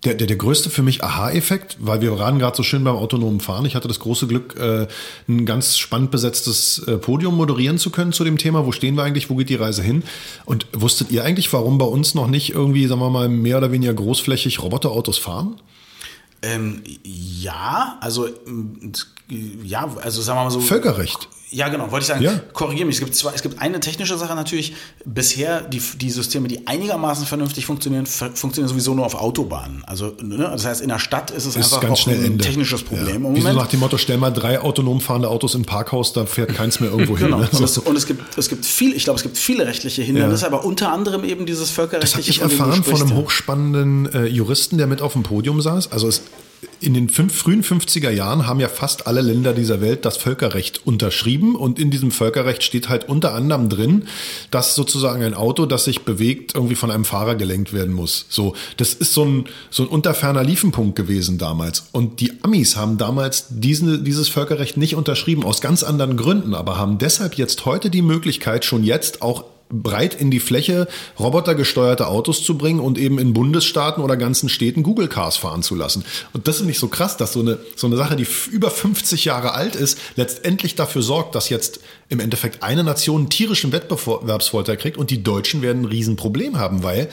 Der, 0.04 0.16
der, 0.16 0.28
der 0.28 0.36
größte 0.36 0.70
für 0.70 0.84
mich 0.84 1.02
Aha-Effekt, 1.02 1.78
weil 1.80 2.02
wir 2.02 2.20
waren 2.20 2.38
gerade 2.38 2.58
so 2.58 2.64
schön 2.64 2.84
beim 2.84 2.98
autonomen 2.98 3.40
Fahren. 3.40 3.66
Ich 3.66 3.74
hatte 3.74 3.88
das 3.88 4.00
große 4.00 4.28
Glück, 4.28 4.58
äh, 4.60 4.88
ein 5.30 5.46
ganz 5.46 5.78
spannend 5.78 6.12
besetztes 6.12 6.80
äh, 6.80 6.98
Podium 6.98 7.38
moderieren 7.38 7.78
zu 7.78 7.90
können 7.90 8.12
zu 8.12 8.26
dem 8.26 8.38
Thema. 8.38 8.66
Wo 8.66 8.74
stehen 8.74 8.96
wir 8.96 9.04
eigentlich? 9.04 9.30
Wo 9.30 9.36
geht 9.36 9.48
die 9.48 9.56
Reise 9.56 9.82
hin? 9.82 10.04
Und 10.44 10.68
wusstet 10.74 11.10
ihr 11.12 11.24
eigentlich, 11.24 11.54
warum 11.54 11.78
bei 11.78 11.86
uns 11.86 12.16
noch 12.16 12.28
nicht 12.28 12.50
irgendwie, 12.54 12.86
sagen 12.86 13.00
wir 13.00 13.10
mal, 13.10 13.30
mehr 13.30 13.58
oder 13.58 13.72
weniger 13.72 13.94
großflächig 13.94 14.62
Roboterautos 14.62 15.18
fahren? 15.18 15.56
Ähm, 16.44 16.84
ja, 17.04 17.98
also 18.02 18.28
ähm, 18.28 18.92
ja, 19.30 19.90
also 20.02 20.22
sagen 20.22 20.38
wir 20.40 20.44
mal 20.44 20.52
so. 20.52 20.60
Völkerrecht. 20.60 21.30
Ja, 21.54 21.70
genau, 21.70 21.92
wollte 21.92 22.04
ich 22.04 22.08
sagen. 22.08 22.24
Ja. 22.24 22.40
Korrigiere 22.54 22.86
mich. 22.88 22.96
Es 22.96 23.00
gibt, 23.00 23.16
zwei, 23.16 23.32
es 23.36 23.44
gibt 23.44 23.62
eine 23.62 23.80
technische 23.80 24.18
Sache 24.18 24.34
natürlich. 24.36 24.74
Bisher, 25.06 25.62
die, 25.62 25.80
die 26.00 26.10
Systeme, 26.10 26.48
die 26.48 26.66
einigermaßen 26.68 27.26
vernünftig 27.26 27.66
funktionieren, 27.66 28.06
funktionieren 28.08 28.68
sowieso 28.70 28.94
nur 28.96 29.06
auf 29.06 29.16
Autobahnen. 29.16 29.84
Also, 29.86 30.16
ne, 30.22 30.38
das 30.38 30.66
heißt, 30.66 30.82
in 30.82 30.90
der 30.90 31.00
Stadt 31.00 31.30
ist 31.32 31.46
es 31.46 31.56
Ist 31.56 31.74
einfach 31.74 31.90
auch 31.92 32.08
ein 32.08 32.26
Ende. 32.26 32.44
technisches 32.44 32.82
Problem 32.84 33.08
Ja. 33.08 33.16
im 33.16 33.22
Wie 33.36 33.42
so 33.42 33.48
Moment. 33.48 33.56
nach 33.58 33.68
dem 33.68 33.80
Motto, 33.82 33.98
stell 33.98 34.18
mal 34.18 34.32
drei 34.32 34.60
autonom 34.60 35.00
fahrende 35.00 35.30
Autos 35.30 35.54
im 35.56 35.64
Parkhaus, 35.66 36.12
da 36.14 36.26
fährt 36.26 36.54
keins 36.56 36.80
mehr 36.80 36.90
irgendwo 36.90 37.18
hin. 37.18 37.28
Genau. 37.28 37.38
Ne? 37.40 37.50
Und, 37.52 37.64
es, 37.64 37.78
und 37.78 37.96
es 37.96 38.06
gibt, 38.08 38.38
es 38.38 38.50
gibt 38.50 38.66
viel, 38.66 38.96
ich 38.96 39.04
glaube, 39.04 39.18
es 39.18 39.24
gibt 39.24 39.38
viele 39.38 39.68
rechtliche 39.68 40.02
Hindernisse, 40.02 40.42
Ja. 40.44 40.48
aber 40.48 40.66
unter 40.66 40.92
anderem 40.92 41.24
eben 41.24 41.46
dieses 41.46 41.70
Das 41.70 41.78
habe 41.78 41.90
völkerrechtliche. 41.90 42.30
ich 42.32 42.42
erfahren 42.42 42.84
von 42.84 43.00
einem 43.02 43.16
hochspannenden 43.16 44.12
äh, 44.14 44.26
Juristen, 44.26 44.78
der 44.78 44.88
mit 44.88 45.02
auf 45.02 45.14
dem 45.14 45.24
Podium 45.24 45.62
saß. 45.62 45.92
Also 45.92 46.08
es, 46.08 46.24
in 46.80 46.94
den 46.94 47.10
fünf, 47.10 47.36
frühen 47.36 47.64
50er 47.64 48.10
Jahren 48.10 48.48
haben 48.48 48.60
ja 48.60 48.68
fast 48.68 49.08
alle 49.08 49.22
Länder 49.22 49.54
dieser 49.54 49.82
Welt 49.82 50.06
das 50.06 50.18
Völkerrecht 50.18 50.86
unterschrieben 50.86 51.56
und 51.56 51.80
in 51.80 51.92
diesem 51.92 52.12
Völkerrecht 52.12 52.64
steht 52.64 52.90
halt 52.90 53.08
unter 53.08 53.34
anderem 53.34 53.70
drin, 53.70 54.06
dass 54.52 54.76
sozusagen 54.76 55.24
ein 55.24 55.34
Auto, 55.34 55.66
das 55.66 55.86
sich 55.86 56.02
bewegt, 56.02 56.56
irgendwie 56.56 56.76
von 56.76 56.92
einem 56.92 57.06
Fahrer 57.06 57.36
gelenkt 57.36 57.74
werden 57.74 57.94
muss. 57.94 58.26
So, 58.30 58.56
das 58.78 58.94
ist 58.94 59.14
so 59.14 59.26
ein, 59.26 59.46
so 59.70 59.84
ein 59.84 59.90
unterferner 59.90 60.44
Liefenpunkt 60.44 60.96
gewesen 60.96 61.38
damals. 61.38 61.90
Und 61.92 62.20
die 62.20 62.34
Amis 62.44 62.76
haben 62.76 62.98
damals 62.98 63.46
diesen, 63.50 64.04
dieses 64.04 64.30
Völkerrecht 64.30 64.78
nicht 64.78 64.96
unterschrieben, 64.96 65.44
aus 65.44 65.62
ganz 65.62 65.84
anderen 65.84 66.18
Gründen, 66.18 66.54
aber 66.54 66.78
haben 66.78 66.98
deshalb 66.98 67.36
jetzt 67.36 67.66
heute 67.66 67.90
die 67.90 68.02
Möglichkeit, 68.02 68.66
schon 68.66 68.84
jetzt 68.84 69.22
auch 69.22 69.46
breit 69.74 70.14
in 70.14 70.32
die 70.32 70.40
Fläche 70.40 70.88
robotergesteuerte 71.20 72.08
Autos 72.08 72.44
zu 72.44 72.58
bringen 72.58 72.80
und 72.80 72.98
eben 72.98 73.18
in 73.18 73.34
Bundesstaaten 73.34 74.04
oder 74.04 74.16
ganzen 74.16 74.50
Städten 74.50 74.84
Google 74.84 75.08
Cars 75.08 75.38
fahren 75.38 75.64
zu 75.64 75.76
lassen. 75.76 76.06
Und 76.34 76.48
das 76.48 76.60
ist 76.60 76.66
nicht 76.66 76.80
so 76.80 76.88
krass, 76.88 77.18
dass 77.18 77.34
so 77.34 77.40
eine, 77.40 77.60
so 77.76 77.88
eine 77.88 77.98
Sache, 77.98 78.16
die 78.16 78.28
über 78.52 78.70
50 78.70 79.26
Jahre 79.26 79.54
alt 79.54 79.76
ist, 79.76 79.98
letztendlich 80.16 80.76
dafür 80.76 81.02
sorgt, 81.02 81.36
dass 81.36 81.50
jetzt 81.50 81.80
im 82.10 82.20
Endeffekt 82.20 82.64
eine 82.64 82.84
Nation 82.84 83.22
einen 83.22 83.30
tierischen 83.30 83.72
Wettbewerbsvorteil 83.72 84.78
kriegt 84.78 84.98
und 84.98 85.10
die 85.10 85.24
Deutschen 85.24 85.62
werden 85.62 85.84
ein 85.84 85.86
Riesenproblem 85.86 86.60
haben, 86.60 86.84
weil 86.84 87.10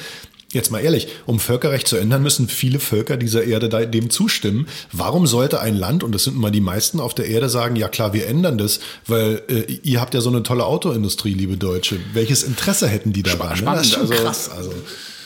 Jetzt 0.52 0.70
mal 0.72 0.80
ehrlich, 0.80 1.06
um 1.26 1.38
Völkerrecht 1.38 1.86
zu 1.86 1.96
ändern, 1.96 2.22
müssen 2.24 2.48
viele 2.48 2.80
Völker 2.80 3.16
dieser 3.16 3.44
Erde 3.44 3.68
dem 3.86 4.10
zustimmen. 4.10 4.66
Warum 4.90 5.28
sollte 5.28 5.60
ein 5.60 5.76
Land, 5.76 6.02
und 6.02 6.12
das 6.12 6.24
sind 6.24 6.36
mal 6.36 6.50
die 6.50 6.60
meisten 6.60 6.98
auf 6.98 7.14
der 7.14 7.26
Erde, 7.26 7.48
sagen, 7.48 7.76
ja 7.76 7.88
klar, 7.88 8.12
wir 8.14 8.26
ändern 8.26 8.58
das, 8.58 8.80
weil 9.06 9.42
äh, 9.48 9.72
ihr 9.84 10.00
habt 10.00 10.12
ja 10.12 10.20
so 10.20 10.28
eine 10.28 10.42
tolle 10.42 10.64
Autoindustrie, 10.66 11.34
liebe 11.34 11.56
Deutsche. 11.56 11.98
Welches 12.14 12.42
Interesse 12.42 12.88
hätten 12.88 13.12
die 13.12 13.22
daran? 13.22 13.50
ne? 13.50 13.56
Spannend, 13.58 13.78
Das 13.80 13.86
ist 13.86 13.92
schon 13.92 14.02
also- 14.10 14.14
krass. 14.24 14.50
Also. 14.50 14.72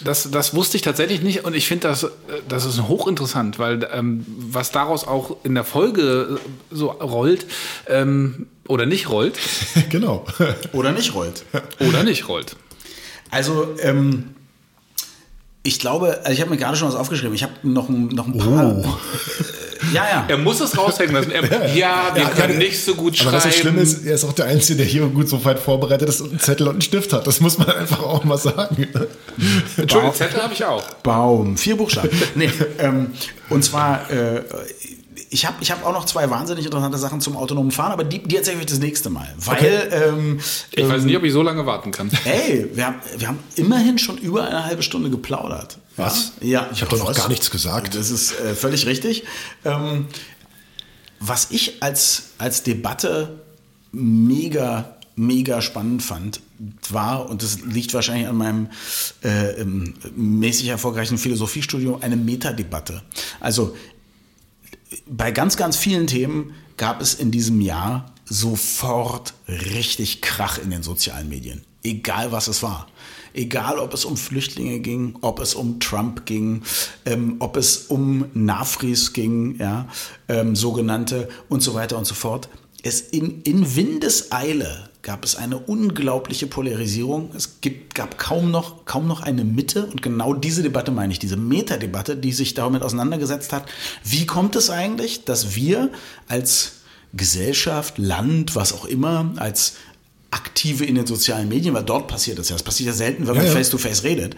Das, 0.03 0.29
das 0.31 0.53
wusste 0.55 0.77
ich 0.77 0.83
tatsächlich 0.83 1.23
nicht 1.23 1.45
und 1.47 1.55
ich 1.55 1.67
finde 1.67 1.89
das, 1.89 2.03
äh, 2.03 2.09
das 2.47 2.67
ist 2.67 2.83
hochinteressant, 2.83 3.59
weil 3.59 3.89
ähm, 3.93 4.27
was 4.27 4.71
daraus 4.73 5.07
auch 5.07 5.37
in 5.45 5.55
der 5.55 5.65
Folge 5.65 6.37
äh, 6.37 6.75
so 6.75 6.89
rollt 6.91 7.47
ähm, 7.89 8.47
oder 8.69 8.85
nicht 8.85 9.09
rollt 9.09 9.39
genau. 9.89 10.27
Oder 10.75 10.93
nicht 10.93 11.15
rollt. 11.15 11.45
oder 11.81 12.03
nicht 12.03 12.29
rollt. 12.29 12.57
Also, 13.31 13.69
ähm, 13.81 14.35
ich 15.67 15.79
glaube, 15.81 16.19
also 16.23 16.31
ich 16.33 16.41
habe 16.41 16.51
mir 16.51 16.57
gerade 16.59 16.77
schon 16.77 16.87
was 16.89 16.95
aufgeschrieben. 16.95 17.35
Ich 17.35 17.43
habe 17.43 17.55
noch, 17.63 17.89
ein- 17.89 18.09
noch 18.09 18.27
ein 18.27 18.37
paar. 18.39 18.77
Oh. 18.77 18.81
Äh, 18.81 19.95
ja, 19.95 20.05
ja. 20.11 20.25
Er 20.29 20.39
muss 20.39 20.61
es 20.61 20.77
raushängen 20.79 21.15
lassen. 21.15 21.31
Er, 21.31 21.43
ja, 21.75 22.11
wir 22.15 22.23
Ja, 22.23 22.29
können 22.29 22.53
ja, 22.55 22.59
nicht 22.59 22.85
so 22.85 22.95
gut 22.95 23.15
Aber 23.21 23.31
schreiben. 23.31 23.37
was 23.37 23.43
das 23.45 23.57
Schlimme 23.57 23.81
ist, 23.81 24.05
er 24.05 24.15
ist 24.15 24.25
auch 24.25 24.33
der 24.35 24.45
Einzige, 24.47 24.77
der 24.79 24.87
hier 24.87 25.07
gut 25.07 25.29
so 25.29 25.43
weit 25.45 25.59
vorbereitet 25.59 26.09
ist 26.09 26.21
und 26.21 26.31
einen 26.31 26.39
Zettel 26.41 26.67
und 26.69 26.75
einen 26.75 26.83
Stift 26.83 27.13
hat. 27.13 27.27
Das 27.27 27.41
muss 27.41 27.59
man 27.59 27.69
einfach 27.71 28.01
auch 28.03 28.25
mal 28.25 28.39
sagen. 28.39 28.77
Entschuldigung, 29.77 30.15
Zettel 30.15 30.43
habe 30.43 30.53
ich 30.55 30.65
auch. 30.65 30.83
Baum. 31.03 31.57
Vier 31.57 31.77
Buchstaben. 31.77 32.11
nee, 32.35 32.51
ähm, 32.79 33.13
und 33.51 33.65
zwar, 33.65 34.11
äh, 34.11 34.43
ich 35.35 35.45
habe 35.47 35.57
ich 35.61 35.73
hab 35.73 35.85
auch 35.85 35.93
noch 35.93 36.05
zwei 36.05 36.31
wahnsinnig 36.31 36.65
interessante 36.65 36.97
Sachen 36.97 37.21
zum 37.21 37.37
autonomen 37.37 37.73
Fahren, 37.73 37.91
aber 37.91 38.05
die, 38.05 38.23
die 38.23 38.37
erzähle 38.37 38.59
ich 38.59 38.63
euch 38.63 38.71
das 38.71 38.79
nächste 38.79 39.11
Mal. 39.11 39.35
Weil, 39.37 39.89
ähm, 39.91 40.41
Ich 40.71 40.89
weiß 40.89 41.03
nicht, 41.03 41.17
ob 41.17 41.25
ich 41.25 41.33
so 41.33 41.43
lange 41.43 41.67
warten 41.67 41.91
kann. 41.91 42.09
Ey, 42.25 42.71
wir 42.73 42.87
haben, 42.87 43.01
wir 43.19 43.27
haben 43.27 43.41
immerhin 43.57 43.99
schon 43.99 44.17
über 44.19 44.45
eine 44.47 44.65
halbe 44.65 44.85
Stunde 44.85 45.11
geplaudert. 45.11 45.79
Was? 45.97 46.35
Ja, 46.41 46.69
Ich 46.73 46.83
hab 46.83 46.89
doch 46.89 46.99
noch 46.99 47.09
was? 47.09 47.17
gar 47.17 47.29
nichts 47.29 47.51
gesagt. 47.51 47.97
Das 47.97 48.11
ist 48.11 48.39
äh, 48.39 48.55
völlig 48.55 48.87
richtig. 48.87 49.25
Ähm, 49.65 50.07
was 51.19 51.49
ich 51.51 51.83
als, 51.83 52.31
als 52.39 52.63
Debatte 52.63 53.41
mega, 53.91 54.95
mega 55.17 55.63
spannend 55.63 56.05
fand, 56.05 56.41
war, 56.91 57.29
und 57.29 57.43
das 57.43 57.61
liegt 57.63 57.93
wahrscheinlich 57.93 58.29
an 58.29 58.37
meinem 58.37 58.69
äh, 59.25 59.61
ähm, 59.61 59.95
mäßig 60.15 60.69
erfolgreichen 60.69 61.19
Philosophiestudium, 61.19 62.01
eine 62.03 62.15
Metadebatte. 62.15 63.03
Also 63.41 63.75
bei 65.07 65.31
ganz, 65.31 65.57
ganz 65.57 65.77
vielen 65.77 66.07
Themen 66.07 66.55
gab 66.77 67.01
es 67.01 67.15
in 67.15 67.31
diesem 67.31 67.61
Jahr 67.61 68.13
sofort 68.25 69.35
richtig 69.49 70.23
Krach 70.23 70.59
in 70.59 70.71
den 70.71 70.83
sozialen 70.83 71.29
Medien. 71.29 71.63
Egal 71.83 72.33
was 72.33 72.49
es 72.49 72.63
war. 72.63 72.87
Egal, 73.35 73.79
ob 73.79 73.93
es 73.93 74.05
um 74.05 74.17
Flüchtlinge 74.17 74.79
ging, 74.79 75.17
ob 75.21 75.41
es 75.41 75.55
um 75.55 75.81
Trump 75.81 76.25
ging, 76.25 76.63
ähm, 77.05 77.37
ob 77.41 77.57
es 77.57 77.79
um 77.89 78.27
Nafris 78.33 79.13
ging, 79.13 79.59
ja, 79.59 79.89
ähm, 80.29 80.55
sogenannte 80.55 81.29
und 81.49 81.61
so 81.61 81.75
weiter 81.75 81.99
und 81.99 82.07
so 82.07 82.15
fort. 82.15 82.49
Es 82.83 83.01
in, 83.01 83.43
in 83.43 83.75
Windeseile 83.75 84.89
gab 85.05 85.25
es 85.25 85.37
eine 85.37 85.59
unglaubliche 85.59 86.49
Polarisierung. 86.49 87.31
Es 87.37 87.61
gibt, 87.61 87.95
gab 87.95 88.19
kaum 88.19 88.51
noch, 88.51 88.85
kaum 88.85 89.07
noch 89.07 89.23
eine 89.23 89.45
Mitte. 89.45 89.87
Und 89.87 90.03
genau 90.03 90.35
diese 90.35 90.63
Debatte 90.63 90.91
meine 90.91 91.13
ich, 91.13 91.21
diese 91.21 91.37
Metadebatte, 91.37 92.17
die 92.17 92.33
sich 92.33 92.55
damit 92.55 92.83
auseinandergesetzt 92.83 93.53
hat. 93.53 93.67
Wie 94.03 94.27
kommt 94.27 94.57
es 94.57 94.71
eigentlich, 94.71 95.25
dass 95.25 95.55
wir 95.55 95.91
als 96.27 96.81
Gesellschaft, 97.13 97.99
Land, 97.99 98.57
was 98.57 98.73
auch 98.73 98.87
immer, 98.87 99.33
als 99.37 99.75
Aktive 100.33 100.85
in 100.85 100.97
den 100.97 101.07
sozialen 101.07 101.49
Medien, 101.49 101.75
weil 101.75 101.85
dort 101.85 102.09
passiert 102.09 102.41
es 102.41 102.49
ja. 102.49 102.57
Es 102.57 102.65
passiert 102.65 102.89
ja 102.89 102.93
selten, 102.93 103.29
wenn 103.29 103.37
man 103.37 103.45
Ja, 103.45 103.53
ja. 103.53 103.57
face-to-face 103.57 104.03
redet. 104.03 104.35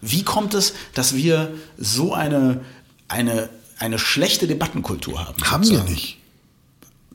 Wie 0.00 0.22
kommt 0.22 0.54
es, 0.54 0.74
dass 0.94 1.16
wir 1.16 1.52
so 1.78 2.14
eine, 2.14 2.60
eine 3.08 3.48
eine 3.78 3.98
schlechte 3.98 4.46
Debattenkultur 4.46 5.24
haben. 5.24 5.42
Haben 5.44 5.64
sozusagen. 5.64 5.88
wir 5.88 5.94
nicht. 5.94 6.18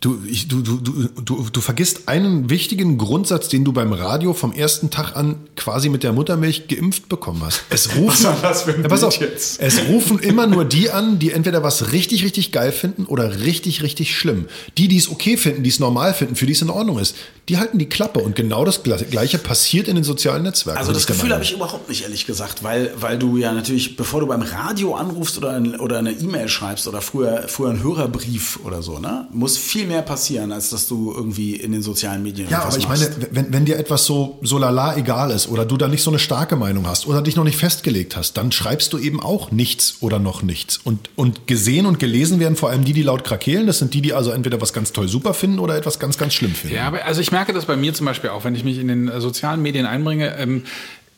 Du, 0.02 0.18
ich, 0.28 0.48
du, 0.48 0.64
du, 0.64 0.78
du, 0.78 1.10
du, 1.24 1.48
du 1.54 1.62
vergisst 1.62 2.08
einen 2.08 2.50
wichtigen 2.50 2.98
Grundsatz, 2.98 3.50
den 3.50 3.64
du 3.64 3.72
beim 3.72 3.94
Radio 3.94 4.34
vom 4.34 4.52
ersten 4.52 4.90
Tag 4.90 5.16
an 5.16 5.36
quasi 5.56 5.90
mit 5.90 6.02
der 6.02 6.12
Muttermilch 6.12 6.68
geimpft 6.68 7.08
bekommen 7.08 7.44
hast. 7.46 7.62
Es 7.70 7.96
rufen, 7.96 8.08
Was 8.08 8.24
war 8.24 8.42
das 8.42 8.64
für 8.64 8.74
ein 8.74 8.82
ja, 8.82 8.88
pass 8.88 9.04
auf, 9.04 9.16
jetzt? 9.18 9.62
es 9.62 9.88
rufen 9.90 10.18
immer 10.18 10.48
nur 10.48 10.66
die 10.66 10.90
an, 10.90 11.20
die 11.20 11.30
entweder 11.30 11.62
was 11.62 11.92
richtig, 11.92 12.24
richtig 12.24 12.52
geil 12.52 12.72
finden 12.72 13.06
oder 13.06 13.42
richtig, 13.42 13.84
richtig 13.84 14.18
schlimm. 14.18 14.48
Die, 14.80 14.88
die 14.88 14.98
es 14.98 15.08
okay 15.08 15.38
finden, 15.38 15.62
die 15.62 15.70
es 15.70 15.80
normal 15.80 16.16
finden, 16.16 16.36
für 16.36 16.48
die 16.48 16.54
es 16.54 16.64
in 16.64 16.72
Ordnung 16.72 16.98
ist, 16.98 17.16
die 17.48 17.60
halten 17.60 17.78
die 17.78 17.88
Klappe. 17.88 18.22
Und 18.22 18.36
genau 18.36 18.66
das 18.66 18.82
Gleiche 18.82 19.38
passiert 19.38 19.88
in 19.88 19.94
den 19.94 20.04
sozialen 20.04 20.42
Netzwerken. 20.42 20.80
Also 20.80 20.94
das 20.94 21.06
Gefühl 21.06 21.32
habe 21.32 21.44
ich 21.44 21.54
überhaupt 21.54 21.90
nicht, 21.90 22.02
ehrlich 22.02 22.26
gesagt, 22.26 22.64
weil, 22.64 22.92
weil 23.00 23.20
du 23.20 23.38
ja 23.38 23.52
natürlich, 23.52 23.98
bevor 23.98 24.22
du 24.22 24.26
beim 24.26 24.42
Radio 24.42 24.96
anrufst 24.96 25.38
oder, 25.38 25.52
ein, 25.52 25.80
oder 25.80 26.00
eine 26.00 26.12
E-Mail 26.12 26.50
schreibst 26.50 26.88
oder 26.88 27.02
früher, 27.02 27.44
früher 27.48 27.70
einen 27.70 27.84
Hörerbrief 27.84 28.60
oder 28.64 28.82
so, 28.82 28.98
ne, 28.98 29.28
muss 29.32 29.60
viel 29.60 29.91
mehr 29.92 30.02
passieren, 30.02 30.52
als 30.52 30.70
dass 30.70 30.88
du 30.88 31.12
irgendwie 31.12 31.56
in 31.56 31.72
den 31.72 31.82
sozialen 31.82 32.24
Medien 32.24 32.50
Ja, 32.50 32.64
aber 32.64 32.78
ich 32.78 32.88
machst. 32.88 33.20
meine, 33.20 33.28
wenn, 33.32 33.54
wenn 33.54 33.66
dir 33.66 33.78
etwas 33.78 34.06
so, 34.06 34.40
so 34.42 34.58
lala 34.58 34.96
egal 34.98 35.32
ist 35.32 35.50
oder 35.50 35.66
du 35.66 35.78
da 35.78 35.88
nicht 35.88 36.02
so 36.02 36.10
eine 36.10 36.20
starke 36.20 36.56
Meinung 36.56 36.88
hast 36.88 37.08
oder 37.08 37.22
dich 37.22 37.36
noch 37.36 37.44
nicht 37.44 37.58
festgelegt 37.58 38.16
hast, 38.16 38.38
dann 38.38 38.52
schreibst 38.52 38.94
du 38.94 38.98
eben 38.98 39.22
auch 39.22 39.52
nichts 39.52 39.98
oder 40.00 40.20
noch 40.20 40.42
nichts. 40.42 40.78
Und, 40.78 41.10
und 41.16 41.48
gesehen 41.48 41.86
und 41.86 42.00
gelesen 42.00 42.40
werden 42.40 42.56
vor 42.56 42.70
allem 42.70 42.86
die, 42.86 42.94
die 42.94 43.04
laut 43.04 43.24
krakeelen. 43.24 43.68
Das 43.68 43.80
sind 43.80 43.94
die, 43.94 44.02
die 44.02 44.14
also 44.14 44.32
entweder 44.32 44.62
was 44.62 44.74
ganz 44.74 44.94
toll 44.94 45.08
super 45.08 45.34
finden 45.34 45.60
oder 45.60 45.76
etwas 45.76 46.00
ganz, 46.00 46.18
ganz 46.18 46.34
schlimm 46.34 46.56
finden. 46.56 46.76
Ja, 46.78 46.88
aber 46.88 47.06
also 47.06 47.22
ich 47.22 47.32
merke 47.32 47.54
das 47.54 47.66
bei 47.66 47.76
mir 47.76 47.94
zum 47.94 48.06
Beispiel 48.06 48.30
auch, 48.30 48.44
wenn 48.46 48.56
ich 48.56 48.64
mich 48.64 48.80
in 48.80 48.88
den 48.88 49.08
äh, 49.08 49.20
sozialen 49.22 49.62
Medien 49.62 49.86
einbringe. 49.86 50.36
Ähm, 50.38 50.64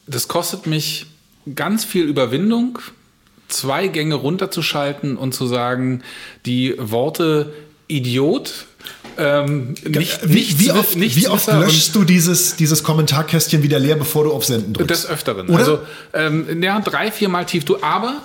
das 0.07 0.27
kostet 0.27 0.67
mich 0.67 1.05
ganz 1.55 1.85
viel 1.85 2.05
Überwindung, 2.05 2.79
zwei 3.47 3.87
Gänge 3.87 4.15
runterzuschalten 4.15 5.17
und 5.17 5.33
zu 5.33 5.45
sagen, 5.47 6.01
die 6.45 6.75
Worte 6.77 7.53
Idiot. 7.95 8.65
Ähm, 9.17 9.75
nicht, 9.85 10.19
wie, 10.23 10.33
nichts, 10.33 10.59
wie 10.59 10.71
oft, 10.71 10.95
nichts 10.95 11.15
wie 11.17 11.27
oft 11.27 11.47
löschst 11.47 11.93
du 11.93 12.03
dieses, 12.03 12.55
dieses 12.55 12.83
Kommentarkästchen 12.83 13.61
wieder 13.61 13.77
leer, 13.77 13.95
bevor 13.95 14.23
du 14.23 14.33
auf 14.33 14.43
Senden 14.45 14.73
drückst? 14.73 14.89
Des 14.89 15.05
Öfteren. 15.07 15.47
Oder? 15.49 15.57
Also 15.57 15.79
ähm, 16.13 16.61
ja, 16.63 16.79
drei, 16.79 17.11
viermal 17.11 17.45
tief 17.45 17.63
du. 17.63 17.81
Aber 17.81 18.21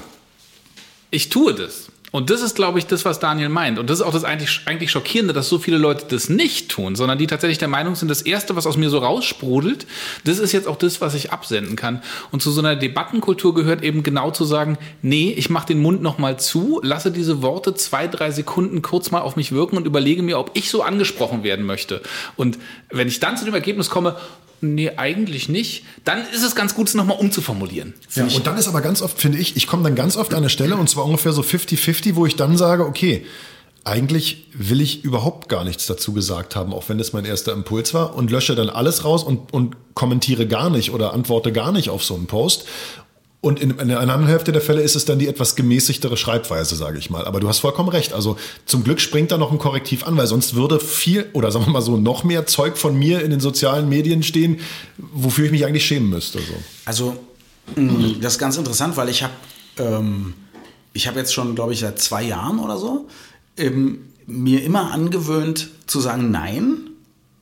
ich 1.11 1.29
tue 1.29 1.55
das. 1.55 1.89
Und 2.11 2.31
das 2.31 2.43
ist, 2.43 2.57
glaube 2.57 2.79
ich, 2.79 2.87
das, 2.87 3.05
was 3.05 3.21
Daniel 3.21 3.49
meint. 3.49 3.79
Und 3.79 3.91
das 3.91 4.01
ist 4.01 4.07
auch 4.07 4.13
das 4.13 4.25
eigentlich, 4.25 4.63
eigentlich 4.65 4.91
Schockierende, 4.91 5.35
dass 5.35 5.49
so 5.49 5.59
viele 5.59 5.79
Leute 5.79 6.07
das 6.09 6.29
nicht 6.29 6.71
tun, 6.71 6.97
sondern 6.97 7.19
die 7.19 7.27
tatsächlich 7.27 7.59
der 7.59 7.69
Meinung 7.69 7.95
sind, 7.95 8.09
das 8.09 8.23
Erste, 8.23 8.57
was 8.57 8.67
aus 8.67 8.77
mir 8.77 8.91
so 8.91 8.99
raussprudelt, 8.99 9.87
das 10.25 10.39
ist 10.39 10.53
jetzt 10.53 10.67
auch 10.67 10.77
das, 10.77 11.01
was 11.01 11.15
ich 11.15 11.33
absenden 11.33 11.77
kann. 11.77 12.03
Und 12.31 12.43
zu 12.43 12.51
so 12.51 12.61
einer 12.61 12.77
Debattenkultur 12.77 13.55
gehört 13.55 13.83
eben 13.83 14.03
genau 14.03 14.31
zu 14.31 14.45
sagen, 14.45 14.79
nee, 15.03 15.35
ich 15.37 15.51
mache 15.51 15.69
den 15.69 15.81
Mund 15.81 16.03
nochmal 16.03 16.39
zu, 16.39 16.81
lasse 16.83 17.11
diese 17.11 17.43
Worte 17.43 17.75
zwei, 17.75 18.09
drei 18.09 18.31
Sekunden 18.31 18.83
kurz 18.83 19.11
mal 19.11 19.21
auf 19.21 19.37
mich 19.37 19.53
wirken 19.53 19.77
und 19.77 19.87
überlege 19.87 20.23
mir, 20.23 20.39
ob 20.39 20.51
ich 20.55 20.71
so 20.71 20.83
angesprochen 20.83 21.43
werden 21.43 21.67
möchte. 21.67 22.01
Und 22.37 22.59
wenn 22.91 23.09
ich 23.09 23.21
dann 23.21 23.37
zu 23.37 23.45
dem 23.45 23.55
Ergebnis 23.55 23.91
komme, 23.91 24.17
nee, 24.61 24.91
eigentlich 24.97 25.49
nicht, 25.49 25.85
dann 26.05 26.23
ist 26.33 26.43
es 26.43 26.55
ganz 26.55 26.75
gut, 26.75 26.89
es 26.89 26.95
nochmal 26.95 27.19
umzuformulieren. 27.19 27.95
Ja, 28.15 28.25
und 28.25 28.47
dann 28.47 28.57
ist 28.59 28.69
aber 28.69 28.81
ganz 28.81 29.03
oft, 29.03 29.21
finde 29.21 29.39
ich, 29.39 29.57
ich 29.57 29.67
komme 29.67 29.83
dann 29.83 29.95
ganz 29.95 30.17
oft 30.17 30.33
an 30.33 30.39
eine 30.39 30.51
Stelle, 30.51 30.77
und 30.77 30.89
zwar 30.89 31.05
ungefähr 31.05 31.33
so 31.33 31.43
50-50, 31.43 32.15
wo 32.15 32.27
ich 32.27 32.37
dann 32.37 32.57
sage, 32.57 32.87
okay, 32.87 33.25
eigentlich 33.85 34.49
will 34.53 34.81
ich 34.81 35.05
überhaupt 35.05 35.49
gar 35.49 35.65
nichts 35.65 35.87
dazu 35.87 36.13
gesagt 36.13 36.57
haben, 36.57 36.75
auch 36.75 36.89
wenn 36.89 36.99
das 36.99 37.13
mein 37.13 37.25
erster 37.25 37.53
Impuls 37.53 37.95
war, 37.95 38.15
und 38.15 38.31
lösche 38.31 38.55
dann 38.55 38.69
alles 38.69 39.05
raus 39.05 39.23
und, 39.23 39.53
und 39.53 39.77
kommentiere 39.95 40.47
gar 40.47 40.71
nicht 40.71 40.93
oder 40.93 41.15
antworte 41.15 41.53
gar 41.53 41.73
nicht 41.73 41.89
auf 41.91 42.05
so 42.05 42.15
einen 42.15 42.27
Post. 42.27 42.67
Und 43.41 43.61
in, 43.61 43.71
in 43.71 43.81
einer 43.81 44.01
anderen 44.01 44.27
Hälfte 44.27 44.51
der 44.51 44.61
Fälle 44.61 44.83
ist 44.83 44.97
es 44.97 45.05
dann 45.05 45.21
die 45.21 45.29
etwas 45.29 45.55
gemäßigtere 45.55 46.17
Schreibweise, 46.17 46.75
sage 46.75 46.99
ich 46.99 47.09
mal. 47.09 47.25
Aber 47.25 47.39
du 47.39 47.49
hast 47.49 47.61
vollkommen 47.61 47.89
recht. 47.89 48.13
Also 48.13 48.37
zum 48.67 48.83
Glück 48.83 49.01
springt 49.01 49.31
da 49.31 49.39
noch 49.39 49.53
ein 49.53 49.59
Korrektiv 49.59 50.05
an, 50.05 50.17
weil 50.17 50.27
sonst 50.27 50.57
würde 50.57 50.81
viel 50.81 51.31
oder 51.35 51.53
sagen 51.53 51.67
wir 51.67 51.73
mal 51.73 51.83
so 51.83 51.97
noch 51.97 52.25
mehr 52.25 52.47
Zeug 52.47 52.77
von 52.77 52.99
mir 52.99 53.23
in 53.23 53.31
den 53.31 53.39
sozialen 53.39 53.89
Medien 53.89 54.25
stehen, 54.25 54.59
wofür 54.97 55.45
ich 55.45 55.53
mich 55.53 55.65
eigentlich 55.65 55.87
schämen 55.87 56.11
müsste. 56.11 56.41
So. 56.41 56.55
Also, 56.85 57.17
mh, 57.77 58.17
das 58.21 58.33
ist 58.35 58.39
ganz 58.41 58.57
interessant, 58.57 58.97
weil 58.97 59.09
ich 59.09 59.23
habe 59.23 59.35
ähm, 59.79 60.35
ich 60.93 61.07
habe 61.07 61.21
jetzt 61.21 61.33
schon, 61.33 61.55
glaube 61.55 61.73
ich, 61.73 61.79
seit 61.79 62.01
zwei 62.01 62.25
Jahren 62.25 62.59
oder 62.59 62.77
so 62.77 63.07
ähm, 63.57 64.07
mir 64.27 64.65
immer 64.65 64.91
angewöhnt 64.93 65.71
zu 65.87 66.01
sagen, 66.01 66.31
nein, 66.33 66.91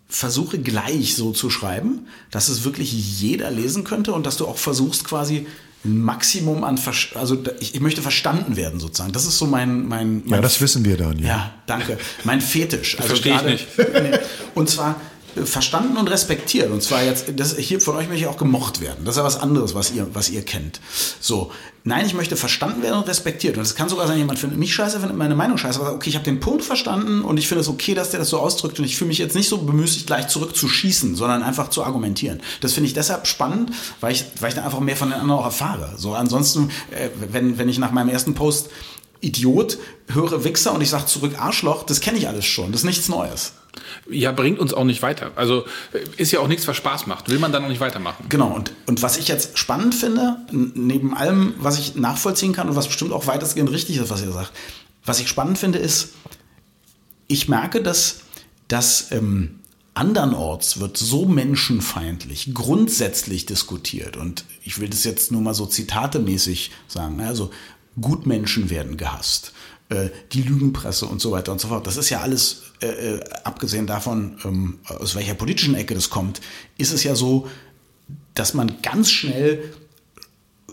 versuche 0.08 0.58
gleich 0.58 1.16
so 1.16 1.32
zu 1.32 1.50
schreiben, 1.50 2.06
dass 2.30 2.48
es 2.48 2.64
wirklich 2.64 3.20
jeder 3.20 3.50
lesen 3.50 3.84
könnte 3.84 4.12
und 4.12 4.26
dass 4.26 4.36
du 4.36 4.46
auch 4.46 4.58
versuchst 4.58 5.04
quasi 5.04 5.46
Maximum 5.86 6.64
an, 6.64 6.78
Ver 6.78 6.92
also 7.14 7.42
ich, 7.60 7.74
ich 7.74 7.80
möchte 7.80 8.02
verstanden 8.02 8.56
werden 8.56 8.80
sozusagen. 8.80 9.12
Das 9.12 9.24
ist 9.26 9.38
so 9.38 9.46
mein, 9.46 9.86
mein, 9.86 10.22
mein 10.24 10.34
Ja, 10.36 10.40
das 10.40 10.60
wissen 10.60 10.84
wir, 10.84 10.96
Daniel. 10.96 11.26
ja, 11.26 11.54
danke. 11.66 11.98
Mein 12.24 12.40
Fetisch. 12.40 12.96
Also 13.00 13.08
Verstehe 13.08 13.36
ich 13.36 13.42
nicht. 13.42 13.66
Nee. 13.78 14.18
Und 14.54 14.68
zwar 14.68 15.00
verstanden 15.44 15.96
und 15.96 16.08
respektiert. 16.08 16.70
Und 16.70 16.82
zwar 16.82 17.02
jetzt, 17.02 17.26
das, 17.36 17.56
hier 17.56 17.80
von 17.80 17.96
euch 17.96 18.08
möchte 18.08 18.24
ich 18.24 18.28
auch 18.28 18.36
gemocht 18.36 18.80
werden. 18.80 19.04
Das 19.04 19.14
ist 19.14 19.18
ja 19.18 19.24
was 19.24 19.38
anderes, 19.38 19.74
was 19.74 19.92
ihr, 19.92 20.06
was 20.12 20.30
ihr 20.30 20.42
kennt. 20.42 20.80
So. 21.20 21.52
Nein, 21.84 22.04
ich 22.04 22.14
möchte 22.14 22.34
verstanden 22.34 22.82
werden 22.82 22.96
und 22.98 23.08
respektiert. 23.08 23.56
Und 23.56 23.62
es 23.62 23.76
kann 23.76 23.88
sogar 23.88 24.08
sein, 24.08 24.18
jemand 24.18 24.40
findet 24.40 24.58
mich 24.58 24.74
scheiße, 24.74 24.98
findet 24.98 25.16
meine 25.16 25.36
Meinung 25.36 25.56
scheiße. 25.56 25.78
Aber 25.78 25.92
okay, 25.92 26.10
ich 26.10 26.16
habe 26.16 26.24
den 26.24 26.40
Punkt 26.40 26.64
verstanden 26.64 27.22
und 27.22 27.38
ich 27.38 27.46
finde 27.46 27.60
es 27.60 27.68
okay, 27.68 27.94
dass 27.94 28.10
der 28.10 28.18
das 28.18 28.28
so 28.28 28.40
ausdrückt. 28.40 28.80
Und 28.80 28.84
ich 28.84 28.96
fühle 28.96 29.08
mich 29.08 29.18
jetzt 29.18 29.36
nicht 29.36 29.48
so 29.48 29.58
bemüßigt, 29.58 30.06
gleich 30.06 30.26
zurückzuschießen, 30.26 31.14
sondern 31.14 31.44
einfach 31.44 31.70
zu 31.70 31.84
argumentieren. 31.84 32.40
Das 32.60 32.72
finde 32.72 32.88
ich 32.88 32.94
deshalb 32.94 33.28
spannend, 33.28 33.70
weil 34.00 34.10
ich, 34.10 34.24
weil 34.40 34.48
ich 34.48 34.56
dann 34.56 34.64
einfach 34.64 34.80
mehr 34.80 34.96
von 34.96 35.10
den 35.10 35.20
anderen 35.20 35.40
auch 35.40 35.44
erfahre. 35.44 35.94
So, 35.96 36.14
ansonsten, 36.14 36.70
äh, 36.90 37.10
wenn, 37.30 37.56
wenn 37.56 37.68
ich 37.68 37.78
nach 37.78 37.92
meinem 37.92 38.08
ersten 38.08 38.34
Post 38.34 38.68
Idiot, 39.20 39.78
höre 40.08 40.44
Wichser 40.44 40.74
und 40.74 40.80
ich 40.80 40.90
sage 40.90 41.06
zurück 41.06 41.34
Arschloch, 41.38 41.84
das 41.84 42.00
kenne 42.00 42.18
ich 42.18 42.28
alles 42.28 42.44
schon. 42.44 42.72
Das 42.72 42.82
ist 42.82 42.86
nichts 42.86 43.08
Neues. 43.08 43.52
Ja, 44.10 44.32
bringt 44.32 44.58
uns 44.58 44.74
auch 44.74 44.84
nicht 44.84 45.02
weiter. 45.02 45.32
Also 45.36 45.64
äh, 45.92 46.00
ist 46.16 46.32
ja 46.32 46.40
auch 46.40 46.48
nichts, 46.48 46.66
was 46.68 46.76
Spaß 46.76 47.06
macht. 47.06 47.28
Will 47.28 47.38
man 47.38 47.52
dann 47.52 47.64
auch 47.64 47.68
nicht 47.68 47.80
weitermachen. 47.80 48.26
Genau, 48.28 48.48
und, 48.48 48.72
und 48.86 49.02
was 49.02 49.16
ich 49.16 49.28
jetzt 49.28 49.58
spannend 49.58 49.94
finde, 49.94 50.36
neben 50.50 51.16
allem, 51.16 51.54
was 51.58 51.78
ich 51.78 51.96
nachvollziehen 51.96 52.52
kann 52.52 52.68
und 52.68 52.76
was 52.76 52.86
bestimmt 52.86 53.12
auch 53.12 53.26
weitestgehend 53.26 53.70
richtig 53.70 53.96
ist, 53.98 54.10
was 54.10 54.22
ihr 54.22 54.32
sagt, 54.32 54.52
was 55.04 55.20
ich 55.20 55.28
spannend 55.28 55.58
finde, 55.58 55.78
ist, 55.78 56.14
ich 57.28 57.48
merke, 57.48 57.82
dass, 57.82 58.20
dass 58.68 59.12
ähm, 59.12 59.60
andernorts 59.94 60.78
wird 60.78 60.96
so 60.96 61.24
menschenfeindlich 61.24 62.52
grundsätzlich 62.52 63.46
diskutiert. 63.46 64.16
Und 64.16 64.44
ich 64.62 64.78
will 64.78 64.88
das 64.88 65.04
jetzt 65.04 65.32
nur 65.32 65.40
mal 65.40 65.54
so 65.54 65.66
zitatemäßig 65.66 66.70
sagen. 66.86 67.16
ne? 67.16 67.26
Also 67.26 67.50
Gutmenschen 68.00 68.68
werden 68.68 68.96
gehasst. 68.96 69.52
Äh, 69.88 70.10
Die 70.32 70.42
Lügenpresse 70.42 71.06
und 71.06 71.20
so 71.20 71.32
weiter 71.32 71.52
und 71.52 71.60
so 71.60 71.68
fort. 71.68 71.86
Das 71.86 71.96
ist 71.96 72.10
ja 72.10 72.20
alles, 72.20 72.62
äh, 72.80 72.86
äh, 72.86 73.20
abgesehen 73.44 73.86
davon, 73.86 74.38
ähm, 74.44 74.78
aus 74.84 75.14
welcher 75.14 75.34
politischen 75.34 75.74
Ecke 75.74 75.94
das 75.94 76.10
kommt, 76.10 76.40
ist 76.78 76.92
es 76.92 77.04
ja 77.04 77.14
so, 77.14 77.48
dass 78.34 78.54
man 78.54 78.82
ganz 78.82 79.10
schnell 79.10 79.72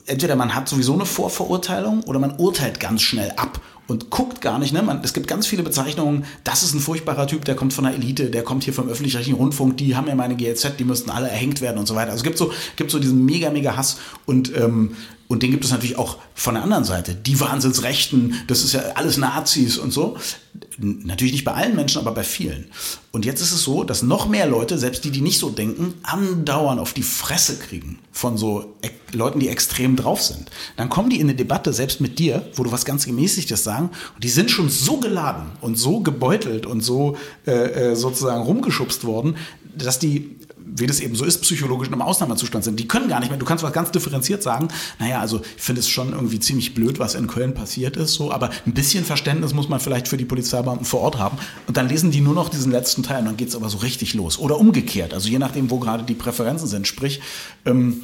entweder 0.06 0.36
man 0.36 0.54
hat 0.54 0.68
sowieso 0.68 0.94
eine 0.94 1.06
Vorverurteilung 1.06 2.04
oder 2.04 2.20
man 2.20 2.36
urteilt 2.38 2.80
ganz 2.80 3.02
schnell 3.02 3.32
ab 3.38 3.62
und 3.88 4.10
guckt 4.10 4.42
gar 4.42 4.60
nicht. 4.60 4.74
Ne? 4.74 4.82
Man, 4.82 5.02
es 5.04 5.14
gibt 5.14 5.28
ganz 5.28 5.48
viele 5.48 5.64
Bezeichnungen, 5.64 6.26
das 6.44 6.64
ist 6.64 6.74
ein 6.74 6.80
furchtbarer 6.80 7.28
Typ, 7.28 7.46
der 7.46 7.56
kommt 7.56 7.74
von 7.74 7.84
der 7.84 7.94
Elite, 7.94 8.30
der 8.30 8.44
kommt 8.44 8.64
hier 8.64 8.74
vom 8.74 8.88
öffentlich-rechtlichen 8.88 9.38
Rundfunk, 9.38 9.78
die 9.78 9.96
haben 9.96 10.08
ja 10.08 10.16
meine 10.16 10.36
GLZ, 10.36 10.78
die 10.80 10.84
müssten 10.84 11.10
alle 11.10 11.30
erhängt 11.30 11.62
werden 11.62 11.78
und 11.78 11.88
so 11.88 11.96
weiter. 11.96 12.12
Also 12.12 12.22
es 12.22 12.24
gibt 12.24 12.38
so, 12.38 12.52
gibt 12.76 12.92
so 12.92 13.00
diesen 13.00 13.26
mega, 13.26 13.50
mega 13.50 13.76
Hass 13.76 13.98
und, 14.26 14.56
ähm, 14.56 14.96
und 15.28 15.42
den 15.42 15.52
gibt 15.52 15.66
es 15.66 15.72
natürlich 15.72 15.98
auch 15.98 16.18
von 16.36 16.54
der 16.54 16.64
anderen 16.64 16.84
Seite. 16.84 17.16
Die 17.16 17.40
Wahnsinnsrechten, 17.40 18.36
das 18.48 18.64
ist 18.64 18.74
ja 18.74 18.82
alles 18.96 19.18
Nazis 19.18 19.78
und 19.78 19.92
so. 19.92 20.18
Natürlich 20.84 21.34
nicht 21.34 21.46
bei 21.46 21.54
allen 21.54 21.76
Menschen, 21.76 22.00
aber 22.00 22.12
bei 22.12 22.24
vielen. 22.24 22.66
Und 23.12 23.26
jetzt 23.26 23.42
ist 23.42 23.54
es 23.54 23.64
so, 23.64 23.84
dass 23.84 24.04
noch 24.04 24.28
mehr 24.28 24.48
Leute, 24.48 24.78
selbst 24.78 25.06
die, 25.06 25.12
die 25.12 25.22
nicht 25.22 25.40
so 25.40 25.50
denken, 25.50 25.94
andauernd 26.04 26.80
auf 26.80 26.94
die 26.94 27.04
Fresse 27.04 27.58
kriegen 27.58 28.00
von 28.12 28.38
so 28.38 28.76
Leuten, 29.14 29.40
die 29.40 29.50
extrem 29.50 29.96
drauf 29.96 30.22
sind. 30.22 30.52
Dann 30.76 30.90
kommen 30.90 31.10
die 31.10 31.20
in 31.20 31.28
eine 31.28 31.36
Debatte, 31.36 31.72
selbst 31.74 32.02
mit 32.02 32.20
dir, 32.20 32.50
wo 32.56 32.64
du 32.64 32.72
was 32.72 32.86
ganz 32.86 33.06
Gemäßigtes 33.06 33.64
sagen, 33.64 33.92
und 34.16 34.24
die 34.24 34.30
sind 34.30 34.52
schon 34.52 34.70
so 34.70 34.98
geladen 34.98 35.52
und 35.62 35.78
so 35.78 36.02
gebeutelt 36.02 36.66
und 36.66 36.82
so 36.82 37.16
äh, 37.48 37.52
äh, 37.92 37.96
sozusagen 37.96 38.44
rumgeschubst 38.44 39.06
worden, 39.06 39.38
dass 39.76 40.00
die 40.00 40.36
wie 40.66 40.88
das 40.88 41.00
eben 41.00 41.16
so 41.16 41.26
ist, 41.26 41.42
psychologisch 41.42 41.88
in 41.88 41.94
einem 41.94 42.02
Ausnahmezustand 42.02 42.64
sind. 42.64 42.80
Die 42.80 42.88
können 42.88 43.08
gar 43.08 43.20
nicht 43.20 43.30
mehr, 43.30 43.38
du 43.38 43.46
kannst 43.46 43.64
was 43.64 43.74
ganz 43.74 43.92
differenziert 43.92 44.44
sagen, 44.44 44.68
naja, 45.00 45.20
also 45.20 45.42
ich 45.58 45.62
finde 45.62 45.80
es 45.80 45.90
schon 45.90 46.14
irgendwie 46.14 46.40
ziemlich 46.40 46.74
blöd, 46.74 47.00
was 47.00 47.16
in 47.16 47.28
Köln 47.28 47.54
passiert 47.54 47.98
ist, 47.98 48.14
so, 48.14 48.32
aber 48.32 48.50
ein 48.66 48.74
bisschen 48.74 49.06
Verständnis 49.06 49.54
muss 49.54 49.70
man 49.70 49.80
vielleicht 49.80 50.08
für 50.08 50.18
die 50.18 50.26
Polizeibeamten 50.26 50.86
vor 50.86 51.02
Ort 51.02 51.18
haben. 51.18 51.38
Und 51.68 51.78
dann 51.78 51.90
lesen 51.90 52.12
die 52.12 52.22
nur 52.22 52.34
noch 52.34 52.50
diesen 52.50 52.72
letzten 52.72 53.04
Teil 53.04 53.20
und 53.20 53.26
dann 53.26 53.38
geht 53.38 53.50
es 53.50 53.56
aber 53.56 53.70
so 53.70 53.80
richtig 53.80 54.14
los. 54.14 54.40
Oder 54.40 54.60
umgekehrt, 54.60 55.14
also 55.14 55.30
je 55.30 55.40
nachdem, 55.40 55.70
wo 55.70 55.80
gerade 55.80 56.04
die 56.04 56.16
Präferenzen 56.16 56.68
sind. 56.68 56.88
Sprich, 56.88 57.22
ähm, 57.66 58.02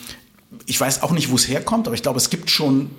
ich 0.66 0.80
weiß 0.80 1.04
auch 1.04 1.12
nicht, 1.12 1.30
wo 1.30 1.36
es 1.36 1.48
herkommt, 1.48 1.88
aber 1.88 1.96
ich 1.96 2.02
glaube, 2.02 2.18
es 2.18 2.30
gibt 2.30 2.50
schon 2.50 2.90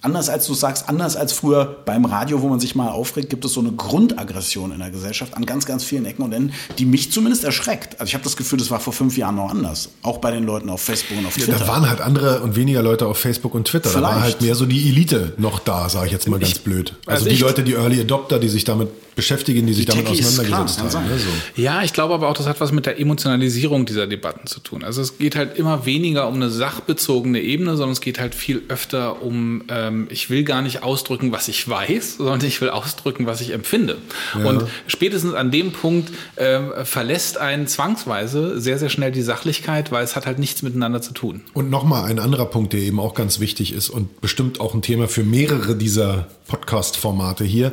anders 0.00 0.28
als 0.28 0.46
du 0.46 0.54
sagst, 0.54 0.88
anders 0.88 1.16
als 1.16 1.32
früher 1.32 1.78
beim 1.84 2.04
Radio, 2.04 2.40
wo 2.42 2.48
man 2.48 2.60
sich 2.60 2.74
mal 2.74 2.88
aufregt, 2.88 3.30
gibt 3.30 3.44
es 3.44 3.52
so 3.52 3.60
eine 3.60 3.72
Grundaggression 3.72 4.72
in 4.72 4.78
der 4.78 4.90
Gesellschaft 4.90 5.34
an 5.36 5.44
ganz, 5.44 5.66
ganz 5.66 5.84
vielen 5.84 6.06
Ecken 6.06 6.22
und 6.22 6.32
Enden, 6.32 6.52
die 6.78 6.84
mich 6.84 7.10
zumindest 7.10 7.44
erschreckt. 7.44 8.00
Also 8.00 8.08
ich 8.08 8.14
habe 8.14 8.24
das 8.24 8.36
Gefühl, 8.36 8.58
das 8.58 8.70
war 8.70 8.80
vor 8.80 8.92
fünf 8.92 9.16
Jahren 9.16 9.36
noch 9.36 9.50
anders. 9.50 9.90
Auch 10.02 10.18
bei 10.18 10.30
den 10.30 10.44
Leuten 10.44 10.70
auf 10.70 10.80
Facebook 10.80 11.18
und 11.18 11.26
auf 11.26 11.34
Twitter. 11.34 11.52
Ja, 11.52 11.58
da 11.58 11.68
waren 11.68 11.88
halt 11.88 12.00
andere 12.00 12.40
und 12.40 12.56
weniger 12.56 12.82
Leute 12.82 13.06
auf 13.06 13.18
Facebook 13.18 13.54
und 13.54 13.66
Twitter. 13.66 13.90
Vielleicht. 13.90 14.04
Da 14.04 14.16
war 14.16 14.22
halt 14.22 14.40
mehr 14.40 14.54
so 14.54 14.66
die 14.66 14.88
Elite 14.88 15.34
noch 15.36 15.58
da, 15.58 15.88
sage 15.88 16.06
ich 16.06 16.12
jetzt 16.12 16.28
mal 16.28 16.38
ganz 16.38 16.52
ich, 16.52 16.60
blöd. 16.62 16.94
Also, 17.06 17.24
also 17.24 17.36
die 17.36 17.42
Leute, 17.42 17.62
die 17.64 17.74
Early 17.74 18.00
Adopter, 18.00 18.38
die 18.38 18.48
sich 18.48 18.64
damit 18.64 18.88
beschäftigen, 19.18 19.66
die 19.66 19.72
sich 19.72 19.86
die 19.86 19.90
damit 19.90 20.06
auseinandergesetzt 20.06 20.90
klar, 20.90 21.02
haben. 21.02 21.10
Ne, 21.10 21.18
so. 21.18 21.60
Ja, 21.60 21.82
ich 21.82 21.92
glaube 21.92 22.14
aber 22.14 22.28
auch, 22.28 22.34
das 22.34 22.46
hat 22.46 22.60
was 22.60 22.70
mit 22.70 22.86
der 22.86 23.00
Emotionalisierung 23.00 23.84
dieser 23.84 24.06
Debatten 24.06 24.46
zu 24.46 24.60
tun. 24.60 24.84
Also 24.84 25.02
es 25.02 25.18
geht 25.18 25.34
halt 25.34 25.58
immer 25.58 25.84
weniger 25.86 26.28
um 26.28 26.34
eine 26.34 26.50
sachbezogene 26.50 27.40
Ebene, 27.40 27.76
sondern 27.76 27.94
es 27.94 28.00
geht 28.00 28.20
halt 28.20 28.36
viel 28.36 28.62
öfter 28.68 29.20
um, 29.20 29.64
ähm, 29.88 30.06
ich 30.10 30.30
will 30.30 30.44
gar 30.44 30.62
nicht 30.62 30.82
ausdrücken, 30.82 31.32
was 31.32 31.48
ich 31.48 31.68
weiß, 31.68 32.16
sondern 32.18 32.44
ich 32.46 32.60
will 32.60 32.70
ausdrücken, 32.70 33.26
was 33.26 33.40
ich 33.40 33.50
empfinde. 33.50 33.98
Ja. 34.36 34.44
Und 34.44 34.64
spätestens 34.86 35.34
an 35.34 35.50
dem 35.50 35.72
Punkt 35.72 36.12
äh, 36.36 36.84
verlässt 36.84 37.38
einen 37.38 37.66
zwangsweise 37.66 38.60
sehr, 38.60 38.78
sehr 38.78 38.88
schnell 38.88 39.12
die 39.12 39.22
Sachlichkeit, 39.22 39.90
weil 39.90 40.04
es 40.04 40.16
hat 40.16 40.26
halt 40.26 40.38
nichts 40.38 40.62
miteinander 40.62 41.02
zu 41.02 41.12
tun. 41.12 41.42
Und 41.54 41.70
nochmal 41.70 42.04
ein 42.04 42.18
anderer 42.18 42.46
Punkt, 42.46 42.72
der 42.72 42.80
eben 42.80 43.00
auch 43.00 43.14
ganz 43.14 43.40
wichtig 43.40 43.72
ist 43.72 43.88
und 43.88 44.20
bestimmt 44.20 44.60
auch 44.60 44.74
ein 44.74 44.82
Thema 44.82 45.08
für 45.08 45.24
mehrere 45.24 45.76
dieser 45.76 46.28
Podcast-Formate 46.46 47.44
hier. 47.44 47.72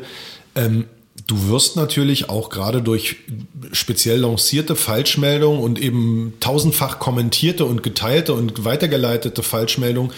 Ähm, 0.55 0.85
Du 1.27 1.49
wirst 1.49 1.75
natürlich 1.75 2.29
auch 2.29 2.49
gerade 2.49 2.81
durch 2.83 3.15
speziell 3.71 4.19
lancierte 4.19 4.75
Falschmeldungen 4.75 5.59
und 5.59 5.79
eben 5.79 6.33
tausendfach 6.39 6.99
kommentierte 6.99 7.65
und 7.65 7.81
geteilte 7.81 8.33
und 8.33 8.63
weitergeleitete 8.63 9.41
Falschmeldungen 9.41 10.11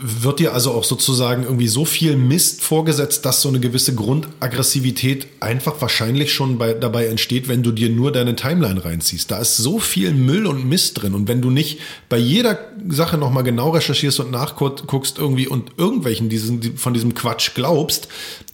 wird 0.00 0.40
dir 0.40 0.52
also 0.52 0.72
auch 0.72 0.82
sozusagen 0.82 1.44
irgendwie 1.44 1.68
so 1.68 1.84
viel 1.84 2.16
Mist 2.16 2.60
vorgesetzt, 2.60 3.24
dass 3.24 3.40
so 3.40 3.48
eine 3.48 3.60
gewisse 3.60 3.94
Grundaggressivität 3.94 5.28
einfach 5.38 5.80
wahrscheinlich 5.80 6.34
schon 6.34 6.58
bei, 6.58 6.74
dabei 6.74 7.06
entsteht, 7.06 7.46
wenn 7.46 7.62
du 7.62 7.70
dir 7.70 7.88
nur 7.88 8.10
deine 8.10 8.34
Timeline 8.34 8.84
reinziehst. 8.84 9.30
Da 9.30 9.38
ist 9.38 9.56
so 9.56 9.78
viel 9.78 10.12
Müll 10.12 10.46
und 10.46 10.68
Mist 10.68 11.00
drin. 11.00 11.14
Und 11.14 11.28
wenn 11.28 11.40
du 11.40 11.50
nicht 11.50 11.78
bei 12.08 12.18
jeder 12.18 12.58
Sache 12.88 13.16
nochmal 13.16 13.44
genau 13.44 13.70
recherchierst 13.70 14.18
und 14.18 14.32
nachguckst 14.32 15.18
irgendwie 15.18 15.46
und 15.46 15.72
irgendwelchen 15.76 16.28
diesen, 16.28 16.76
von 16.76 16.92
diesem 16.92 17.14
Quatsch 17.14 17.52
glaubst, 17.54 18.08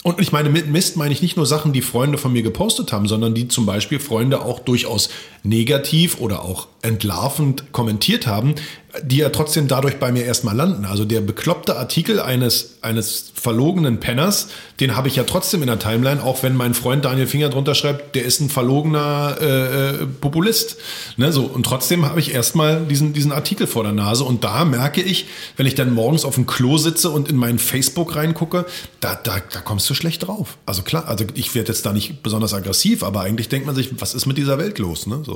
und 0.05 0.21
ich 0.21 0.33
meine, 0.33 0.51
mit 0.51 0.69
Mist 0.69 0.97
meine 0.97 1.13
ich 1.13 1.23
nicht 1.23 1.37
nur 1.37 1.47
Sachen, 1.47 1.73
die 1.73 1.81
Freunde 1.81 2.19
von 2.19 2.33
mir 2.33 2.43
gepostet 2.43 2.93
haben, 2.93 3.07
sondern 3.07 3.35
die 3.35 3.47
zum 3.47 3.67
Beispiel 3.67 4.01
Freunde 4.01 4.45
auch 4.45 4.59
durchaus 4.59 5.09
negativ 5.43 6.19
oder 6.21 6.43
auch 6.43 6.69
entlarvend 6.83 7.73
kommentiert 7.73 8.27
haben, 8.27 8.55
die 9.03 9.19
ja 9.19 9.31
trotzdem 9.31 9.69
dadurch 9.69 9.99
bei 9.99 10.13
mir 10.13 10.25
erstmal 10.25 10.55
landen. 10.55 10.85
Also 10.85 11.05
der 11.05 11.23
bekloppte 11.23 11.77
Artikel 11.77 12.21
eines, 12.21 12.79
eines 12.83 13.33
verlogenen 13.35 14.01
Penners, 14.01 14.49
den 14.81 14.97
habe 14.97 15.09
ich 15.09 15.17
ja 15.17 15.25
trotzdem 15.25 15.63
in 15.63 15.69
der 15.69 15.79
Timeline, 15.79 16.23
auch 16.23 16.43
wenn 16.43 16.55
mein 16.55 16.75
Freund 16.75 17.05
Daniel 17.05 17.27
Finger 17.27 17.49
drunter 17.49 17.75
schreibt, 17.75 18.15
der 18.15 18.25
ist 18.25 18.41
ein 18.41 18.51
verlogener 18.51 19.37
äh, 19.41 20.03
äh, 20.03 20.07
Populist. 20.07 20.77
Ne, 21.17 21.33
so, 21.33 21.45
und 21.45 21.65
trotzdem 21.65 22.05
habe 22.05 22.21
ich 22.21 22.35
erstmal 22.35 22.85
diesen, 22.85 23.15
diesen 23.15 23.33
Artikel 23.33 23.67
vor 23.67 23.83
der 23.83 23.93
Nase. 23.93 24.25
Und 24.25 24.45
da 24.45 24.65
merke 24.67 25.01
ich, 25.01 25.27
wenn 25.57 25.67
ich 25.67 25.75
dann 25.75 25.95
morgens 25.95 26.25
auf 26.27 26.35
dem 26.35 26.47
Klo 26.47 26.77
sitze 26.77 27.09
und 27.09 27.31
in 27.31 27.37
meinen 27.37 27.59
Facebook 27.59 28.15
reingucke, 28.15 28.67
da, 29.01 29.15
da, 29.15 29.37
da 29.53 29.61
kommst 29.61 29.89
du 29.89 29.95
schlecht 29.95 30.27
drauf. 30.27 30.59
Also 30.67 30.83
klar, 30.83 31.09
also 31.09 31.25
ich 31.35 31.55
werde 31.55 31.73
jetzt 31.73 31.87
da 31.87 31.95
nicht 31.95 32.23
besonders 32.23 32.53
aggressiv, 32.53 33.03
aber 33.03 33.23
eigentlich 33.23 33.49
denkt 33.49 33.67
man 33.67 33.75
sich, 33.75 34.01
was 34.01 34.15
ist 34.15 34.27
mit 34.27 34.37
dieser 34.37 34.59
Welt 34.59 34.79
los? 34.79 35.07
Ne? 35.07 35.23
So. 35.25 35.32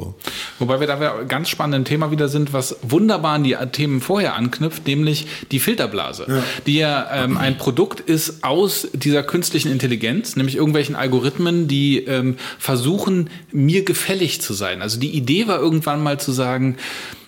Wobei 0.59 0.81
wir 0.81 0.87
da 0.87 1.23
ganz 1.27 1.49
spannenden 1.49 1.85
Thema 1.85 2.11
wieder 2.11 2.29
sind, 2.29 2.53
was 2.53 2.77
wunderbar 2.83 3.35
an 3.35 3.45
die 3.45 3.57
Themen 3.73 4.01
vorher 4.01 4.35
anknüpft, 4.35 4.87
nämlich 4.87 5.27
die 5.51 5.61
Filterblase, 5.61 6.27
ja. 6.29 6.43
die 6.67 6.77
ja 6.77 7.25
ähm, 7.25 7.37
ein 7.37 7.59
Produkt 7.59 8.01
ist 8.01 8.45
aus 8.45 8.89
dieser 8.93 9.23
künstlichen 9.23 9.71
Intelligenz, 9.71 10.37
nämlich 10.37 10.57
irgendwelchen 10.57 10.97
Algorithmen, 10.97 11.69
die 11.69 11.99
ähm, 12.05 12.37
versuchen, 12.59 13.31
mir 13.53 13.85
gefällig 13.85 14.41
zu 14.41 14.55
sein. 14.55 14.83
Also 14.83 14.99
die 14.99 15.11
Idee 15.11 15.49
war 15.49 15.59
irgendwann 15.59 16.03
mal 16.03 16.19
zu 16.19 16.33
sagen, 16.33 16.77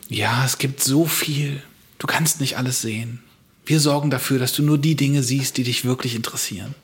ja, 0.09 0.45
es 0.45 0.59
gibt 0.59 0.83
so 0.83 1.05
viel, 1.05 1.63
du 1.99 2.07
kannst 2.07 2.41
nicht 2.41 2.57
alles 2.57 2.81
sehen. 2.81 3.21
Wir 3.69 3.81
sorgen 3.81 4.09
dafür, 4.09 4.39
dass 4.39 4.55
du 4.55 4.63
nur 4.63 4.79
die 4.79 4.97
Dinge 4.97 5.23
siehst, 5.23 5.59
die 5.59 5.63
dich 5.63 5.85
wirklich 5.85 6.17
interessieren. 6.17 6.75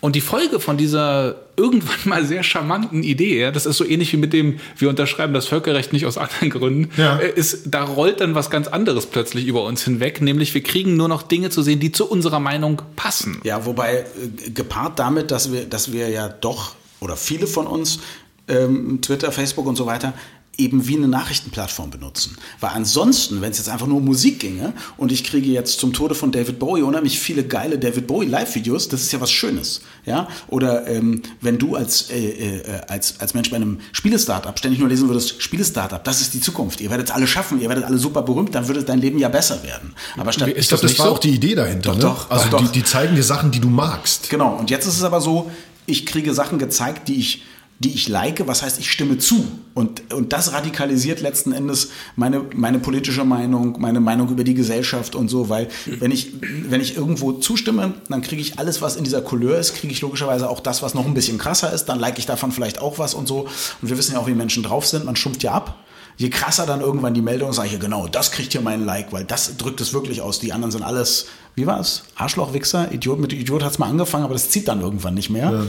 Und 0.00 0.14
die 0.14 0.20
Folge 0.20 0.60
von 0.60 0.76
dieser 0.76 1.34
irgendwann 1.56 1.98
mal 2.04 2.24
sehr 2.24 2.44
charmanten 2.44 3.02
Idee, 3.02 3.40
ja, 3.40 3.50
das 3.50 3.66
ist 3.66 3.78
so 3.78 3.84
ähnlich 3.84 4.12
wie 4.12 4.16
mit 4.16 4.32
dem, 4.32 4.60
wir 4.76 4.88
unterschreiben 4.90 5.34
das 5.34 5.46
Völkerrecht 5.46 5.92
nicht 5.92 6.06
aus 6.06 6.16
anderen 6.16 6.50
Gründen, 6.50 6.90
ja. 6.96 7.18
Äh, 7.18 7.32
ist, 7.34 7.62
da 7.66 7.82
rollt 7.82 8.20
dann 8.20 8.36
was 8.36 8.48
ganz 8.48 8.68
anderes 8.68 9.06
plötzlich 9.06 9.46
über 9.46 9.64
uns 9.64 9.82
hinweg, 9.82 10.20
nämlich 10.20 10.54
wir 10.54 10.62
kriegen 10.62 10.96
nur 10.96 11.08
noch 11.08 11.22
Dinge 11.22 11.50
zu 11.50 11.62
sehen, 11.62 11.80
die 11.80 11.90
zu 11.90 12.08
unserer 12.08 12.38
Meinung 12.38 12.82
passen. 12.94 13.40
Ja, 13.42 13.66
wobei 13.66 14.04
äh, 14.46 14.50
gepaart 14.50 15.00
damit, 15.00 15.32
dass 15.32 15.52
wir, 15.52 15.64
dass 15.64 15.92
wir 15.92 16.08
ja 16.10 16.28
doch, 16.28 16.76
oder 17.00 17.16
viele 17.16 17.48
von 17.48 17.66
uns, 17.66 17.98
ähm, 18.46 19.00
Twitter, 19.00 19.32
Facebook 19.32 19.66
und 19.66 19.74
so 19.76 19.86
weiter, 19.86 20.12
eben 20.58 20.86
wie 20.86 20.96
eine 20.96 21.08
Nachrichtenplattform 21.08 21.90
benutzen. 21.90 22.36
Weil 22.60 22.70
ansonsten, 22.70 23.40
wenn 23.40 23.50
es 23.50 23.58
jetzt 23.58 23.68
einfach 23.68 23.86
nur 23.86 23.98
um 23.98 24.04
Musik 24.04 24.40
ginge 24.40 24.72
und 24.96 25.12
ich 25.12 25.24
kriege 25.24 25.50
jetzt 25.50 25.78
zum 25.78 25.92
Tode 25.92 26.14
von 26.14 26.32
David 26.32 26.58
Bowie 26.58 26.82
unheimlich 26.82 27.18
viele 27.18 27.44
geile 27.44 27.78
David 27.78 28.06
Bowie 28.06 28.26
Live-Videos, 28.26 28.88
das 28.88 29.02
ist 29.02 29.12
ja 29.12 29.20
was 29.20 29.30
Schönes. 29.30 29.82
Ja? 30.06 30.28
Oder 30.48 30.86
ähm, 30.86 31.22
wenn 31.40 31.58
du 31.58 31.76
als, 31.76 32.10
äh, 32.10 32.58
äh, 32.58 32.80
als, 32.88 33.20
als 33.20 33.34
Mensch 33.34 33.50
bei 33.50 33.56
einem 33.56 33.80
Spiele-Startup 33.92 34.58
ständig 34.58 34.80
nur 34.80 34.88
lesen 34.88 35.08
würdest, 35.08 35.42
Spiele-Startup, 35.42 36.02
das 36.02 36.20
ist 36.20 36.34
die 36.34 36.40
Zukunft. 36.40 36.80
Ihr 36.80 36.90
werdet 36.90 37.08
es 37.08 37.14
alle 37.14 37.26
schaffen, 37.26 37.60
ihr 37.60 37.68
werdet 37.68 37.84
alle 37.84 37.98
super 37.98 38.22
berühmt, 38.22 38.54
dann 38.54 38.68
würde 38.68 38.82
dein 38.82 39.00
Leben 39.00 39.18
ja 39.18 39.28
besser 39.28 39.62
werden. 39.62 39.94
Aber 40.16 40.32
statt 40.32 40.48
ich 40.48 40.68
glaube, 40.68 40.82
das, 40.82 40.92
das 40.92 40.98
war 40.98 41.06
so? 41.06 41.12
auch 41.12 41.18
die 41.18 41.30
Idee 41.30 41.54
dahinter. 41.54 41.90
Doch, 41.90 41.96
ne? 41.96 42.00
doch, 42.02 42.30
also 42.30 42.48
doch, 42.48 42.60
die, 42.60 42.68
die 42.68 42.84
zeigen 42.84 43.14
dir 43.14 43.22
Sachen, 43.22 43.50
die 43.50 43.60
du 43.60 43.68
magst. 43.68 44.30
Genau. 44.30 44.54
Und 44.54 44.70
jetzt 44.70 44.86
ist 44.86 44.96
es 44.96 45.02
aber 45.02 45.20
so, 45.20 45.50
ich 45.86 46.06
kriege 46.06 46.32
Sachen 46.34 46.58
gezeigt, 46.58 47.08
die 47.08 47.16
ich 47.16 47.42
die 47.80 47.92
ich 47.92 48.08
like, 48.08 48.46
was 48.46 48.62
heißt, 48.62 48.78
ich 48.78 48.90
stimme 48.90 49.18
zu. 49.18 49.46
Und, 49.74 50.12
und 50.12 50.32
das 50.32 50.52
radikalisiert 50.52 51.20
letzten 51.20 51.52
Endes 51.52 51.90
meine, 52.14 52.42
meine 52.54 52.78
politische 52.78 53.24
Meinung, 53.24 53.80
meine 53.80 54.00
Meinung 54.00 54.28
über 54.28 54.44
die 54.44 54.54
Gesellschaft 54.54 55.16
und 55.16 55.28
so, 55.28 55.48
weil 55.48 55.68
wenn 55.86 56.12
ich, 56.12 56.34
wenn 56.68 56.80
ich 56.80 56.96
irgendwo 56.96 57.32
zustimme, 57.32 57.94
dann 58.08 58.22
kriege 58.22 58.40
ich 58.40 58.58
alles, 58.58 58.80
was 58.80 58.94
in 58.94 59.02
dieser 59.02 59.22
Couleur 59.22 59.58
ist, 59.58 59.74
kriege 59.74 59.92
ich 59.92 60.00
logischerweise 60.00 60.48
auch 60.48 60.60
das, 60.60 60.82
was 60.82 60.94
noch 60.94 61.04
ein 61.04 61.14
bisschen 61.14 61.36
krasser 61.36 61.72
ist, 61.72 61.86
dann 61.86 61.98
like 61.98 62.18
ich 62.18 62.26
davon 62.26 62.52
vielleicht 62.52 62.80
auch 62.80 62.98
was 62.98 63.14
und 63.14 63.26
so. 63.26 63.48
Und 63.82 63.88
wir 63.88 63.98
wissen 63.98 64.12
ja 64.12 64.20
auch, 64.20 64.28
wie 64.28 64.34
Menschen 64.34 64.62
drauf 64.62 64.86
sind, 64.86 65.04
man 65.04 65.16
schumpft 65.16 65.42
ja 65.42 65.52
ab. 65.52 65.78
Je 66.16 66.30
krasser 66.30 66.64
dann 66.64 66.80
irgendwann 66.80 67.12
die 67.12 67.22
Meldung, 67.22 67.52
sage 67.52 67.70
ich, 67.72 67.80
genau, 67.80 68.06
das 68.06 68.30
kriegt 68.30 68.52
hier 68.52 68.60
meinen 68.60 68.84
Like, 68.84 69.12
weil 69.12 69.24
das 69.24 69.56
drückt 69.56 69.80
es 69.80 69.92
wirklich 69.92 70.20
aus. 70.20 70.38
Die 70.38 70.52
anderen 70.52 70.70
sind 70.70 70.84
alles, 70.84 71.26
wie 71.56 71.66
war 71.66 71.80
es? 71.80 72.04
Arschloch, 72.14 72.54
Wichser, 72.54 72.92
Idiot, 72.92 73.18
mit 73.18 73.32
Idiot 73.32 73.64
hat 73.64 73.72
es 73.72 73.78
mal 73.80 73.88
angefangen, 73.88 74.22
aber 74.22 74.34
das 74.34 74.48
zieht 74.48 74.68
dann 74.68 74.80
irgendwann 74.80 75.14
nicht 75.14 75.30
mehr. 75.30 75.66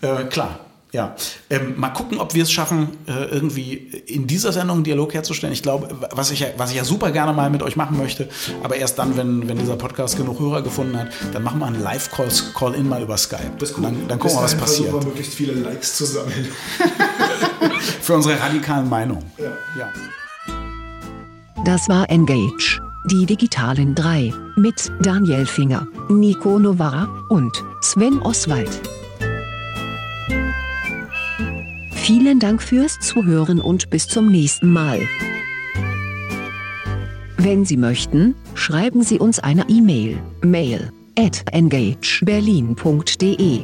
Ja. 0.00 0.20
Äh, 0.20 0.24
klar, 0.26 0.60
ja, 0.92 1.14
ähm, 1.50 1.74
mal 1.78 1.90
gucken, 1.90 2.18
ob 2.18 2.34
wir 2.34 2.42
es 2.42 2.50
schaffen, 2.50 2.88
äh, 3.06 3.24
irgendwie 3.26 3.74
in 4.06 4.26
dieser 4.26 4.52
Sendung 4.52 4.78
einen 4.78 4.84
Dialog 4.84 5.12
herzustellen. 5.12 5.52
Ich 5.52 5.62
glaube, 5.62 5.88
was 6.12 6.30
ich, 6.30 6.40
ja, 6.40 6.48
was 6.56 6.70
ich 6.70 6.76
ja 6.76 6.84
super 6.84 7.10
gerne 7.10 7.32
mal 7.34 7.50
mit 7.50 7.62
euch 7.62 7.76
machen 7.76 7.98
möchte, 7.98 8.28
aber 8.62 8.76
erst 8.76 8.98
dann, 8.98 9.16
wenn, 9.16 9.48
wenn 9.48 9.58
dieser 9.58 9.76
Podcast 9.76 10.16
genug 10.16 10.40
Hörer 10.40 10.62
gefunden 10.62 10.98
hat, 10.98 11.08
dann 11.32 11.42
machen 11.42 11.60
wir 11.60 11.66
einen 11.66 11.82
Live-Call-In 11.82 12.88
mal 12.88 13.02
über 13.02 13.18
Skype. 13.18 13.52
Das 13.58 13.74
Dann, 13.74 14.08
dann 14.08 14.18
gucken 14.18 14.38
wir, 14.38 14.42
was 14.42 14.54
passiert. 14.54 14.92
Wir 14.92 15.04
möglichst 15.04 15.34
viele 15.34 15.52
Likes 15.52 15.96
zu 15.96 16.06
sammeln. 16.06 16.48
Für 18.00 18.14
unsere 18.14 18.40
radikalen 18.40 18.88
Meinungen. 18.88 19.24
Ja. 19.38 19.52
ja. 19.78 19.88
Das 21.64 21.86
war 21.88 22.08
Engage, 22.08 22.80
die 23.10 23.26
digitalen 23.26 23.94
drei, 23.94 24.32
mit 24.56 24.90
Daniel 25.00 25.44
Finger, 25.44 25.86
Nico 26.08 26.58
Novara 26.58 27.08
und 27.28 27.62
Sven 27.82 28.20
Oswald. 28.22 28.70
Vielen 32.08 32.40
Dank 32.40 32.62
fürs 32.62 32.98
Zuhören 33.00 33.60
und 33.60 33.90
bis 33.90 34.08
zum 34.08 34.32
nächsten 34.32 34.72
Mal. 34.72 34.98
Wenn 37.36 37.66
Sie 37.66 37.76
möchten, 37.76 38.34
schreiben 38.54 39.02
Sie 39.02 39.18
uns 39.18 39.40
eine 39.40 39.68
E-Mail, 39.68 40.16
mail 40.40 40.90
at 41.18 41.44
engageberlin.de. 41.52 43.62